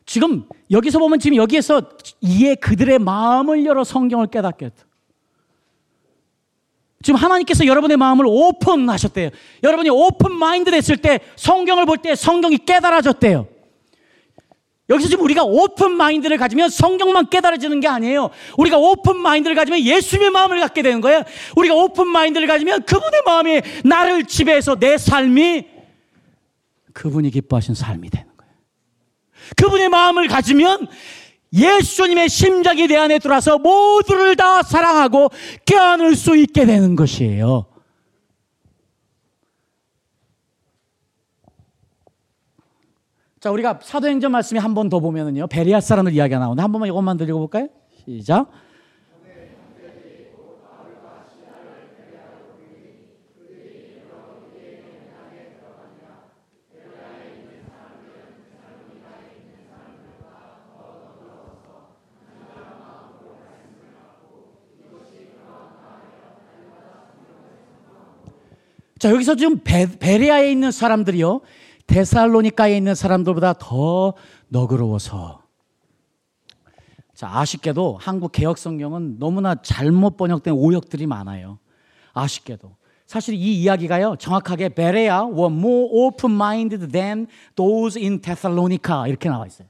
지금 0.06 0.48
여기서 0.70 0.98
보면 0.98 1.18
지금 1.18 1.36
여기에서 1.36 1.82
이에 2.22 2.54
그들의 2.54 2.98
마음을 2.98 3.64
열어 3.66 3.84
성경을 3.84 4.28
깨닫게 4.28 4.66
했다. 4.66 4.89
지금 7.02 7.18
하나님께서 7.18 7.64
여러분의 7.66 7.96
마음을 7.96 8.26
open하셨대요. 8.28 9.30
여러분이 9.62 9.88
open 9.90 10.32
mind 10.32 10.70
됐을 10.70 10.98
때 10.98 11.20
성경을 11.36 11.86
볼 11.86 11.98
때 11.98 12.14
성경이 12.14 12.58
깨달아졌대요. 12.66 13.46
여기서 14.90 15.08
지금 15.08 15.24
우리가 15.24 15.44
open 15.44 15.92
mind를 15.92 16.36
가지면 16.36 16.68
성경만 16.68 17.30
깨달아지는 17.30 17.80
게 17.80 17.86
아니에요. 17.88 18.30
우리가 18.58 18.76
open 18.76 19.16
mind를 19.16 19.54
가지면 19.54 19.80
예수님의 19.80 20.30
마음을 20.30 20.58
갖게 20.60 20.82
되는 20.82 21.00
거예요. 21.00 21.22
우리가 21.56 21.74
open 21.74 22.08
mind를 22.08 22.46
가지면 22.48 22.82
그분의 22.82 23.22
마음이 23.24 23.60
나를 23.84 24.24
지배해서 24.24 24.74
내 24.76 24.98
삶이 24.98 25.64
그분이 26.92 27.30
기뻐하신 27.30 27.74
삶이 27.76 28.10
되는 28.10 28.26
거예요. 28.36 28.52
그분의 29.56 29.88
마음을 29.90 30.26
가지면 30.26 30.88
예수님의 31.52 32.28
심장이 32.28 32.86
내 32.86 32.96
안에 32.96 33.18
들어와서 33.18 33.58
모두를 33.58 34.36
다 34.36 34.62
사랑하고 34.62 35.30
껴안을 35.66 36.14
수 36.14 36.36
있게 36.36 36.64
되는 36.64 36.94
것이에요. 36.96 37.66
자, 43.40 43.50
우리가 43.50 43.80
사도행전 43.82 44.32
말씀이 44.32 44.60
한 44.60 44.74
번 44.74 44.88
더 44.90 45.00
보면은요, 45.00 45.46
베리아 45.46 45.80
사람들 45.80 46.12
이야기가 46.12 46.38
나오는데 46.38 46.62
한 46.62 46.72
번만 46.72 46.88
이것만 46.88 47.16
들려볼까요? 47.16 47.68
시작. 48.04 48.50
자, 69.00 69.10
여기서 69.10 69.34
지금 69.34 69.60
베, 69.64 69.86
베레아에 69.86 70.52
있는 70.52 70.70
사람들이요. 70.70 71.40
데살로니카에 71.86 72.76
있는 72.76 72.94
사람들보다 72.94 73.54
더 73.54 74.12
너그러워서. 74.48 75.40
자, 77.14 77.30
아쉽게도 77.32 77.96
한국 77.98 78.30
개혁 78.30 78.58
성경은 78.58 79.18
너무나 79.18 79.54
잘못 79.54 80.18
번역된 80.18 80.52
오역들이 80.52 81.06
많아요. 81.06 81.58
아쉽게도. 82.12 82.76
사실 83.06 83.34
이 83.34 83.62
이야기가요, 83.62 84.16
정확하게 84.18 84.68
베레아 84.68 85.28
were 85.28 85.46
more 85.46 85.88
open-minded 85.90 86.88
than 86.92 87.26
those 87.56 87.98
in 87.98 88.20
Thessalonica 88.20 89.08
이렇게 89.08 89.30
나와 89.30 89.46
있어요. 89.46 89.66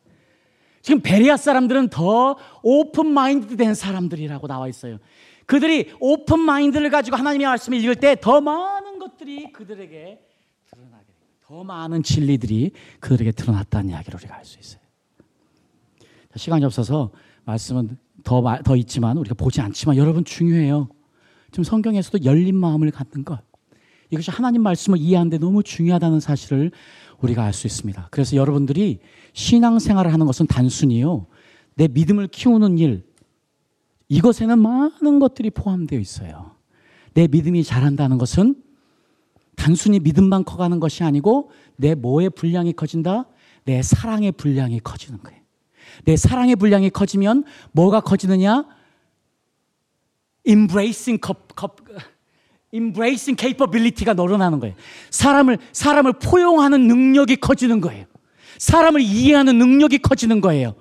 지금 0.82 1.00
베레아 1.02 1.36
사람들은 1.36 1.90
더 1.90 2.36
open-minded 2.64 3.56
된 3.56 3.74
사람들이라고 3.74 4.48
나와 4.48 4.66
있어요. 4.66 4.98
그들이 5.46 5.92
open 6.00 6.30
mind를 6.30 6.90
가지고 6.90 7.16
하나님의 7.16 7.46
말씀을 7.46 7.78
읽을 7.78 7.94
때 7.96 8.16
더 8.20 8.40
많은 8.40 8.89
것들이 9.00 9.50
그들에게 9.52 10.20
드러나게 10.70 11.04
됩니다. 11.04 11.26
더 11.40 11.64
많은 11.64 12.04
진리들이 12.04 12.70
그들에게 13.00 13.32
드러났다는 13.32 13.90
이야기를 13.90 14.20
우리가 14.20 14.36
알 14.36 14.44
수 14.44 14.60
있어요. 14.60 14.80
시간이 16.36 16.64
없어서 16.64 17.10
말씀은 17.44 17.98
더, 18.22 18.40
더 18.64 18.76
있지만 18.76 19.16
우리가 19.16 19.34
보지 19.34 19.60
않지만 19.60 19.96
여러분 19.96 20.24
중요해요. 20.24 20.88
지금 21.50 21.64
성경에서도 21.64 22.24
열린 22.24 22.54
마음을 22.54 22.88
갖는 22.92 23.24
것. 23.24 23.40
이것이 24.10 24.30
하나님 24.30 24.62
말씀을 24.62 24.98
이해하는데 24.98 25.38
너무 25.38 25.64
중요하다는 25.64 26.20
사실을 26.20 26.70
우리가 27.20 27.44
알 27.44 27.52
수 27.52 27.66
있습니다. 27.66 28.08
그래서 28.12 28.36
여러분들이 28.36 29.00
신앙생활을 29.32 30.12
하는 30.12 30.26
것은 30.26 30.46
단순히요. 30.46 31.26
내 31.74 31.88
믿음을 31.88 32.28
키우는 32.28 32.78
일, 32.78 33.04
이것에는 34.08 34.58
많은 34.58 35.18
것들이 35.18 35.50
포함되어 35.50 35.98
있어요. 35.98 36.56
내 37.14 37.26
믿음이 37.28 37.64
자란다는 37.64 38.18
것은 38.18 38.56
단순히 39.60 40.00
믿음만 40.00 40.44
커가는 40.44 40.80
것이 40.80 41.04
아니고 41.04 41.50
내 41.76 41.94
뭐의 41.94 42.30
분량이 42.30 42.72
커진다? 42.72 43.26
내 43.64 43.82
사랑의 43.82 44.32
분량이 44.32 44.80
커지는 44.80 45.22
거예요. 45.22 45.38
내 46.06 46.16
사랑의 46.16 46.56
분량이 46.56 46.88
커지면 46.88 47.44
뭐가 47.72 48.00
커지느냐? 48.00 48.64
embracing 50.46 51.20
embracing 52.72 53.38
capability가 53.38 54.14
늘어나는 54.14 54.60
거예요. 54.60 54.74
사람을 55.10 55.58
사람을 55.72 56.14
포용하는 56.14 56.86
능력이 56.86 57.36
커지는 57.36 57.82
거예요. 57.82 58.06
사람을 58.56 59.02
이해하는 59.02 59.58
능력이 59.58 59.98
커지는 59.98 60.40
거예요. 60.40 60.74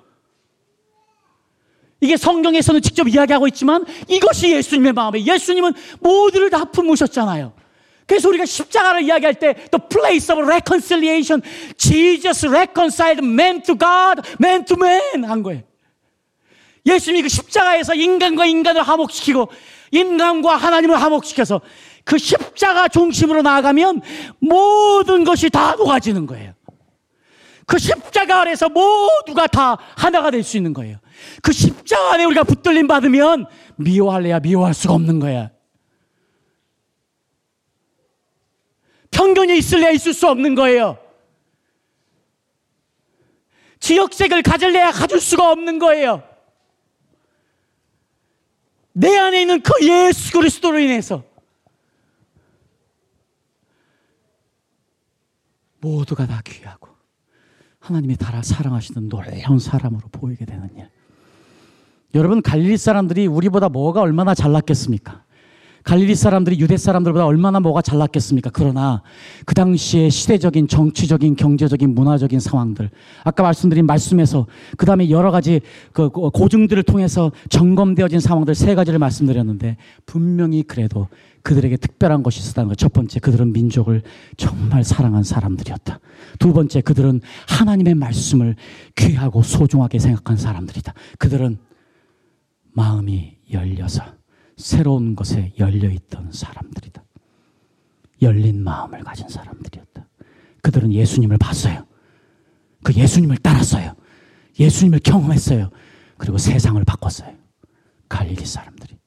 이게 2.00 2.16
성경에서는 2.16 2.80
직접 2.80 3.06
이야기하고 3.08 3.46
있지만 3.48 3.84
이것이 4.08 4.52
예수님의 4.52 4.94
마음이에요. 4.94 5.34
예수님은 5.34 5.74
모두를 6.00 6.48
다 6.48 6.64
품으셨잖아요. 6.64 7.59
그래서 8.10 8.28
우리가 8.28 8.44
십자가를 8.44 9.02
이야기할 9.02 9.34
때 9.34 9.54
the 9.70 9.80
place 9.88 10.34
of 10.34 10.44
reconciliation, 10.44 11.40
Jesus 11.76 12.44
reconciled 12.44 13.24
man 13.24 13.62
to 13.62 13.78
God, 13.78 14.20
man 14.42 14.64
to 14.64 14.76
man 14.76 15.24
한 15.24 15.44
거예요. 15.44 15.62
예수님이 16.84 17.22
그 17.22 17.28
십자가에서 17.28 17.94
인간과 17.94 18.46
인간을 18.46 18.82
화목시키고 18.82 19.48
인간과 19.92 20.56
하나님을 20.56 21.00
화목시켜서 21.00 21.60
그 22.02 22.18
십자가 22.18 22.88
중심으로 22.88 23.42
나아가면 23.42 24.02
모든 24.40 25.22
것이 25.22 25.48
다 25.48 25.76
녹아지는 25.76 26.26
거예요. 26.26 26.54
그 27.64 27.78
십자가 27.78 28.40
아래서 28.40 28.68
모두가 28.68 29.46
다 29.46 29.78
하나가 29.96 30.32
될 30.32 30.42
수 30.42 30.56
있는 30.56 30.72
거예요. 30.72 30.96
그 31.42 31.52
십자가 31.52 32.14
안에 32.14 32.24
우리가 32.24 32.42
붙들림 32.42 32.88
받으면 32.88 33.46
미워할래야 33.76 34.40
미워할 34.40 34.74
수가 34.74 34.94
없는 34.94 35.20
거야. 35.20 35.50
편견이 39.20 39.58
있을래야 39.58 39.90
있을 39.90 40.14
수 40.14 40.26
없는 40.28 40.54
거예요. 40.54 40.98
지역색을 43.78 44.42
가질래야 44.42 44.92
가질 44.92 45.20
수가 45.20 45.52
없는 45.52 45.78
거예요. 45.78 46.22
내 48.92 49.16
안에 49.16 49.42
있는 49.42 49.62
그 49.62 49.72
예수 49.86 50.32
그리스도로 50.32 50.78
인해서 50.78 51.22
모두가 55.80 56.26
다 56.26 56.40
귀하고 56.44 56.88
하나님이 57.78 58.16
다 58.16 58.42
사랑하시는 58.42 59.08
놀라운 59.08 59.58
사람으로 59.58 60.08
보이게 60.08 60.46
되는 60.46 60.74
일. 60.76 60.88
여러분 62.14 62.40
갈릴리 62.40 62.78
사람들이 62.78 63.26
우리보다 63.26 63.68
뭐가 63.68 64.00
얼마나 64.00 64.34
잘났겠습니까? 64.34 65.24
갈릴리 65.84 66.14
사람들이 66.14 66.60
유대 66.60 66.76
사람들보다 66.76 67.24
얼마나 67.26 67.60
뭐가 67.60 67.82
잘났겠습니까? 67.82 68.50
그러나 68.52 69.02
그 69.46 69.54
당시에 69.54 70.10
시대적인 70.10 70.68
정치적인 70.68 71.36
경제적인 71.36 71.94
문화적인 71.94 72.38
상황들 72.40 72.90
아까 73.24 73.42
말씀드린 73.42 73.86
말씀에서 73.86 74.46
그 74.76 74.86
다음에 74.86 75.10
여러 75.10 75.30
가지 75.30 75.60
그 75.92 76.10
고증들을 76.10 76.82
통해서 76.82 77.32
점검되어진 77.48 78.20
상황들 78.20 78.54
세 78.54 78.74
가지를 78.74 78.98
말씀드렸는데 78.98 79.76
분명히 80.06 80.62
그래도 80.62 81.08
그들에게 81.42 81.76
특별한 81.76 82.22
것이 82.22 82.40
있었다는 82.40 82.68
것. 82.68 82.76
첫 82.76 82.92
번째, 82.92 83.18
그들은 83.18 83.52
민족을 83.52 84.02
정말 84.36 84.84
사랑한 84.84 85.22
사람들이었다. 85.22 85.98
두 86.38 86.52
번째, 86.52 86.80
그들은 86.82 87.20
하나님의 87.48 87.94
말씀을 87.94 88.56
귀하고 88.96 89.42
소중하게 89.42 89.98
생각한 89.98 90.36
사람들이다. 90.36 90.92
그들은 91.18 91.58
마음이 92.72 93.38
열려서 93.52 94.19
새로운 94.60 95.16
것에 95.16 95.52
열려있던 95.58 96.32
사람들이다. 96.32 97.02
열린 98.22 98.62
마음을 98.62 99.02
가진 99.02 99.28
사람들이었다. 99.28 100.06
그들은 100.62 100.92
예수님을 100.92 101.38
봤어요. 101.38 101.86
그 102.82 102.92
예수님을 102.92 103.38
따랐어요. 103.38 103.96
예수님을 104.58 105.00
경험했어요. 105.00 105.70
그리고 106.18 106.36
세상을 106.38 106.82
바꿨어요. 106.84 107.34
갈릴리 108.08 108.44
사람들이. 108.44 108.98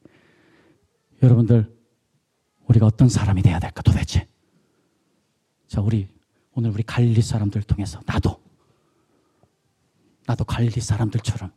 여러분들, 1.22 1.72
우리가 2.66 2.86
어떤 2.86 3.08
사람이 3.08 3.42
돼야 3.42 3.58
될까 3.60 3.82
도대체? 3.82 4.26
자, 5.68 5.80
우리 5.80 6.08
오늘 6.52 6.70
우리 6.70 6.82
갈릴리 6.82 7.22
사람들 7.22 7.62
통해서 7.62 8.00
나도 8.06 8.42
나도 10.26 10.44
갈릴리 10.44 10.80
사람들처럼 10.80 11.52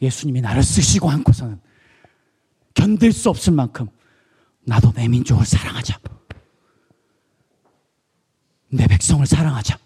예수님이 0.00 0.40
나를 0.40 0.62
쓰시고 0.62 1.10
않고서는 1.10 1.60
견딜 2.78 3.12
수 3.12 3.28
없을 3.28 3.52
만큼 3.52 3.88
나도 4.60 4.92
내 4.92 5.08
민족을 5.08 5.44
사랑하자. 5.44 5.98
내 8.68 8.86
백성을 8.86 9.26
사랑하자. 9.26 9.76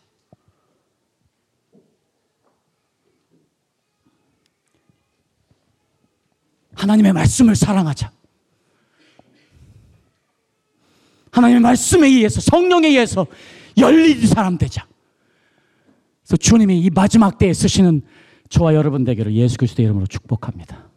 하나님의 6.74 7.14
말씀을 7.14 7.56
사랑하자. 7.56 8.12
하나님의 11.30 11.62
말씀에 11.62 12.08
의해서 12.08 12.42
성령에 12.42 12.88
의해서 12.88 13.26
열린 13.78 14.26
사람 14.26 14.58
되자. 14.58 14.86
그래서 16.24 16.36
주님이 16.36 16.80
이 16.80 16.90
마지막 16.90 17.38
때에 17.38 17.54
쓰시는 17.54 18.02
저와 18.50 18.74
여러분 18.74 19.04
되기를 19.04 19.32
예수 19.32 19.56
그리스도의 19.56 19.86
이름으로 19.86 20.06
축복합니다. 20.06 20.91